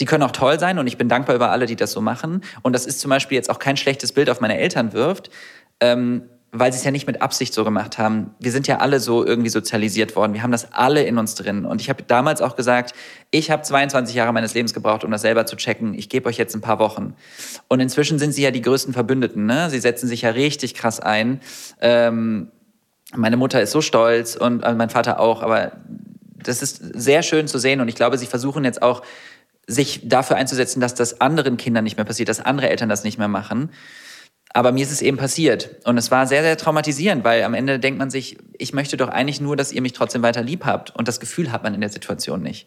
Die 0.00 0.04
können 0.04 0.22
auch 0.22 0.32
toll 0.32 0.58
sein 0.58 0.78
und 0.78 0.86
ich 0.86 0.98
bin 0.98 1.08
dankbar 1.08 1.36
über 1.36 1.50
alle, 1.50 1.66
die 1.66 1.76
das 1.76 1.92
so 1.92 2.00
machen. 2.00 2.42
Und 2.62 2.72
das 2.72 2.86
ist 2.86 3.00
zum 3.00 3.10
Beispiel 3.10 3.36
jetzt 3.36 3.50
auch 3.50 3.58
kein 3.58 3.76
schlechtes 3.76 4.12
Bild 4.12 4.30
auf 4.30 4.40
meine 4.40 4.58
Eltern 4.58 4.92
wirft, 4.92 5.30
ähm, 5.80 6.22
weil 6.54 6.70
sie 6.70 6.78
es 6.78 6.84
ja 6.84 6.90
nicht 6.90 7.06
mit 7.06 7.22
Absicht 7.22 7.54
so 7.54 7.64
gemacht 7.64 7.96
haben. 7.96 8.34
Wir 8.38 8.52
sind 8.52 8.66
ja 8.66 8.78
alle 8.78 9.00
so 9.00 9.24
irgendwie 9.24 9.48
sozialisiert 9.48 10.16
worden. 10.16 10.34
Wir 10.34 10.42
haben 10.42 10.52
das 10.52 10.70
alle 10.72 11.02
in 11.02 11.16
uns 11.16 11.34
drin. 11.34 11.64
Und 11.64 11.80
ich 11.80 11.88
habe 11.88 12.02
damals 12.02 12.42
auch 12.42 12.56
gesagt, 12.56 12.92
ich 13.30 13.50
habe 13.50 13.62
22 13.62 14.14
Jahre 14.14 14.34
meines 14.34 14.52
Lebens 14.52 14.74
gebraucht, 14.74 15.02
um 15.02 15.10
das 15.10 15.22
selber 15.22 15.46
zu 15.46 15.56
checken. 15.56 15.94
Ich 15.94 16.10
gebe 16.10 16.28
euch 16.28 16.36
jetzt 16.36 16.54
ein 16.54 16.60
paar 16.60 16.78
Wochen. 16.78 17.14
Und 17.68 17.80
inzwischen 17.80 18.18
sind 18.18 18.32
sie 18.32 18.42
ja 18.42 18.50
die 18.50 18.60
größten 18.60 18.92
Verbündeten. 18.92 19.46
Ne? 19.46 19.70
Sie 19.70 19.80
setzen 19.80 20.08
sich 20.08 20.22
ja 20.22 20.30
richtig 20.30 20.74
krass 20.74 21.00
ein. 21.00 21.40
Ähm, 21.80 22.48
meine 23.14 23.38
Mutter 23.38 23.62
ist 23.62 23.70
so 23.70 23.80
stolz 23.80 24.36
und 24.36 24.62
äh, 24.62 24.74
mein 24.74 24.90
Vater 24.90 25.20
auch. 25.20 25.42
Aber 25.42 25.72
das 26.42 26.60
ist 26.60 26.82
sehr 26.94 27.22
schön 27.22 27.48
zu 27.48 27.58
sehen. 27.58 27.80
Und 27.80 27.88
ich 27.88 27.94
glaube, 27.94 28.18
sie 28.18 28.26
versuchen 28.26 28.64
jetzt 28.64 28.82
auch, 28.82 29.02
sich 29.66 30.00
dafür 30.04 30.36
einzusetzen, 30.36 30.80
dass 30.80 30.94
das 30.94 31.20
anderen 31.20 31.56
Kindern 31.56 31.84
nicht 31.84 31.96
mehr 31.96 32.04
passiert, 32.04 32.28
dass 32.28 32.40
andere 32.40 32.68
Eltern 32.68 32.88
das 32.88 33.04
nicht 33.04 33.18
mehr 33.18 33.28
machen. 33.28 33.70
Aber 34.54 34.72
mir 34.72 34.82
ist 34.82 34.92
es 34.92 35.00
eben 35.00 35.16
passiert. 35.16 35.76
Und 35.84 35.96
es 35.96 36.10
war 36.10 36.26
sehr, 36.26 36.42
sehr 36.42 36.58
traumatisierend, 36.58 37.24
weil 37.24 37.42
am 37.42 37.54
Ende 37.54 37.78
denkt 37.78 37.98
man 37.98 38.10
sich, 38.10 38.36
ich 38.58 38.72
möchte 38.72 38.96
doch 38.96 39.08
eigentlich 39.08 39.40
nur, 39.40 39.56
dass 39.56 39.72
ihr 39.72 39.80
mich 39.80 39.94
trotzdem 39.94 40.22
weiter 40.22 40.42
lieb 40.42 40.64
habt. 40.64 40.94
Und 40.94 41.08
das 41.08 41.20
Gefühl 41.20 41.52
hat 41.52 41.62
man 41.62 41.74
in 41.74 41.80
der 41.80 41.90
Situation 41.90 42.42
nicht. 42.42 42.66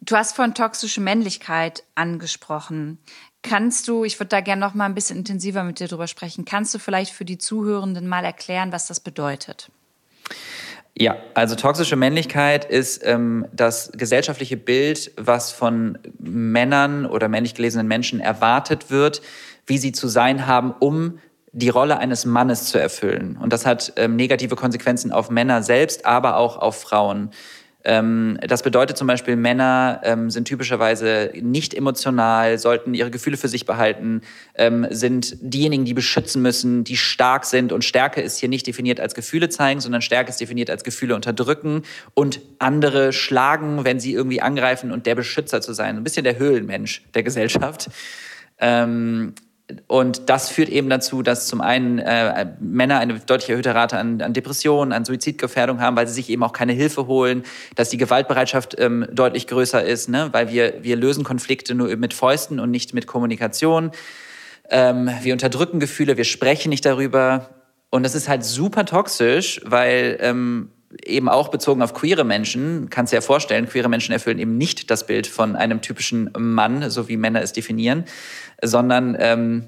Du 0.00 0.16
hast 0.16 0.34
von 0.34 0.54
toxische 0.54 1.00
Männlichkeit 1.00 1.84
angesprochen. 1.94 2.98
Kannst 3.42 3.88
du, 3.88 4.04
ich 4.04 4.18
würde 4.18 4.28
da 4.28 4.40
gerne 4.40 4.60
noch 4.60 4.74
mal 4.74 4.86
ein 4.86 4.94
bisschen 4.94 5.18
intensiver 5.18 5.64
mit 5.64 5.80
dir 5.80 5.88
drüber 5.88 6.06
sprechen, 6.06 6.44
kannst 6.44 6.74
du 6.74 6.78
vielleicht 6.78 7.12
für 7.12 7.24
die 7.24 7.38
Zuhörenden 7.38 8.06
mal 8.06 8.24
erklären, 8.24 8.72
was 8.72 8.86
das 8.86 9.00
bedeutet? 9.00 9.70
Ja, 10.98 11.16
also 11.34 11.54
toxische 11.54 11.96
Männlichkeit 11.96 12.66
ist 12.66 13.02
ähm, 13.04 13.46
das 13.52 13.90
gesellschaftliche 13.94 14.58
Bild, 14.58 15.10
was 15.16 15.50
von 15.50 15.98
Männern 16.18 17.06
oder 17.06 17.28
männlich 17.28 17.54
gelesenen 17.54 17.88
Menschen 17.88 18.20
erwartet 18.20 18.90
wird, 18.90 19.22
wie 19.66 19.78
sie 19.78 19.92
zu 19.92 20.08
sein 20.08 20.46
haben, 20.46 20.74
um 20.78 21.18
die 21.52 21.70
Rolle 21.70 21.98
eines 21.98 22.24
Mannes 22.24 22.66
zu 22.66 22.78
erfüllen. 22.78 23.38
Und 23.40 23.52
das 23.52 23.64
hat 23.64 23.94
ähm, 23.96 24.16
negative 24.16 24.56
Konsequenzen 24.56 25.12
auf 25.12 25.30
Männer 25.30 25.62
selbst, 25.62 26.04
aber 26.06 26.36
auch 26.36 26.56
auf 26.58 26.80
Frauen. 26.80 27.30
Ähm, 27.84 28.38
das 28.46 28.62
bedeutet 28.62 28.96
zum 28.96 29.06
Beispiel, 29.06 29.36
Männer 29.36 30.00
ähm, 30.04 30.30
sind 30.30 30.46
typischerweise 30.46 31.32
nicht 31.40 31.74
emotional, 31.74 32.58
sollten 32.58 32.94
ihre 32.94 33.10
Gefühle 33.10 33.36
für 33.36 33.48
sich 33.48 33.66
behalten, 33.66 34.22
ähm, 34.54 34.86
sind 34.90 35.36
diejenigen, 35.40 35.84
die 35.84 35.94
beschützen 35.94 36.42
müssen, 36.42 36.84
die 36.84 36.96
stark 36.96 37.44
sind. 37.44 37.72
Und 37.72 37.84
Stärke 37.84 38.20
ist 38.20 38.38
hier 38.38 38.48
nicht 38.48 38.66
definiert 38.66 39.00
als 39.00 39.14
Gefühle 39.14 39.48
zeigen, 39.48 39.80
sondern 39.80 40.02
Stärke 40.02 40.30
ist 40.30 40.40
definiert 40.40 40.70
als 40.70 40.84
Gefühle 40.84 41.14
unterdrücken 41.14 41.82
und 42.14 42.40
andere 42.58 43.12
schlagen, 43.12 43.84
wenn 43.84 43.98
sie 43.98 44.12
irgendwie 44.12 44.40
angreifen 44.40 44.92
und 44.92 45.06
der 45.06 45.14
Beschützer 45.14 45.60
zu 45.60 45.72
sein. 45.72 45.96
Ein 45.96 46.04
bisschen 46.04 46.24
der 46.24 46.38
Höhlenmensch 46.38 47.02
der 47.14 47.22
Gesellschaft. 47.22 47.90
Ähm, 48.58 49.34
und 49.86 50.28
das 50.28 50.48
führt 50.50 50.68
eben 50.68 50.88
dazu, 50.88 51.22
dass 51.22 51.46
zum 51.46 51.60
einen 51.60 51.98
äh, 51.98 52.46
Männer 52.60 52.98
eine 52.98 53.18
deutlich 53.18 53.50
erhöhte 53.50 53.74
Rate 53.74 53.98
an, 53.98 54.20
an, 54.20 54.32
Depressionen, 54.32 54.92
an 54.92 55.04
Suizidgefährdung 55.04 55.80
haben, 55.80 55.96
weil 55.96 56.06
sie 56.06 56.14
sich 56.14 56.30
eben 56.30 56.42
auch 56.42 56.52
keine 56.52 56.72
Hilfe 56.72 57.06
holen, 57.06 57.42
dass 57.74 57.88
die 57.88 57.96
Gewaltbereitschaft 57.96 58.76
ähm, 58.78 59.06
deutlich 59.12 59.46
größer 59.46 59.82
ist, 59.82 60.08
ne? 60.08 60.28
weil 60.32 60.50
wir, 60.50 60.82
wir 60.82 60.96
lösen 60.96 61.24
Konflikte 61.24 61.74
nur 61.74 61.94
mit 61.96 62.14
Fäusten 62.14 62.60
und 62.60 62.70
nicht 62.70 62.94
mit 62.94 63.06
Kommunikation. 63.06 63.90
Ähm, 64.70 65.10
wir 65.22 65.32
unterdrücken 65.32 65.80
Gefühle, 65.80 66.16
wir 66.16 66.24
sprechen 66.24 66.70
nicht 66.70 66.84
darüber. 66.84 67.50
Und 67.90 68.04
das 68.04 68.14
ist 68.14 68.28
halt 68.28 68.44
super 68.44 68.86
toxisch, 68.86 69.60
weil 69.64 70.16
ähm, 70.20 70.70
eben 71.04 71.28
auch 71.28 71.48
bezogen 71.48 71.82
auf 71.82 71.94
queere 71.94 72.24
Menschen, 72.24 72.88
kannst 72.90 73.12
du 73.12 73.16
dir 73.16 73.18
ja 73.20 73.26
vorstellen, 73.26 73.68
queere 73.68 73.88
Menschen 73.88 74.12
erfüllen 74.12 74.38
eben 74.38 74.58
nicht 74.58 74.90
das 74.90 75.06
Bild 75.06 75.26
von 75.26 75.56
einem 75.56 75.80
typischen 75.80 76.30
Mann, 76.36 76.90
so 76.90 77.08
wie 77.08 77.16
Männer 77.16 77.42
es 77.42 77.52
definieren, 77.52 78.04
sondern 78.62 79.16
ähm, 79.18 79.66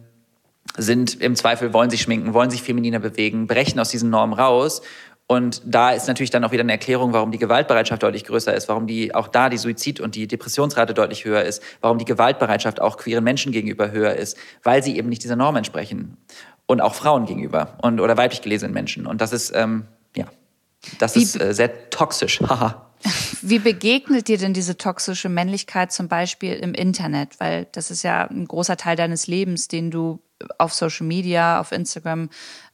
sind 0.76 1.20
im 1.20 1.36
Zweifel, 1.36 1.72
wollen 1.72 1.90
sich 1.90 2.02
schminken, 2.02 2.34
wollen 2.34 2.50
sich 2.50 2.62
femininer 2.62 2.98
bewegen, 2.98 3.46
brechen 3.46 3.78
aus 3.78 3.90
diesen 3.90 4.10
Normen 4.10 4.34
raus. 4.34 4.82
Und 5.26 5.62
da 5.64 5.90
ist 5.90 6.06
natürlich 6.06 6.30
dann 6.30 6.44
auch 6.44 6.52
wieder 6.52 6.62
eine 6.62 6.72
Erklärung, 6.72 7.14
warum 7.14 7.30
die 7.30 7.38
Gewaltbereitschaft 7.38 8.02
deutlich 8.02 8.24
größer 8.24 8.54
ist, 8.54 8.68
warum 8.68 8.86
die 8.86 9.14
auch 9.14 9.28
da 9.28 9.48
die 9.48 9.56
Suizid- 9.56 10.00
und 10.00 10.14
die 10.14 10.26
Depressionsrate 10.26 10.92
deutlich 10.92 11.24
höher 11.24 11.42
ist, 11.42 11.62
warum 11.80 11.96
die 11.96 12.04
Gewaltbereitschaft 12.04 12.80
auch 12.80 12.98
queeren 12.98 13.24
Menschen 13.24 13.50
gegenüber 13.50 13.90
höher 13.90 14.14
ist, 14.14 14.36
weil 14.62 14.82
sie 14.82 14.98
eben 14.98 15.08
nicht 15.08 15.22
dieser 15.22 15.36
Norm 15.36 15.56
entsprechen. 15.56 16.18
Und 16.66 16.80
auch 16.80 16.94
Frauen 16.94 17.26
gegenüber 17.26 17.78
und 17.82 18.00
oder 18.00 18.16
weiblich 18.16 18.42
gelesenen 18.42 18.72
Menschen. 18.72 19.06
Und 19.06 19.20
das 19.20 19.32
ist, 19.32 19.52
ähm, 19.54 19.84
das 20.98 21.14
Wie 21.14 21.22
ist 21.22 21.40
äh, 21.40 21.54
sehr 21.54 21.90
toxisch. 21.90 22.40
Haha. 22.48 22.90
Wie 23.42 23.58
begegnet 23.58 24.28
dir 24.28 24.38
denn 24.38 24.54
diese 24.54 24.78
toxische 24.78 25.28
Männlichkeit 25.28 25.92
zum 25.92 26.08
Beispiel 26.08 26.54
im 26.54 26.72
Internet? 26.72 27.38
Weil 27.38 27.66
das 27.72 27.90
ist 27.90 28.02
ja 28.02 28.26
ein 28.28 28.46
großer 28.46 28.76
Teil 28.76 28.96
deines 28.96 29.26
Lebens, 29.26 29.68
den 29.68 29.90
du 29.90 30.20
auf 30.58 30.72
Social 30.72 31.06
Media, 31.06 31.60
auf 31.60 31.72
Instagram, 31.72 32.30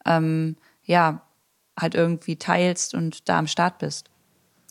ähm, 0.07 0.57
ja, 0.85 1.23
halt 1.79 1.95
irgendwie 1.95 2.37
teilst 2.37 2.95
und 2.95 3.29
da 3.29 3.39
am 3.39 3.47
Start 3.47 3.79
bist. 3.79 4.11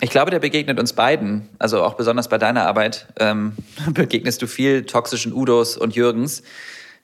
Ich 0.02 0.12
glaube, 0.12 0.32
der 0.32 0.40
begegnet 0.40 0.80
uns 0.80 0.94
beiden. 0.94 1.50
Also 1.60 1.84
auch 1.84 1.96
besonders 1.96 2.30
bei 2.30 2.38
deiner 2.38 2.66
Arbeit 2.66 3.08
ähm, 3.20 3.54
begegnest 3.94 4.42
du 4.42 4.48
viel 4.48 4.86
toxischen 4.86 5.34
Udos 5.34 5.78
und 5.78 5.96
Jürgens, 5.96 6.42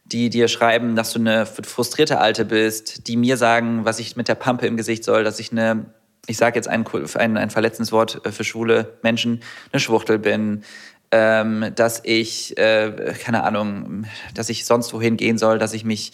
die 0.06 0.30
dir 0.30 0.48
schreiben, 0.48 0.95
dass 0.95 1.12
du 1.12 1.19
eine 1.19 1.45
frustrierte 1.45 2.19
Alte 2.19 2.45
bist, 2.45 3.08
die 3.08 3.17
mir 3.17 3.36
sagen, 3.38 3.84
was 3.84 4.00
ich 4.00 4.15
mit 4.15 4.28
der 4.28 4.36
Pampe 4.36 4.67
im 4.67 4.78
Gesicht 4.78 5.04
soll, 5.04 5.24
dass 5.24 5.39
ich 5.39 5.52
eine 5.52 5.88
ich 6.27 6.38
sage 6.38 6.55
jetzt 6.55 6.67
ein, 6.67 6.85
ein, 7.15 7.38
ein 7.38 7.49
verletzendes 7.49 7.91
Wort 7.91 8.25
äh, 8.25 8.31
für 8.31 8.43
schwule 8.43 8.97
Menschen, 9.01 9.41
eine 9.71 9.79
Schwuchtel 9.79 10.19
bin, 10.19 10.63
ähm, 11.11 11.71
dass 11.75 12.01
ich, 12.03 12.57
äh, 12.57 13.13
keine 13.23 13.43
Ahnung, 13.43 14.05
dass 14.33 14.49
ich 14.49 14.65
sonst 14.65 14.91
wohin 14.93 15.17
gehen 15.17 15.38
soll, 15.38 15.59
dass 15.59 15.73
ich 15.73 15.85
mich, 15.85 16.11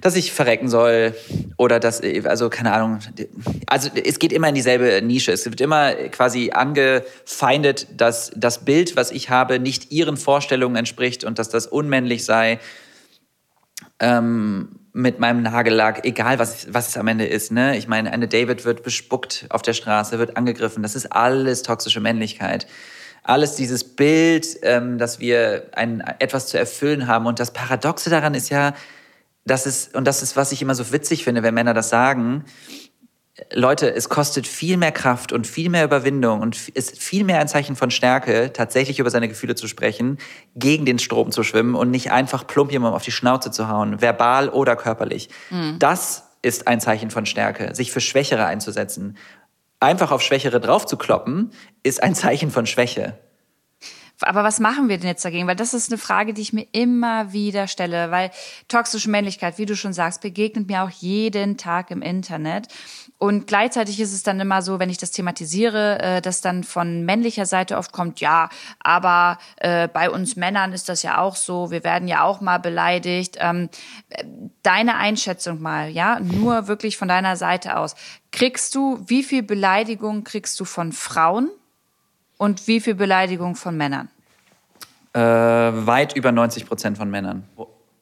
dass 0.00 0.16
ich 0.16 0.32
verrecken 0.32 0.68
soll 0.68 1.14
oder 1.58 1.78
dass, 1.78 2.00
also 2.24 2.50
keine 2.50 2.72
Ahnung, 2.72 2.98
also 3.66 3.90
es 4.02 4.18
geht 4.18 4.32
immer 4.32 4.48
in 4.48 4.54
dieselbe 4.54 5.00
Nische. 5.02 5.32
Es 5.32 5.44
wird 5.44 5.60
immer 5.60 5.94
quasi 6.08 6.50
angefeindet, 6.50 7.86
dass 7.96 8.32
das 8.34 8.64
Bild, 8.64 8.96
was 8.96 9.12
ich 9.12 9.30
habe, 9.30 9.60
nicht 9.60 9.92
ihren 9.92 10.16
Vorstellungen 10.16 10.76
entspricht 10.76 11.24
und 11.24 11.38
dass 11.38 11.50
das 11.50 11.66
unmännlich 11.66 12.24
sei. 12.24 12.58
Ähm, 14.00 14.81
mit 14.92 15.18
meinem 15.18 15.42
Nagellack, 15.42 16.04
egal 16.04 16.38
was, 16.38 16.72
was 16.72 16.88
es 16.88 16.96
am 16.96 17.08
Ende 17.08 17.24
ist. 17.24 17.50
Ne? 17.50 17.76
Ich 17.76 17.88
meine, 17.88 18.12
eine 18.12 18.28
David 18.28 18.64
wird 18.64 18.82
bespuckt 18.82 19.46
auf 19.48 19.62
der 19.62 19.72
Straße, 19.72 20.18
wird 20.18 20.36
angegriffen. 20.36 20.82
Das 20.82 20.94
ist 20.94 21.06
alles 21.06 21.62
toxische 21.62 22.00
Männlichkeit. 22.00 22.66
Alles 23.22 23.54
dieses 23.54 23.84
Bild, 23.84 24.46
ähm, 24.62 24.98
dass 24.98 25.18
wir 25.20 25.68
ein, 25.72 26.00
etwas 26.18 26.48
zu 26.48 26.58
erfüllen 26.58 27.06
haben. 27.06 27.26
Und 27.26 27.40
das 27.40 27.52
Paradoxe 27.52 28.10
daran 28.10 28.34
ist 28.34 28.50
ja, 28.50 28.74
dass 29.44 29.66
es, 29.66 29.88
und 29.88 30.06
das 30.06 30.22
ist, 30.22 30.36
was 30.36 30.52
ich 30.52 30.60
immer 30.60 30.74
so 30.74 30.92
witzig 30.92 31.24
finde, 31.24 31.42
wenn 31.42 31.54
Männer 31.54 31.74
das 31.74 31.88
sagen, 31.88 32.44
Leute, 33.54 33.92
es 33.94 34.10
kostet 34.10 34.46
viel 34.46 34.76
mehr 34.76 34.92
Kraft 34.92 35.32
und 35.32 35.46
viel 35.46 35.70
mehr 35.70 35.84
Überwindung 35.84 36.40
und 36.40 36.68
ist 36.68 37.02
viel 37.02 37.24
mehr 37.24 37.40
ein 37.40 37.48
Zeichen 37.48 37.76
von 37.76 37.90
Stärke, 37.90 38.52
tatsächlich 38.52 38.98
über 38.98 39.08
seine 39.08 39.26
Gefühle 39.26 39.54
zu 39.54 39.68
sprechen, 39.68 40.18
gegen 40.54 40.84
den 40.84 40.98
Strom 40.98 41.32
zu 41.32 41.42
schwimmen 41.42 41.74
und 41.74 41.90
nicht 41.90 42.12
einfach 42.12 42.46
plump 42.46 42.72
jemandem 42.72 42.94
auf 42.94 43.04
die 43.04 43.10
Schnauze 43.10 43.50
zu 43.50 43.68
hauen, 43.68 44.02
verbal 44.02 44.50
oder 44.50 44.76
körperlich. 44.76 45.30
Mhm. 45.48 45.78
Das 45.78 46.24
ist 46.42 46.68
ein 46.68 46.80
Zeichen 46.80 47.10
von 47.10 47.24
Stärke, 47.24 47.74
sich 47.74 47.90
für 47.90 48.02
Schwächere 48.02 48.44
einzusetzen. 48.44 49.16
Einfach 49.80 50.10
auf 50.10 50.20
Schwächere 50.20 50.60
draufzukloppen, 50.60 51.52
ist 51.82 52.02
ein 52.02 52.14
Zeichen 52.14 52.50
von 52.50 52.66
Schwäche. 52.66 53.18
Aber 54.24 54.44
was 54.44 54.60
machen 54.60 54.88
wir 54.88 54.98
denn 54.98 55.08
jetzt 55.08 55.24
dagegen? 55.24 55.46
Weil 55.46 55.56
das 55.56 55.74
ist 55.74 55.90
eine 55.90 55.98
Frage, 55.98 56.32
die 56.34 56.42
ich 56.42 56.52
mir 56.52 56.66
immer 56.72 57.32
wieder 57.32 57.66
stelle, 57.66 58.10
weil 58.10 58.30
toxische 58.68 59.10
Männlichkeit, 59.10 59.58
wie 59.58 59.66
du 59.66 59.76
schon 59.76 59.92
sagst, 59.92 60.20
begegnet 60.20 60.68
mir 60.68 60.82
auch 60.82 60.90
jeden 60.90 61.56
Tag 61.56 61.90
im 61.90 62.02
Internet. 62.02 62.68
Und 63.22 63.46
gleichzeitig 63.46 64.00
ist 64.00 64.12
es 64.12 64.24
dann 64.24 64.40
immer 64.40 64.62
so, 64.62 64.80
wenn 64.80 64.90
ich 64.90 64.98
das 64.98 65.12
thematisiere, 65.12 66.00
äh, 66.00 66.20
dass 66.20 66.40
dann 66.40 66.64
von 66.64 67.04
männlicher 67.04 67.46
Seite 67.46 67.76
oft 67.76 67.92
kommt, 67.92 68.18
ja, 68.18 68.48
aber 68.80 69.38
äh, 69.58 69.86
bei 69.86 70.10
uns 70.10 70.34
Männern 70.34 70.72
ist 70.72 70.88
das 70.88 71.04
ja 71.04 71.18
auch 71.18 71.36
so, 71.36 71.70
wir 71.70 71.84
werden 71.84 72.08
ja 72.08 72.24
auch 72.24 72.40
mal 72.40 72.58
beleidigt. 72.58 73.36
Ähm, 73.38 73.68
deine 74.64 74.96
Einschätzung 74.96 75.62
mal, 75.62 75.88
ja, 75.88 76.18
nur 76.18 76.66
wirklich 76.66 76.96
von 76.96 77.06
deiner 77.06 77.36
Seite 77.36 77.76
aus. 77.76 77.94
Kriegst 78.32 78.74
du, 78.74 78.98
wie 79.06 79.22
viel 79.22 79.44
Beleidigung 79.44 80.24
kriegst 80.24 80.58
du 80.58 80.64
von 80.64 80.90
Frauen 80.90 81.48
und 82.38 82.66
wie 82.66 82.80
viel 82.80 82.96
Beleidigung 82.96 83.54
von 83.54 83.76
Männern? 83.76 84.08
Äh, 85.12 85.20
weit 85.20 86.16
über 86.16 86.32
90 86.32 86.66
Prozent 86.66 86.98
von 86.98 87.08
Männern. 87.08 87.44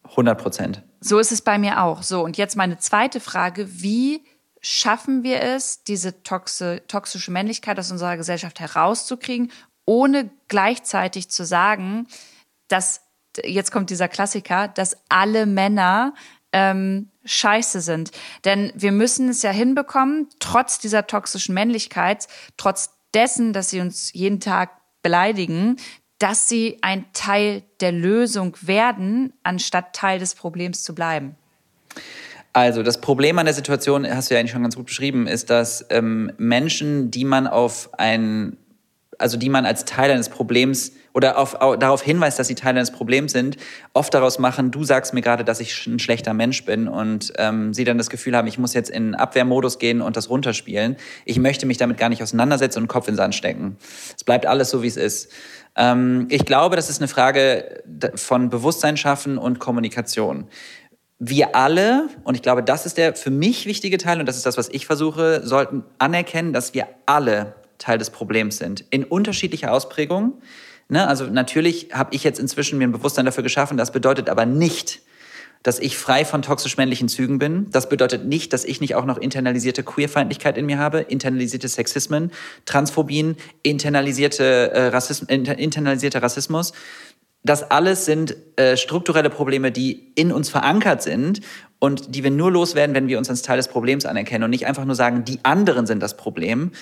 100 0.05 0.40
Prozent. 0.40 0.82
So 1.01 1.18
ist 1.18 1.30
es 1.30 1.42
bei 1.42 1.59
mir 1.59 1.82
auch. 1.82 2.03
So, 2.03 2.24
und 2.24 2.38
jetzt 2.38 2.57
meine 2.57 2.78
zweite 2.78 3.20
Frage. 3.20 3.68
Wie 3.82 4.22
schaffen 4.61 5.22
wir 5.22 5.42
es, 5.42 5.82
diese 5.84 6.22
toxi 6.22 6.80
toxische 6.86 7.30
Männlichkeit 7.30 7.78
aus 7.78 7.90
unserer 7.90 8.16
Gesellschaft 8.16 8.61
herauszukriegen, 8.61 9.50
ohne 9.86 10.30
gleichzeitig 10.48 11.30
zu 11.30 11.44
sagen, 11.44 12.06
dass 12.68 13.02
jetzt 13.44 13.72
kommt 13.72 13.90
dieser 13.90 14.08
Klassiker, 14.08 14.68
dass 14.68 14.96
alle 15.08 15.46
Männer 15.46 16.14
ähm, 16.52 17.11
scheiße 17.24 17.80
sind. 17.80 18.11
Denn 18.44 18.72
wir 18.74 18.92
müssen 18.92 19.28
es 19.28 19.42
ja 19.42 19.50
hinbekommen, 19.50 20.28
trotz 20.38 20.78
dieser 20.78 21.06
toxischen 21.06 21.54
Männlichkeit, 21.54 22.28
trotz 22.56 22.90
dessen, 23.14 23.52
dass 23.52 23.70
sie 23.70 23.80
uns 23.80 24.12
jeden 24.12 24.40
Tag 24.40 24.70
beleidigen, 25.02 25.76
dass 26.18 26.48
sie 26.48 26.78
ein 26.82 27.06
Teil 27.12 27.62
der 27.80 27.92
Lösung 27.92 28.56
werden, 28.61 29.32
anstatt 29.42 29.94
Teil 29.94 30.18
des 30.18 30.34
Problems 30.34 30.82
zu 30.82 30.94
bleiben. 30.94 31.36
Also 32.53 32.82
das 32.82 33.01
Problem 33.01 33.38
an 33.38 33.46
der 33.46 33.55
Situation, 33.55 34.07
hast 34.07 34.30
du 34.30 34.34
ja 34.34 34.40
eigentlich 34.40 34.51
schon 34.51 34.62
ganz 34.62 34.74
gut 34.74 34.86
beschrieben, 34.86 35.26
ist, 35.26 35.51
dass 35.51 35.86
ähm, 35.90 36.32
Menschen, 36.36 37.11
die 37.11 37.24
man 37.24 37.46
auf 37.46 37.90
ein, 37.96 38.57
also 39.18 39.36
die 39.36 39.48
man 39.48 39.66
als 39.66 39.84
Teil 39.84 40.11
eines 40.11 40.28
Problems 40.28 40.92
oder 41.12 41.38
auf, 41.38 41.55
auf, 41.55 41.78
darauf 41.78 42.03
hinweist, 42.03 42.40
dass 42.40 42.48
sie 42.48 42.57
Teil 42.57 42.70
eines 42.70 42.90
Problems 42.90 43.32
sind, 43.32 43.57
oft 43.92 44.12
daraus 44.14 44.40
machen, 44.40 44.72
du 44.72 44.82
sagst 44.82 45.14
mir 45.14 45.20
gerade, 45.20 45.44
dass 45.44 45.61
ich 45.61 45.86
ein 45.86 46.01
schlechter 46.01 46.34
Mensch 46.34 46.64
bin 46.64 46.88
und 46.88 47.32
ähm, 47.36 47.72
sie 47.72 47.84
dann 47.84 47.98
das 47.98 48.11
Gefühl 48.11 48.36
haben, 48.36 48.48
ich 48.48 48.59
muss 48.59 48.74
jetzt 48.74 48.90
in 48.90 49.14
Abwehrmodus 49.14 49.78
gehen 49.78 50.01
und 50.01 50.16
das 50.16 50.28
runterspielen. 50.28 50.96
Ich 51.24 51.38
möchte 51.38 51.66
mich 51.66 51.76
damit 51.76 51.98
gar 51.98 52.09
nicht 52.09 52.22
auseinandersetzen 52.22 52.80
und 52.80 52.88
Kopf 52.88 53.07
in 53.07 53.14
den 53.14 53.18
Sand 53.18 53.34
stecken. 53.36 53.76
Es 54.16 54.24
bleibt 54.24 54.46
alles 54.46 54.70
so, 54.70 54.82
wie 54.82 54.88
es 54.88 54.96
ist. 54.96 55.30
Ähm, 55.76 56.26
ich 56.30 56.44
glaube, 56.44 56.74
das 56.74 56.90
ist 56.90 57.01
eine 57.01 57.09
Frage 57.09 57.82
von 58.16 58.51
Bewusstsein 58.51 58.96
schaffen 58.96 59.38
und 59.38 59.61
Kommunikation 59.61 60.48
wir 61.21 61.55
alle, 61.55 62.09
und 62.25 62.35
ich 62.35 62.43
glaube, 62.43 62.62
das 62.62 62.87
ist 62.87 62.97
der 62.97 63.14
für 63.14 63.31
mich 63.31 63.66
wichtige 63.66 63.99
Teil 63.99 64.21
und 64.21 64.27
das 64.27 64.39
ist 64.39 64.47
das, 64.47 64.57
was 64.57 64.71
ich 64.71 64.87
versuche, 64.87 65.47
sollten 65.47 65.85
anerkennen, 65.99 66.55
dass 66.55 66.73
wir 66.73 66.89
alle 67.05 67.55
Teil 67.77 67.99
des 67.99 68.09
Problems 68.09 68.57
sind. 68.57 68.85
In 68.89 69.05
unterschiedlicher 69.05 69.73
Ausprägung. 69.73 70.41
Ne? 70.89 71.07
Also 71.07 71.27
natürlich 71.27 71.89
habe 71.93 72.14
ich 72.14 72.25
jetzt 72.25 72.41
inzwischen 72.41 72.79
mir 72.79 72.89
ein 72.89 72.93
Bewusstsein 72.93 73.27
dafür 73.27 73.43
geschaffen. 73.43 73.77
Das 73.77 73.93
bedeutet 73.93 74.31
aber 74.31 74.47
nicht, 74.47 75.03
dass 75.62 75.79
ich 75.79 75.99
frei 75.99 76.25
von 76.25 76.41
toxisch 76.41 76.79
männlichen 76.79 77.09
Zügen 77.09 77.39
bin. 77.39 77.71
Das 77.71 77.91
bedeutet 77.91 78.25
nicht, 78.25 78.55
dass 78.55 78.64
ich 78.64 78.81
nicht 78.81 78.95
auch 78.95 79.05
noch 79.05 79.18
internalisierte 79.18 79.83
Queerfeindlichkeit 79.83 80.57
in 80.57 80.64
mir 80.64 80.79
habe, 80.79 81.01
internalisierte 81.01 81.68
Sexismen, 81.68 82.33
Transphobien, 82.64 83.37
internalisierte, 83.62 84.73
äh, 84.73 84.87
Rassism, 84.87 85.27
inter, 85.29 85.59
internalisierter 85.59 86.23
Rassismus. 86.23 86.73
Das 87.43 87.70
alles 87.70 88.05
sind 88.05 88.36
äh, 88.57 88.76
strukturelle 88.76 89.30
Probleme, 89.30 89.72
die 89.72 90.12
in 90.14 90.30
uns 90.30 90.51
verankert 90.51 91.03
sind 91.03 91.41
und 91.78 92.14
die 92.14 92.22
wir 92.22 92.30
nur 92.30 92.53
loswerden, 92.53 92.95
wenn 92.95 93.09
wir 93.09 93.16
uns 93.16 93.30
als 93.30 93.43
Teil 93.43 93.57
des 93.57 93.68
Problems 93.68 94.05
anerkennen 94.05 94.45
und 94.45 94.51
nicht 94.51 94.66
einfach 94.66 94.84
nur 94.84 94.95
sagen, 94.95 95.24
die 95.24 95.41
anderen 95.43 95.86
sind 95.86 96.01
das 96.01 96.16
Problem. 96.16 96.72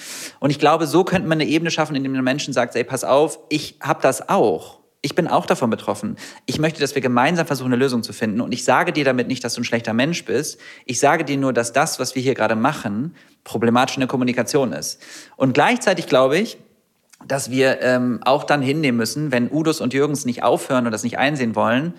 Und 0.40 0.50
ich 0.50 0.58
glaube, 0.58 0.88
so 0.88 1.04
könnte 1.04 1.28
man 1.28 1.40
eine 1.40 1.48
Ebene 1.48 1.70
schaffen, 1.70 1.94
in 1.94 2.02
der 2.02 2.12
der 2.12 2.22
Menschen 2.22 2.52
sagt, 2.52 2.74
ey, 2.74 2.82
pass 2.82 3.04
auf, 3.04 3.38
ich 3.48 3.76
habe 3.80 4.02
das 4.02 4.28
auch. 4.28 4.78
Ich 5.00 5.14
bin 5.14 5.28
auch 5.28 5.46
davon 5.46 5.70
betroffen. 5.70 6.16
Ich 6.46 6.58
möchte, 6.58 6.80
dass 6.80 6.96
wir 6.96 7.02
gemeinsam 7.02 7.46
versuchen, 7.46 7.72
eine 7.72 7.76
Lösung 7.76 8.02
zu 8.02 8.12
finden. 8.12 8.40
Und 8.40 8.50
ich 8.50 8.64
sage 8.64 8.92
dir 8.92 9.04
damit 9.04 9.28
nicht, 9.28 9.44
dass 9.44 9.54
du 9.54 9.60
ein 9.60 9.64
schlechter 9.64 9.94
Mensch 9.94 10.24
bist. 10.24 10.58
Ich 10.86 10.98
sage 10.98 11.24
dir 11.24 11.36
nur, 11.36 11.52
dass 11.52 11.72
das, 11.72 12.00
was 12.00 12.16
wir 12.16 12.22
hier 12.22 12.34
gerade 12.34 12.56
machen, 12.56 13.14
problematisch 13.44 13.96
in 13.96 14.00
der 14.00 14.08
Kommunikation 14.08 14.72
ist. 14.72 15.00
Und 15.36 15.52
gleichzeitig 15.54 16.08
glaube 16.08 16.36
ich, 16.38 16.58
dass 17.26 17.50
wir 17.50 17.82
ähm, 17.82 18.20
auch 18.24 18.44
dann 18.44 18.62
hinnehmen 18.62 18.96
müssen, 18.96 19.32
wenn 19.32 19.50
Udos 19.50 19.80
und 19.80 19.92
Jürgens 19.92 20.24
nicht 20.24 20.42
aufhören 20.42 20.86
und 20.86 20.92
das 20.92 21.02
nicht 21.02 21.18
einsehen 21.18 21.56
wollen, 21.56 21.94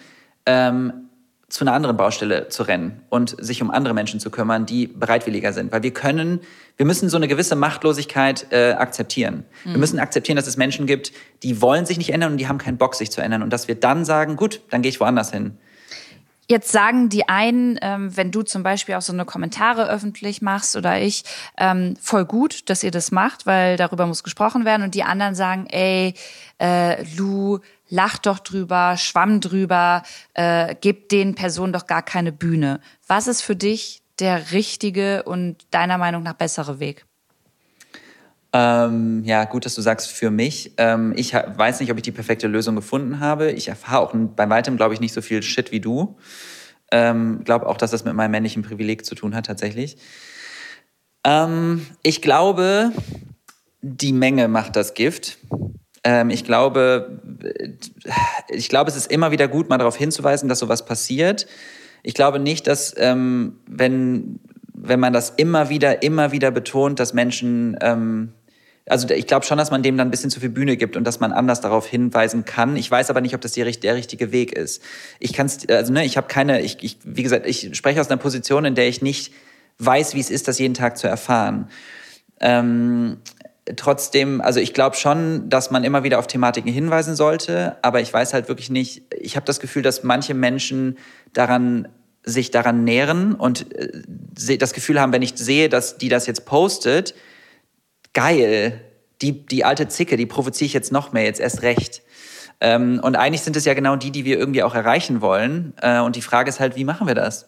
ähm, 0.45 1.09
zu 1.49 1.63
einer 1.63 1.73
anderen 1.73 1.97
Baustelle 1.97 2.47
zu 2.49 2.63
rennen 2.63 3.01
und 3.09 3.35
sich 3.39 3.61
um 3.61 3.71
andere 3.71 3.95
Menschen 3.95 4.19
zu 4.19 4.29
kümmern, 4.29 4.67
die 4.67 4.85
bereitwilliger 4.85 5.51
sind. 5.51 5.71
Weil 5.71 5.81
wir 5.81 5.91
können, 5.91 6.41
wir 6.77 6.85
müssen 6.85 7.09
so 7.09 7.17
eine 7.17 7.27
gewisse 7.27 7.55
Machtlosigkeit 7.55 8.47
äh, 8.51 8.73
akzeptieren. 8.73 9.45
Mhm. 9.65 9.71
Wir 9.71 9.77
müssen 9.79 9.99
akzeptieren, 9.99 10.35
dass 10.35 10.45
es 10.45 10.57
Menschen 10.57 10.85
gibt, 10.85 11.11
die 11.41 11.59
wollen 11.61 11.87
sich 11.87 11.97
nicht 11.97 12.13
ändern 12.13 12.33
und 12.33 12.37
die 12.37 12.47
haben 12.47 12.59
keinen 12.59 12.77
Bock, 12.77 12.93
sich 12.93 13.11
zu 13.11 13.21
ändern. 13.21 13.41
Und 13.41 13.51
dass 13.51 13.67
wir 13.67 13.75
dann 13.75 14.05
sagen, 14.05 14.35
gut, 14.35 14.61
dann 14.69 14.83
gehe 14.83 14.89
ich 14.89 14.99
woanders 14.99 15.31
hin. 15.31 15.57
Jetzt 16.51 16.71
sagen 16.71 17.09
die 17.09 17.29
einen, 17.29 17.77
ähm, 17.83 18.17
wenn 18.17 18.31
du 18.31 18.41
zum 18.41 18.63
Beispiel 18.63 18.95
auch 18.95 19.03
so 19.03 19.13
eine 19.13 19.23
Kommentare 19.23 19.87
öffentlich 19.87 20.41
machst 20.41 20.75
oder 20.75 20.99
ich, 20.99 21.23
ähm, 21.59 21.95
voll 22.01 22.25
gut, 22.25 22.71
dass 22.71 22.83
ihr 22.83 22.89
das 22.89 23.11
macht, 23.11 23.45
weil 23.45 23.77
darüber 23.77 24.07
muss 24.07 24.23
gesprochen 24.23 24.65
werden. 24.65 24.81
Und 24.81 24.95
die 24.95 25.03
anderen 25.03 25.35
sagen, 25.35 25.67
ey, 25.67 26.15
äh, 26.59 27.03
Lou, 27.15 27.59
lach 27.87 28.17
doch 28.17 28.39
drüber, 28.39 28.97
schwamm 28.97 29.41
drüber, 29.41 30.01
äh, 30.33 30.75
gib 30.81 31.09
den 31.09 31.35
Personen 31.35 31.71
doch 31.71 31.85
gar 31.85 32.01
keine 32.01 32.31
Bühne. 32.31 32.79
Was 33.05 33.27
ist 33.27 33.43
für 33.43 33.55
dich 33.55 34.01
der 34.17 34.51
richtige 34.51 35.21
und 35.23 35.67
deiner 35.69 35.99
Meinung 35.99 36.23
nach 36.23 36.33
bessere 36.33 36.79
Weg? 36.79 37.05
Ähm, 38.51 39.23
ja, 39.25 39.45
gut, 39.45 39.65
dass 39.65 39.75
du 39.75 39.81
sagst 39.81 40.11
für 40.11 40.31
mich. 40.31 40.73
Ähm, 40.77 41.13
ich 41.15 41.33
weiß 41.33 41.79
nicht, 41.79 41.91
ob 41.91 41.97
ich 41.97 42.03
die 42.03 42.11
perfekte 42.11 42.47
Lösung 42.47 42.75
gefunden 42.75 43.19
habe. 43.19 43.51
Ich 43.51 43.67
erfahre 43.67 43.99
auch 43.99 44.13
bei 44.13 44.49
weitem, 44.49 44.75
glaube 44.75 44.93
ich, 44.93 44.99
nicht 44.99 45.13
so 45.13 45.21
viel 45.21 45.43
Shit 45.43 45.71
wie 45.71 45.79
du. 45.79 46.17
Ähm, 46.91 47.43
glaube 47.43 47.67
auch, 47.67 47.77
dass 47.77 47.91
das 47.91 48.05
mit 48.05 48.15
meinem 48.15 48.31
männlichen 48.31 48.63
Privileg 48.63 49.05
zu 49.05 49.13
tun 49.13 49.35
hat, 49.35 49.45
tatsächlich. 49.45 49.97
Ähm, 51.23 51.85
ich 52.01 52.23
glaube, 52.23 52.91
die 53.81 54.13
Menge 54.13 54.47
macht 54.47 54.75
das 54.75 54.95
Gift. 54.95 55.37
Ähm, 56.03 56.31
ich 56.31 56.43
glaube, 56.43 57.21
ich 58.47 58.69
glaube, 58.69 58.89
es 58.89 58.97
ist 58.97 59.11
immer 59.11 59.29
wieder 59.29 59.47
gut, 59.47 59.69
mal 59.69 59.77
darauf 59.77 59.95
hinzuweisen, 59.95 60.49
dass 60.49 60.57
sowas 60.59 60.85
passiert. 60.85 61.45
Ich 62.01 62.15
glaube 62.15 62.39
nicht, 62.39 62.65
dass 62.65 62.95
ähm, 62.97 63.59
wenn 63.67 64.39
wenn 64.81 64.99
man 64.99 65.11
das 65.11 65.31
immer 65.31 65.69
wieder, 65.69 66.03
immer 66.03 66.31
wieder 66.31 66.51
betont, 66.51 66.99
dass 67.01 67.13
Menschen 67.13 67.77
ähm, 67.81 68.31
also 68.89 69.09
ich 69.09 69.27
glaube 69.27 69.45
schon, 69.45 69.57
dass 69.57 69.71
man 69.71 69.83
dem 69.83 69.97
dann 69.97 70.07
ein 70.07 70.11
bisschen 70.11 70.29
zu 70.29 70.39
viel 70.39 70.49
Bühne 70.49 70.75
gibt 70.77 70.97
und 70.97 71.03
dass 71.03 71.19
man 71.19 71.31
anders 71.31 71.61
darauf 71.61 71.87
hinweisen 71.87 72.45
kann. 72.45 72.75
Ich 72.75 72.89
weiß 72.89 73.09
aber 73.09 73.21
nicht, 73.21 73.35
ob 73.35 73.41
das 73.41 73.53
der, 73.53 73.69
der 73.69 73.95
richtige 73.95 74.31
Weg 74.31 74.53
ist. 74.53 74.81
Ich 75.19 75.33
kann 75.33 75.49
also 75.69 75.93
ne, 75.93 76.05
ich 76.05 76.17
habe 76.17 76.27
keine, 76.27 76.61
ich, 76.61 76.77
ich, 76.81 76.97
wie 77.03 77.23
gesagt, 77.23 77.45
ich 77.45 77.75
spreche 77.77 78.01
aus 78.01 78.09
einer 78.09 78.17
Position, 78.17 78.65
in 78.65 78.75
der 78.75 78.87
ich 78.87 79.01
nicht 79.01 79.33
weiß, 79.77 80.15
wie 80.15 80.19
es 80.19 80.29
ist, 80.29 80.47
das 80.47 80.59
jeden 80.59 80.73
Tag 80.73 80.97
zu 80.97 81.07
erfahren. 81.07 81.69
Ähm, 82.39 83.17
trotzdem, 83.75 84.41
also 84.41 84.59
ich 84.59 84.73
glaube 84.73 84.95
schon, 84.95 85.49
dass 85.49 85.71
man 85.71 85.83
immer 85.83 86.03
wieder 86.03 86.19
auf 86.19 86.27
Thematiken 86.27 86.71
hinweisen 86.71 87.15
sollte, 87.15 87.77
aber 87.83 88.01
ich 88.01 88.11
weiß 88.11 88.33
halt 88.33 88.47
wirklich 88.47 88.69
nicht, 88.69 89.03
ich 89.17 89.35
habe 89.35 89.45
das 89.45 89.59
Gefühl, 89.59 89.83
dass 89.83 90.03
manche 90.03 90.33
Menschen 90.33 90.97
daran 91.33 91.87
sich 92.23 92.51
daran 92.51 92.83
nähren 92.83 93.33
und 93.33 93.73
äh, 93.73 94.57
das 94.57 94.73
Gefühl 94.73 94.99
haben, 94.99 95.13
wenn 95.13 95.21
ich 95.21 95.33
sehe, 95.35 95.69
dass 95.69 95.97
die 95.97 96.09
das 96.09 96.27
jetzt 96.27 96.45
postet, 96.45 97.15
geil, 98.13 98.81
die, 99.21 99.45
die 99.45 99.65
alte 99.65 99.87
Zicke, 99.87 100.17
die 100.17 100.25
provoziere 100.25 100.65
ich 100.67 100.73
jetzt 100.73 100.91
noch 100.91 101.11
mehr, 101.11 101.23
jetzt 101.23 101.39
erst 101.39 101.61
recht. 101.61 102.01
Ähm, 102.61 102.99
und 103.03 103.15
eigentlich 103.15 103.41
sind 103.41 103.55
es 103.55 103.65
ja 103.65 103.73
genau 103.73 103.95
die, 103.95 104.11
die 104.11 104.25
wir 104.25 104.37
irgendwie 104.37 104.63
auch 104.63 104.75
erreichen 104.75 105.21
wollen. 105.21 105.73
Äh, 105.81 105.99
und 105.99 106.15
die 106.15 106.21
Frage 106.21 106.49
ist 106.49 106.59
halt, 106.59 106.75
wie 106.75 106.83
machen 106.83 107.07
wir 107.07 107.15
das? 107.15 107.47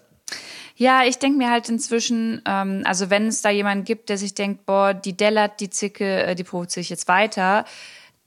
Ja, 0.76 1.04
ich 1.04 1.20
denke 1.20 1.38
mir 1.38 1.52
halt 1.52 1.70
inzwischen, 1.70 2.42
ähm, 2.48 2.82
also 2.86 3.10
wenn 3.10 3.28
es 3.28 3.42
da 3.42 3.50
jemanden 3.50 3.84
gibt, 3.84 4.10
der 4.10 4.18
sich 4.18 4.34
denkt, 4.34 4.66
boah, 4.66 4.94
die 4.94 5.16
dellert, 5.16 5.60
die 5.60 5.70
Zicke, 5.70 6.24
äh, 6.24 6.36
die 6.36 6.44
provoziere 6.44 6.82
ich 6.82 6.90
jetzt 6.90 7.08
weiter, 7.08 7.66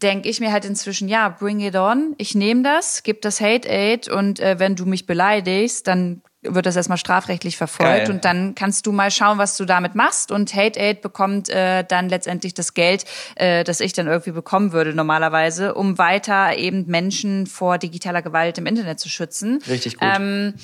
denke 0.03 0.28
ich 0.28 0.41
mir 0.41 0.53
halt 0.53 0.64
inzwischen, 0.64 1.09
ja, 1.09 1.30
bring 1.30 1.61
it 1.61 1.74
on. 1.74 2.14
Ich 2.18 2.35
nehme 2.35 2.62
das, 2.62 3.03
gib 3.03 3.22
das 3.22 3.41
Hate 3.41 3.68
Aid 3.68 4.09
und 4.09 4.39
äh, 4.41 4.59
wenn 4.59 4.76
du 4.76 4.85
mich 4.85 5.07
beleidigst, 5.07 5.87
dann 5.87 6.22
wird 6.45 6.66
das 6.66 6.76
erstmal 6.76 6.99
strafrechtlich 6.99 7.57
verfolgt 7.57 8.07
Geil. 8.07 8.11
und 8.11 8.24
dann 8.24 8.55
kannst 8.55 8.86
du 8.86 8.92
mal 8.92 9.11
schauen, 9.11 9.38
was 9.38 9.57
du 9.57 9.64
damit 9.64 9.95
machst 9.95 10.30
und 10.30 10.55
Hate 10.55 10.78
Aid 10.78 11.03
bekommt 11.03 11.49
äh, 11.49 11.84
dann 11.84 12.09
letztendlich 12.09 12.55
das 12.55 12.74
Geld, 12.74 13.05
äh, 13.36 13.64
das 13.64 13.80
ich 13.80 13.92
dann 13.92 14.07
irgendwie 14.07 14.32
bekommen 14.32 14.72
würde 14.72 14.95
normalerweise, 14.95 15.74
um 15.74 15.99
weiter 15.99 16.57
eben 16.57 16.86
Menschen 16.86 17.47
vor 17.47 17.78
digitaler 17.78 18.22
Gewalt 18.22 18.59
im 18.59 18.66
Internet 18.66 19.01
zu 19.01 19.09
schützen. 19.09 19.62
Richtig 19.68 19.99
gut. 19.99 20.09
Ähm, 20.14 20.55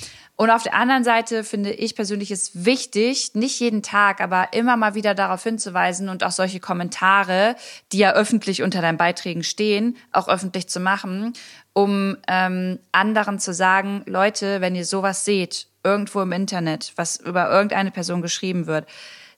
und 0.41 0.49
auf 0.49 0.63
der 0.63 0.73
anderen 0.73 1.03
Seite 1.03 1.43
finde 1.43 1.71
ich 1.71 1.95
persönlich 1.95 2.31
es 2.31 2.65
wichtig, 2.65 3.35
nicht 3.35 3.59
jeden 3.59 3.83
Tag, 3.83 4.21
aber 4.21 4.53
immer 4.53 4.75
mal 4.75 4.95
wieder 4.95 5.13
darauf 5.13 5.43
hinzuweisen 5.43 6.09
und 6.09 6.23
auch 6.23 6.31
solche 6.31 6.59
Kommentare, 6.59 7.55
die 7.91 7.99
ja 7.99 8.13
öffentlich 8.13 8.63
unter 8.63 8.81
deinen 8.81 8.97
Beiträgen 8.97 9.43
stehen, 9.43 9.97
auch 10.11 10.27
öffentlich 10.27 10.67
zu 10.67 10.79
machen, 10.79 11.33
um 11.73 12.17
ähm, 12.27 12.79
anderen 12.91 13.37
zu 13.37 13.53
sagen, 13.53 14.01
Leute, 14.07 14.61
wenn 14.61 14.73
ihr 14.73 14.85
sowas 14.85 15.25
seht, 15.25 15.67
irgendwo 15.83 16.21
im 16.21 16.31
Internet, 16.31 16.93
was 16.95 17.17
über 17.17 17.49
irgendeine 17.49 17.91
Person 17.91 18.21
geschrieben 18.21 18.67
wird, 18.67 18.87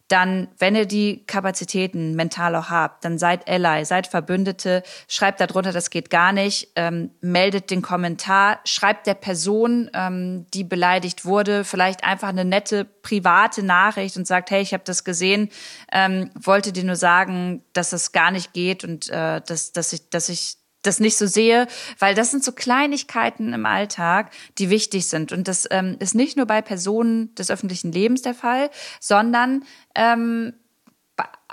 dann, 0.10 0.50
wenn 0.60 0.76
ihr 0.76 0.86
die 0.86 1.24
Kapazitäten 1.26 2.16
mental 2.16 2.56
auch 2.56 2.70
habt, 2.70 3.06
dann 3.06 3.18
seid 3.18 3.50
Ally, 3.50 3.86
seid 3.86 4.06
Verbündete, 4.06 4.84
schreibt 5.08 5.40
darunter, 5.40 5.72
das 5.72 5.90
geht 5.90 6.10
gar 6.10 6.34
nicht, 6.34 6.70
ähm, 6.76 7.12
meldet 7.22 7.72
den 7.72 7.82
Kommentar, 7.82 8.60
schreibt 8.66 9.08
der 9.08 9.14
Person, 9.14 9.90
ähm, 9.94 10.46
die 10.54 10.64
beleidigt 10.64 11.26
wurde, 11.26 11.64
vielleicht 11.64 12.04
einfach 12.04 12.28
eine 12.28 12.46
nette 12.46 12.86
private 12.86 13.64
Nachricht 13.64 14.18
und 14.18 14.28
sagt, 14.28 14.52
hey, 14.52 14.62
ich 14.62 14.74
habe 14.74 14.84
das 14.86 15.04
gesehen, 15.04 15.50
ähm, 15.92 16.30
wollte 16.40 16.74
dir 16.74 16.84
nur 16.84 16.98
sagen, 16.98 17.64
dass 17.72 17.92
das 17.92 18.12
gar 18.12 18.32
nicht 18.32 18.54
geht 18.54 18.84
und 18.84 19.10
äh, 19.10 19.42
dass, 19.42 19.72
dass 19.72 19.94
ich, 19.94 20.10
dass 20.10 20.30
ich 20.30 20.58
das 20.84 21.00
nicht 21.00 21.18
so 21.18 21.26
sehe, 21.26 21.68
weil 21.98 22.14
das 22.14 22.32
sind 22.32 22.44
so 22.44 22.52
Kleinigkeiten 22.52 23.54
im 23.54 23.66
Alltag, 23.66 24.32
die 24.60 24.70
wichtig 24.70 25.08
sind. 25.08 25.32
Und 25.32 25.48
das 25.48 25.68
ähm, 25.72 25.96
ist 26.00 26.14
nicht 26.14 26.38
nur 26.38 26.46
bei 26.46 26.62
Personen 26.62 27.34
des 27.36 27.50
öffentlichen 27.50 27.92
Lebens 27.92 28.22
der 28.22 28.36
Fall, 28.36 28.70
sondern 29.00 29.64
ähm, 29.96 30.54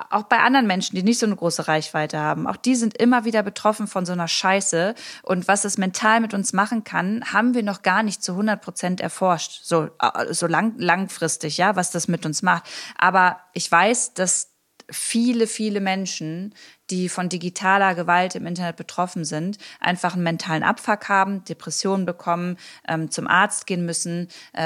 auch 0.08 0.24
bei 0.24 0.38
anderen 0.38 0.66
Menschen, 0.66 0.96
die 0.96 1.02
nicht 1.02 1.18
so 1.18 1.26
eine 1.26 1.36
große 1.36 1.68
Reichweite 1.68 2.18
haben, 2.18 2.46
auch 2.46 2.56
die 2.56 2.74
sind 2.74 2.96
immer 2.96 3.24
wieder 3.24 3.42
betroffen 3.42 3.86
von 3.86 4.06
so 4.06 4.12
einer 4.12 4.28
Scheiße. 4.28 4.94
Und 5.22 5.48
was 5.48 5.64
es 5.64 5.76
mental 5.76 6.20
mit 6.20 6.32
uns 6.32 6.52
machen 6.52 6.84
kann, 6.84 7.22
haben 7.32 7.54
wir 7.54 7.62
noch 7.62 7.82
gar 7.82 8.02
nicht 8.02 8.22
zu 8.22 8.32
100 8.32 8.60
Prozent 8.60 9.00
erforscht. 9.00 9.60
So, 9.62 9.88
äh, 10.00 10.32
so 10.32 10.46
lang, 10.46 10.74
langfristig, 10.78 11.58
ja, 11.58 11.76
was 11.76 11.90
das 11.90 12.08
mit 12.08 12.24
uns 12.24 12.42
macht. 12.42 12.64
Aber 12.96 13.40
ich 13.52 13.70
weiß, 13.70 14.14
dass 14.14 14.49
viele, 14.90 15.46
viele 15.46 15.80
Menschen, 15.80 16.54
die 16.90 17.08
von 17.08 17.28
digitaler 17.28 17.94
Gewalt 17.94 18.34
im 18.34 18.46
Internet 18.46 18.76
betroffen 18.76 19.24
sind, 19.24 19.58
einfach 19.78 20.14
einen 20.14 20.22
mentalen 20.22 20.62
Abfuck 20.62 21.08
haben, 21.08 21.44
Depressionen 21.44 22.04
bekommen, 22.04 22.56
ähm, 22.88 23.10
zum 23.10 23.26
Arzt 23.26 23.66
gehen 23.66 23.86
müssen, 23.86 24.28
äh, 24.52 24.60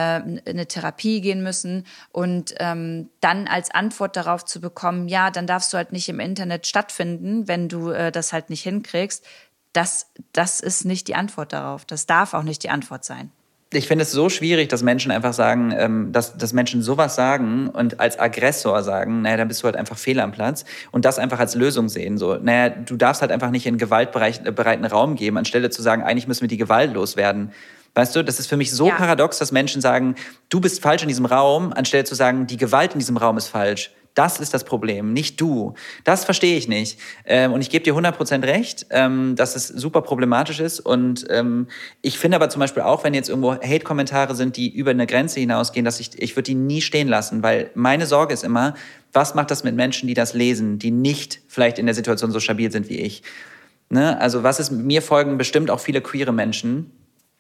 eine 0.47 0.67
Therapie 0.67 1.21
gehen 1.21 1.43
müssen 1.43 1.87
und 2.11 2.55
ähm, 2.59 3.11
dann 3.21 3.47
als 3.47 3.71
Antwort 3.71 4.17
darauf 4.17 4.45
zu 4.45 4.61
bekommen, 4.61 5.09
ja, 5.09 5.31
dann 5.31 5.47
darfst 5.47 5.73
du 5.73 5.77
halt 5.77 5.93
nicht 5.93 6.09
im 6.09 6.21
Internet 6.21 6.67
stattfinden, 6.67 7.47
wenn 7.49 7.69
du 7.69 7.91
äh, 7.91 8.11
das 8.11 8.33
halt 8.33 8.51
nicht 8.51 8.63
hinkriegst. 8.63 9.25
Das, 9.73 10.11
das 10.33 10.61
ist 10.61 10.85
nicht 10.85 11.09
die 11.09 11.17
Antwort 11.17 11.53
darauf. 11.53 11.85
Das 11.85 12.07
darf 12.07 12.33
auch 12.33 12.45
nicht 12.45 12.63
die 12.63 12.71
Antwort 12.71 13.05
sein 13.05 13.33
ich 13.75 13.89
finde 13.89 14.03
es 14.03 14.13
so 14.13 14.29
schwierig, 14.29 14.69
dass 14.69 14.83
Menschen 14.83 15.11
einfach 15.11 15.33
sagen, 15.33 15.75
ähm, 15.77 16.13
dass, 16.13 16.37
dass 16.37 16.53
Menschen 16.53 16.83
sowas 16.83 17.15
sagen 17.15 17.69
und 17.69 18.01
als 18.01 18.19
Aggressor 18.19 18.83
sagen, 18.83 19.23
naja, 19.23 19.37
dann 19.37 19.49
bist 19.49 19.63
du 19.63 19.67
halt 19.67 19.77
einfach 19.77 19.99
fehl 19.99 20.21
am 20.21 20.33
Platz 20.33 20.65
und 20.91 21.05
das 21.05 21.19
einfach 21.19 21.39
als 21.39 21.55
Lösung 21.55 21.89
sehen. 21.89 22.19
So, 22.19 22.35
naja, 22.35 22.69
du 22.71 22.97
darfst 22.97 23.23
halt 23.23 23.33
einfach 23.33 23.51
nicht 23.51 23.67
in 23.67 23.79
gewaltbereiten 23.79 24.85
Raum 24.87 25.17
geben, 25.17 25.39
anstelle 25.39 25.71
zu 25.71 25.83
sagen, 25.83 26.03
eigentlich 26.03 26.29
müssen 26.29 26.43
wir 26.43 26.49
die 26.49 26.57
Gewalt 26.57 26.95
loswerden. 26.95 27.53
Weißt 27.95 28.17
du, 28.17 28.25
das 28.25 28.41
ist 28.41 28.49
für 28.49 28.57
mich 28.57 28.73
so 28.73 28.89
ja. 28.89 28.95
paradox, 28.95 29.39
dass 29.39 29.53
Menschen 29.53 29.81
sagen, 29.81 30.17
du 30.49 30.61
bist 30.61 30.83
falsch 30.83 31.03
in 31.03 31.09
diesem 31.09 31.27
Raum, 31.27 31.73
anstelle 31.73 32.05
zu 32.05 32.15
sagen, 32.15 32.47
die 32.47 32.57
Gewalt 32.57 32.93
in 32.93 32.99
diesem 32.99 33.17
Raum 33.17 33.37
ist 33.37 33.49
falsch. 33.49 33.93
Das 34.15 34.39
ist 34.39 34.55
das 34.55 34.65
Problem, 34.65 35.13
nicht 35.13 35.41
du. 35.41 35.75
Das 36.05 36.25
verstehe 36.25 36.57
ich 36.57 36.69
nicht. 36.69 37.01
Ähm, 37.25 37.53
und 37.53 37.61
ich 37.61 37.71
gebe 37.71 37.83
dir 37.83 37.95
100% 37.95 38.45
recht, 38.45 38.87
ähm, 38.91 39.35
dass 39.35 39.57
es 39.57 39.67
super 39.67 40.03
problematisch 40.03 40.61
ist. 40.61 40.79
Und 40.79 41.27
ähm, 41.31 41.67
ich 42.01 42.19
finde 42.19 42.37
aber 42.37 42.49
zum 42.49 42.61
Beispiel 42.61 42.85
auch, 42.85 43.03
wenn 43.03 43.13
jetzt 43.13 43.29
irgendwo 43.29 43.55
Hate-Kommentare 43.55 44.37
sind, 44.37 44.57
die 44.57 44.73
über 44.73 44.93
eine 44.93 45.07
Grenze 45.07 45.41
hinausgehen, 45.41 45.85
dass 45.85 45.99
ich, 45.99 46.23
ich 46.23 46.37
würde 46.37 46.45
die 46.45 46.55
nie 46.55 46.81
stehen 46.81 47.09
lassen, 47.09 47.43
weil 47.43 47.71
meine 47.75 48.07
Sorge 48.07 48.33
ist 48.33 48.45
immer, 48.45 48.75
was 49.13 49.35
macht 49.35 49.51
das 49.51 49.65
mit 49.65 49.75
Menschen, 49.75 50.07
die 50.07 50.15
das 50.15 50.33
lesen, 50.33 50.79
die 50.79 50.93
nicht 50.93 51.41
vielleicht 51.49 51.81
in 51.81 51.87
der 51.87 51.95
Situation 51.95 52.31
so 52.31 52.39
stabil 52.39 52.71
sind 52.71 52.89
wie 52.89 53.01
ich? 53.01 53.23
Ne? 53.89 54.21
Also 54.21 54.45
was 54.45 54.61
ist, 54.61 54.71
mir 54.71 55.03
folgen 55.03 55.39
bestimmt 55.39 55.71
auch 55.71 55.81
viele 55.81 56.01
queere 56.01 56.33
Menschen, 56.33 56.93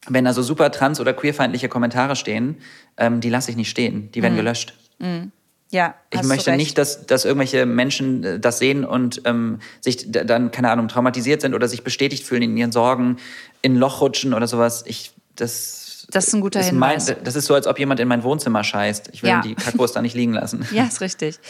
wenn 0.09 0.25
da 0.25 0.33
so 0.33 0.43
super 0.43 0.70
trans- 0.70 1.01
oder 1.01 1.12
queerfeindliche 1.12 1.68
Kommentare 1.68 2.16
stehen, 2.16 2.57
ähm, 2.97 3.20
die 3.20 3.31
lasse 3.31 3.51
ich 3.51 3.57
nicht 3.57 3.70
stehen, 3.70 4.11
die 4.12 4.22
werden 4.22 4.35
mhm. 4.35 4.39
gelöscht. 4.39 4.75
Mhm. 4.99 5.33
Ja, 5.75 5.97
ich 6.11 6.22
möchte 6.22 6.55
nicht, 6.55 6.79
dass, 6.79 7.05
dass 7.05 7.25
irgendwelche 7.25 7.66
Menschen 7.66 8.22
äh, 8.22 8.39
das 8.39 8.61
sehen 8.61 8.85
und 8.85 9.22
ähm, 9.25 9.59
sich 9.81 10.09
dann, 10.09 10.53
keine 10.53 10.70
Ahnung, 10.70 10.87
traumatisiert 10.87 11.41
sind 11.41 11.53
oder 11.53 11.66
sich 11.66 11.83
bestätigt 11.83 12.25
fühlen 12.25 12.43
in 12.43 12.57
ihren 12.57 12.70
Sorgen, 12.70 13.16
in 13.61 13.72
ein 13.72 13.77
Loch 13.79 14.01
rutschen 14.01 14.35
oder 14.35 14.47
sowas. 14.47 14.85
Ich, 14.87 15.11
das, 15.35 16.07
das 16.11 16.29
ist 16.29 16.35
ein 16.35 16.43
guter 16.43 16.61
ist 16.61 16.66
Hinweis. 16.68 17.09
Mein, 17.09 17.16
das 17.25 17.35
ist 17.35 17.47
so, 17.47 17.55
als 17.55 17.66
ob 17.66 17.81
jemand 17.81 17.99
in 17.99 18.07
mein 18.07 18.22
Wohnzimmer 18.22 18.62
scheißt. 18.62 19.11
Ich 19.12 19.25
will 19.25 19.31
ja. 19.31 19.41
die 19.41 19.57
Kackwurst 19.57 19.97
da 19.97 20.01
nicht 20.01 20.14
liegen 20.14 20.35
lassen. 20.35 20.64
Ja, 20.72 20.85
ist 20.85 21.01
richtig. 21.01 21.41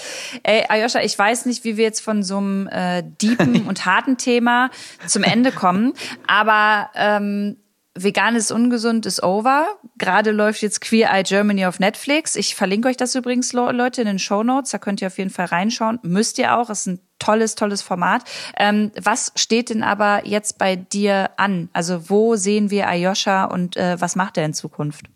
Ey, 0.43 0.65
Ayosha, 0.71 1.03
ich 1.03 1.19
weiß 1.19 1.45
nicht, 1.45 1.65
wie 1.65 1.77
wir 1.77 1.85
jetzt 1.85 2.01
von 2.01 2.23
so 2.23 2.39
einem 2.39 2.67
äh, 2.69 3.03
deepen 3.03 3.63
und 3.69 3.85
harten 3.85 4.17
Thema 4.17 4.71
zum 5.07 5.23
Ende 5.23 5.53
kommen, 5.53 5.93
aber 6.27 6.89
ähm, 6.95 7.57
Vegan 7.97 8.35
ist 8.35 8.51
ungesund 8.51 9.07
ist 9.07 9.23
over. 9.23 9.67
Gerade 9.99 10.33
läuft 10.33 10.63
jetzt 10.63 10.81
Queer 10.81 11.11
Eye 11.11 11.23
Germany 11.23 11.67
auf 11.67 11.79
Netflix. 11.79 12.35
Ich 12.35 12.57
verlinke 12.57 12.89
euch 12.89 12.97
das 12.97 13.15
übrigens, 13.15 13.53
Leute, 13.53 14.01
in 14.01 14.09
den 14.09 14.19
Show 14.19 14.43
Notes. 14.43 14.73
Da 14.73 14.79
könnt 14.79 15.01
ihr 15.01 15.07
auf 15.07 15.19
jeden 15.19 15.31
Fall 15.31 15.47
reinschauen. 15.47 16.01
Müsst 16.03 16.39
ihr 16.39 16.57
auch. 16.57 16.71
Ist 16.71 16.87
ein 16.87 17.01
tolles, 17.21 17.55
tolles 17.55 17.83
Format. 17.83 18.25
Ähm, 18.59 18.91
was 19.01 19.33
steht 19.37 19.71
denn 19.71 19.85
aber 19.85 20.27
jetzt 20.27 20.59
bei 20.59 20.75
dir 20.75 21.31
an? 21.37 21.69
Also 21.73 22.11
wo 22.11 22.35
sehen 22.35 22.71
wir 22.71 22.89
Ayosha 22.89 23.45
und 23.45 23.77
äh, 23.77 24.01
was 24.01 24.17
macht 24.17 24.37
er 24.39 24.45
in 24.45 24.55
Zukunft? 24.55 25.07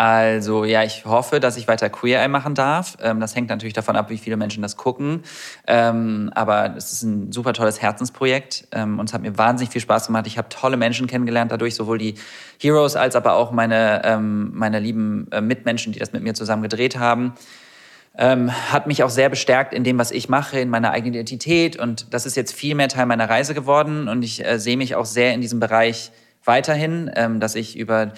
Also 0.00 0.64
ja, 0.64 0.82
ich 0.82 1.04
hoffe, 1.04 1.40
dass 1.40 1.58
ich 1.58 1.68
weiter 1.68 1.90
Queer 1.90 2.22
Eye 2.22 2.28
machen 2.28 2.54
darf. 2.54 2.96
Ähm, 3.02 3.20
das 3.20 3.36
hängt 3.36 3.50
natürlich 3.50 3.74
davon 3.74 3.96
ab, 3.96 4.08
wie 4.08 4.16
viele 4.16 4.38
Menschen 4.38 4.62
das 4.62 4.78
gucken. 4.78 5.24
Ähm, 5.66 6.30
aber 6.34 6.74
es 6.74 6.90
ist 6.90 7.02
ein 7.02 7.32
super 7.32 7.52
tolles 7.52 7.82
Herzensprojekt 7.82 8.66
ähm, 8.72 8.98
und 8.98 9.10
es 9.10 9.12
hat 9.12 9.20
mir 9.20 9.36
wahnsinnig 9.36 9.70
viel 9.70 9.82
Spaß 9.82 10.06
gemacht. 10.06 10.26
Ich 10.26 10.38
habe 10.38 10.48
tolle 10.48 10.78
Menschen 10.78 11.06
kennengelernt 11.06 11.52
dadurch, 11.52 11.74
sowohl 11.74 11.98
die 11.98 12.14
Heroes 12.58 12.96
als 12.96 13.14
aber 13.14 13.34
auch 13.34 13.50
meine, 13.50 14.00
ähm, 14.06 14.52
meine 14.54 14.80
lieben 14.80 15.28
äh, 15.32 15.42
Mitmenschen, 15.42 15.92
die 15.92 15.98
das 15.98 16.14
mit 16.14 16.22
mir 16.22 16.32
zusammen 16.32 16.62
gedreht 16.62 16.98
haben. 16.98 17.34
Ähm, 18.16 18.50
hat 18.72 18.86
mich 18.86 19.02
auch 19.02 19.10
sehr 19.10 19.28
bestärkt 19.28 19.74
in 19.74 19.84
dem, 19.84 19.98
was 19.98 20.12
ich 20.12 20.30
mache, 20.30 20.60
in 20.60 20.70
meiner 20.70 20.92
eigenen 20.92 21.12
Identität. 21.12 21.78
Und 21.78 22.14
das 22.14 22.24
ist 22.24 22.38
jetzt 22.38 22.54
viel 22.54 22.74
mehr 22.74 22.88
Teil 22.88 23.04
meiner 23.04 23.28
Reise 23.28 23.52
geworden. 23.52 24.08
Und 24.08 24.22
ich 24.22 24.46
äh, 24.46 24.58
sehe 24.58 24.78
mich 24.78 24.94
auch 24.94 25.04
sehr 25.04 25.34
in 25.34 25.42
diesem 25.42 25.60
Bereich 25.60 26.10
weiterhin, 26.42 27.10
ähm, 27.16 27.38
dass 27.38 27.54
ich 27.54 27.76
über 27.76 28.12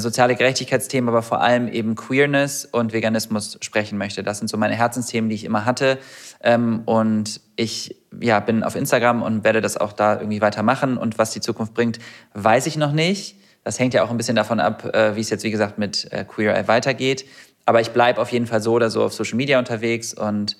soziale 0.00 0.34
Gerechtigkeitsthemen, 0.34 1.08
aber 1.08 1.22
vor 1.22 1.40
allem 1.40 1.68
eben 1.68 1.94
Queerness 1.94 2.64
und 2.64 2.92
Veganismus 2.92 3.58
sprechen 3.60 3.98
möchte. 3.98 4.22
Das 4.22 4.38
sind 4.38 4.48
so 4.48 4.56
meine 4.56 4.74
Herzensthemen, 4.74 5.28
die 5.28 5.36
ich 5.36 5.44
immer 5.44 5.64
hatte. 5.64 5.98
Ähm, 6.42 6.82
und 6.86 7.40
ich 7.56 7.96
ja, 8.20 8.40
bin 8.40 8.62
auf 8.62 8.74
Instagram 8.74 9.22
und 9.22 9.44
werde 9.44 9.60
das 9.60 9.76
auch 9.76 9.92
da 9.92 10.18
irgendwie 10.18 10.40
weitermachen. 10.40 10.96
Und 10.96 11.18
was 11.18 11.30
die 11.32 11.40
Zukunft 11.40 11.74
bringt, 11.74 11.98
weiß 12.34 12.66
ich 12.66 12.76
noch 12.76 12.92
nicht. 12.92 13.36
Das 13.64 13.78
hängt 13.78 13.94
ja 13.94 14.02
auch 14.02 14.10
ein 14.10 14.16
bisschen 14.16 14.36
davon 14.36 14.60
ab, 14.60 14.94
äh, 14.94 15.14
wie 15.14 15.20
es 15.20 15.30
jetzt, 15.30 15.44
wie 15.44 15.50
gesagt, 15.50 15.78
mit 15.78 16.10
äh, 16.12 16.24
Queer 16.24 16.56
Eye 16.56 16.68
weitergeht. 16.68 17.24
Aber 17.64 17.80
ich 17.80 17.90
bleibe 17.90 18.20
auf 18.20 18.32
jeden 18.32 18.46
Fall 18.46 18.60
so 18.60 18.72
oder 18.72 18.90
so 18.90 19.04
auf 19.04 19.12
Social 19.12 19.36
Media 19.36 19.58
unterwegs 19.58 20.14
und 20.14 20.56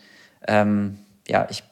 ähm, 0.47 0.99
ja, 1.29 1.47
ich 1.51 1.63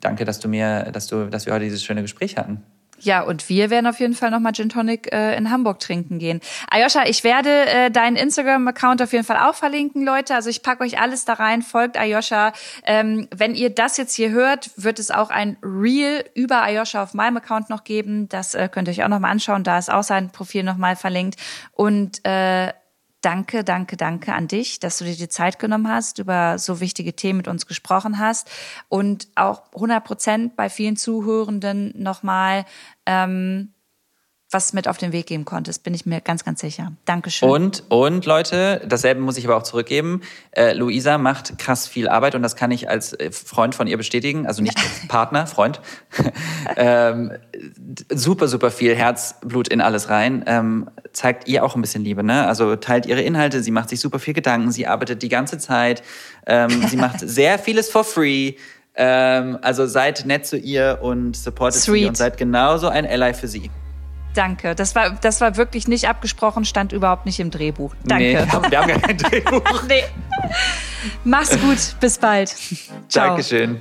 danke, 0.00 0.24
dass 0.24 0.38
du 0.38 0.48
mir, 0.48 0.90
dass 0.92 1.06
du, 1.06 1.26
dass 1.26 1.46
wir 1.46 1.52
heute 1.52 1.64
dieses 1.64 1.82
schöne 1.82 2.02
Gespräch 2.02 2.36
hatten. 2.36 2.62
Ja, 3.00 3.22
und 3.22 3.48
wir 3.48 3.70
werden 3.70 3.86
auf 3.86 4.00
jeden 4.00 4.14
Fall 4.14 4.30
nochmal 4.30 4.52
Gin 4.52 4.68
Tonic 4.68 5.12
äh, 5.12 5.36
in 5.36 5.50
Hamburg 5.50 5.78
trinken 5.78 6.18
gehen. 6.18 6.40
Ayosha, 6.70 7.04
ich 7.06 7.22
werde 7.22 7.66
äh, 7.66 7.90
deinen 7.90 8.16
Instagram-Account 8.16 9.02
auf 9.02 9.12
jeden 9.12 9.24
Fall 9.24 9.38
auch 9.38 9.54
verlinken, 9.54 10.04
Leute. 10.04 10.34
Also 10.34 10.50
ich 10.50 10.62
packe 10.62 10.82
euch 10.82 11.00
alles 11.00 11.24
da 11.24 11.34
rein. 11.34 11.62
Folgt 11.62 11.96
Ayosha. 11.96 12.52
Ähm, 12.84 13.28
wenn 13.34 13.54
ihr 13.54 13.70
das 13.70 13.96
jetzt 13.96 14.14
hier 14.14 14.30
hört, 14.30 14.70
wird 14.76 14.98
es 14.98 15.10
auch 15.10 15.30
ein 15.30 15.56
Reel 15.62 16.24
über 16.34 16.62
Ayosha 16.62 17.02
auf 17.02 17.14
meinem 17.14 17.36
Account 17.36 17.70
noch 17.70 17.84
geben. 17.84 18.28
Das 18.28 18.54
äh, 18.54 18.68
könnt 18.68 18.88
ihr 18.88 18.92
euch 18.92 19.04
auch 19.04 19.08
nochmal 19.08 19.30
anschauen. 19.30 19.62
Da 19.62 19.78
ist 19.78 19.92
auch 19.92 20.02
sein 20.02 20.30
Profil 20.30 20.64
nochmal 20.64 20.96
verlinkt. 20.96 21.38
Und 21.72 22.24
äh, 22.24 22.72
Danke, 23.20 23.64
danke, 23.64 23.96
danke 23.96 24.32
an 24.32 24.46
dich, 24.46 24.78
dass 24.78 24.98
du 24.98 25.04
dir 25.04 25.16
die 25.16 25.28
Zeit 25.28 25.58
genommen 25.58 25.88
hast, 25.88 26.20
über 26.20 26.56
so 26.58 26.78
wichtige 26.78 27.16
Themen 27.16 27.38
mit 27.38 27.48
uns 27.48 27.66
gesprochen 27.66 28.20
hast. 28.20 28.48
Und 28.88 29.28
auch 29.34 29.72
100 29.74 30.04
Prozent 30.04 30.56
bei 30.56 30.70
vielen 30.70 30.96
Zuhörenden 30.96 31.92
nochmal 32.00 32.64
ähm, 33.06 33.74
was 34.50 34.72
mit 34.72 34.88
auf 34.88 34.96
den 34.96 35.12
Weg 35.12 35.26
geben 35.26 35.44
konntest, 35.44 35.82
bin 35.82 35.92
ich 35.92 36.06
mir 36.06 36.22
ganz, 36.22 36.42
ganz 36.42 36.60
sicher. 36.60 36.92
Dankeschön. 37.04 37.48
Und, 37.48 37.84
und 37.90 38.24
Leute, 38.24 38.80
dasselbe 38.86 39.20
muss 39.20 39.36
ich 39.36 39.44
aber 39.44 39.56
auch 39.56 39.62
zurückgeben. 39.62 40.22
Äh, 40.52 40.72
Luisa 40.72 41.18
macht 41.18 41.58
krass 41.58 41.86
viel 41.86 42.08
Arbeit 42.08 42.34
und 42.34 42.42
das 42.42 42.56
kann 42.56 42.70
ich 42.70 42.88
als 42.88 43.12
äh, 43.12 43.30
Freund 43.30 43.74
von 43.74 43.86
ihr 43.86 43.98
bestätigen, 43.98 44.46
also 44.46 44.62
nicht 44.62 44.78
als 44.78 45.06
Partner, 45.08 45.46
Freund. 45.46 45.82
ähm, 46.76 47.32
super, 48.10 48.48
super 48.48 48.70
viel 48.70 48.96
Herzblut 48.96 49.68
in 49.68 49.82
alles 49.82 50.08
rein. 50.08 50.42
Ähm, 50.46 50.90
zeigt 51.12 51.46
ihr 51.46 51.62
auch 51.62 51.74
ein 51.74 51.82
bisschen 51.82 52.02
Liebe, 52.02 52.24
ne? 52.24 52.46
Also 52.46 52.74
teilt 52.76 53.04
ihre 53.04 53.20
Inhalte, 53.20 53.62
sie 53.62 53.70
macht 53.70 53.90
sich 53.90 54.00
super 54.00 54.18
viel 54.18 54.32
Gedanken, 54.32 54.72
sie 54.72 54.86
arbeitet 54.86 55.20
die 55.20 55.28
ganze 55.28 55.58
Zeit, 55.58 56.02
ähm, 56.46 56.70
sie 56.88 56.96
macht 56.98 57.20
sehr 57.20 57.58
vieles 57.58 57.90
for 57.90 58.02
free. 58.04 58.54
Ähm, 58.94 59.58
also 59.60 59.86
seid 59.86 60.24
nett 60.24 60.46
zu 60.46 60.56
ihr 60.56 61.00
und 61.02 61.36
supportet 61.36 61.82
Sweet. 61.82 62.00
sie 62.00 62.08
und 62.08 62.16
seid 62.16 62.38
genauso 62.38 62.88
ein 62.88 63.06
Ally 63.06 63.34
für 63.34 63.46
sie. 63.46 63.70
Danke. 64.38 64.76
Das 64.76 64.94
war, 64.94 65.10
das 65.10 65.40
war 65.40 65.56
wirklich 65.56 65.88
nicht 65.88 66.08
abgesprochen, 66.08 66.64
stand 66.64 66.92
überhaupt 66.92 67.26
nicht 67.26 67.40
im 67.40 67.50
Drehbuch. 67.50 67.96
Danke. 68.04 68.24
Nee, 68.24 68.34
wir 68.34 68.52
haben, 68.52 68.70
gar 68.70 68.86
kein 68.86 69.18
Drehbuch. 69.18 69.82
nee. 69.88 70.04
Mach's 71.24 71.58
gut. 71.60 71.96
Bis 71.98 72.18
bald. 72.18 72.54
Ciao. 73.08 73.26
Dankeschön. 73.26 73.80